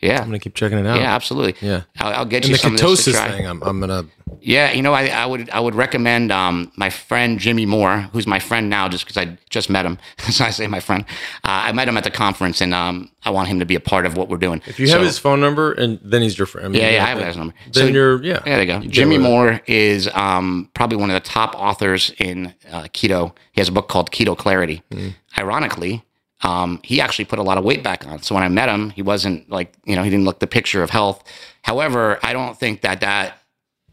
[0.01, 0.19] Yeah.
[0.21, 0.99] I'm gonna keep checking it out.
[0.99, 1.67] Yeah, absolutely.
[1.67, 1.83] Yeah.
[1.99, 4.07] I'll, I'll get And you the some of this ketosis thing, I'm, I'm gonna.
[4.43, 8.27] Yeah, you know, I, I would I would recommend um, my friend Jimmy Moore, who's
[8.27, 9.99] my friend now, just because I just met him.
[10.31, 11.05] so I say my friend.
[11.45, 13.81] Uh, I met him at the conference, and um, I want him to be a
[13.81, 14.63] part of what we're doing.
[14.67, 16.67] If you have his phone number, and then he's your friend.
[16.67, 17.55] I mean, Yeah, yeah, I have his number.
[17.73, 18.39] Then So- you're yeah.
[18.41, 18.81] There you go.
[18.81, 19.19] get Jimmy.
[19.19, 23.35] Moore is um, probably one of the top authors in uh, keto.
[23.53, 24.83] He has a book called Keto Clarity.
[24.91, 25.15] Mm.
[25.39, 26.05] Ironically,
[26.43, 28.23] um, he actually put a lot of weight back on.
[28.23, 30.83] So when I met him, he wasn't like you know he didn't look the picture
[30.83, 31.23] of health.
[31.63, 33.39] However, I don't think that that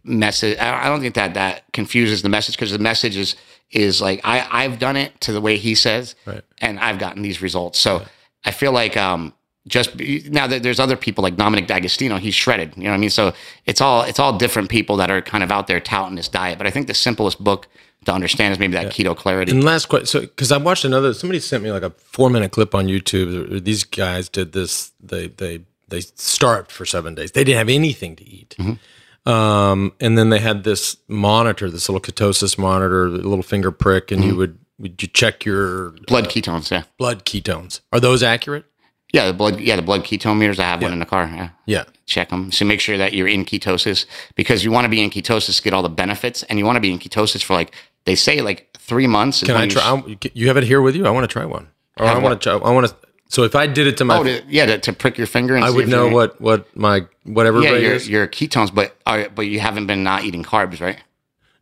[0.03, 0.57] message.
[0.57, 3.36] I don't think that that confuses the message because the message is
[3.72, 6.44] is like I I've done it to the way he says, Right.
[6.60, 7.80] and I've gotten these results.
[7.80, 8.06] So
[8.45, 9.34] I feel like um
[9.68, 9.99] just
[10.30, 12.73] now that there's other people like Dominic D'Agostino, he's shredded.
[12.76, 13.10] You know what I mean?
[13.10, 13.34] So
[13.65, 16.57] it's all it's all different people that are kind of out there touting this diet.
[16.57, 17.68] But I think the simplest book
[18.06, 19.52] to understand is maybe that keto clarity.
[19.52, 22.52] And last question, so because I watched another, somebody sent me like a four minute
[22.52, 23.64] clip on YouTube.
[23.64, 24.91] These guys did this.
[25.02, 27.31] They they they starved for seven days.
[27.31, 28.56] They didn't have anything to eat.
[28.57, 29.30] Mm-hmm.
[29.30, 34.10] Um, and then they had this monitor, this little ketosis monitor, the little finger prick,
[34.11, 34.38] and you Mm-hmm.
[34.38, 37.81] would would you check your blood ketones, yeah, blood ketones?
[37.91, 38.65] Are those accurate?
[39.13, 40.59] Yeah, the blood, yeah, the blood ketone meters.
[40.59, 41.25] I have one in the car.
[41.34, 41.49] Yeah.
[41.65, 41.84] Yeah.
[42.05, 42.51] check them.
[42.51, 44.05] So make sure that you're in ketosis
[44.35, 46.75] because you want to be in ketosis to get all the benefits, and you want
[46.75, 47.73] to be in ketosis for like
[48.05, 49.43] they say like three months.
[49.43, 49.84] Can I you try?
[49.84, 51.05] I'm- You have it here with you?
[51.05, 51.67] I want to try one.
[51.97, 52.51] Or I want to.
[52.51, 52.95] I want to.
[53.29, 55.55] So if I did it to my, Oh, to, yeah, to, to prick your finger.
[55.57, 58.07] And I would know what what my whatever Yeah, your is.
[58.07, 60.99] your ketones, but are, but you haven't been not eating carbs, right?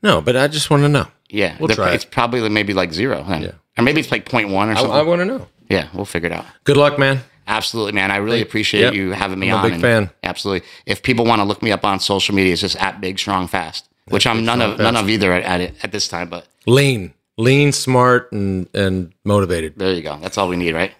[0.03, 1.07] No, but I just want to know.
[1.29, 1.95] Yeah, We'll The- try it.
[1.95, 3.41] It's probably maybe like zero, then.
[3.41, 3.51] Yeah.
[3.77, 4.91] or maybe it's like 0.1 or I, something.
[4.91, 5.47] I want to know.
[5.67, 6.45] yeah, we'll figure it out.
[6.65, 7.21] Good luck, man.
[7.47, 8.11] Absolutely, man.
[8.11, 8.93] I really appreciate yep.
[8.93, 9.71] you having me I'm a on.
[9.71, 10.09] big fan.
[10.23, 10.67] Absolutely.
[10.85, 13.47] If people want to look me up on social media, it's just at Big Strong
[13.47, 16.29] Fast, which I'm none of none of either at, at it at this time.
[16.29, 19.75] But Lean, lean, smart, and and motivated.
[19.77, 20.17] there you go.
[20.19, 20.91] That's all we need, right?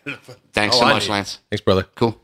[0.54, 1.14] Thanks so I much, need.
[1.14, 1.40] Lance.
[1.50, 1.84] Thanks, brother.
[1.96, 2.20] Cool.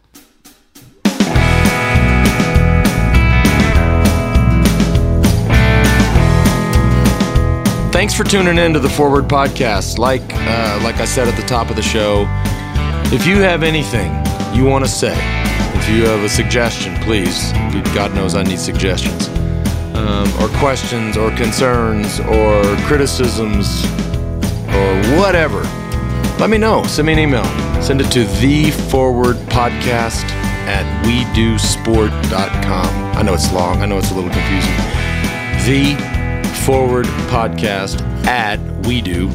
[7.91, 9.97] Thanks for tuning in to the Forward Podcast.
[9.99, 12.23] Like uh, like I said at the top of the show,
[13.13, 14.11] if you have anything
[14.55, 15.13] you want to say,
[15.77, 17.51] if you have a suggestion, please.
[17.93, 19.27] God knows I need suggestions,
[19.95, 23.83] um, or questions, or concerns, or criticisms,
[24.69, 25.61] or whatever.
[26.39, 26.83] Let me know.
[26.83, 27.43] Send me an email.
[27.81, 30.23] Send it to the Forward Podcast
[30.67, 33.17] at wedusport.com.
[33.17, 33.81] I know it's long.
[33.81, 34.75] I know it's a little confusing.
[35.65, 35.95] The
[36.65, 39.27] Forward Podcast at we do,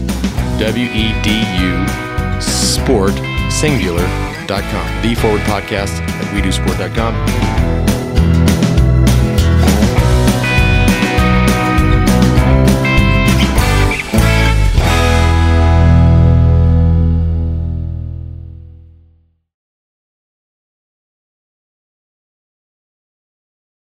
[0.59, 1.87] W E D U,
[2.41, 3.13] sport,
[3.57, 5.03] singular.com.
[5.03, 7.86] The Forward Podcast at WeDusport.com.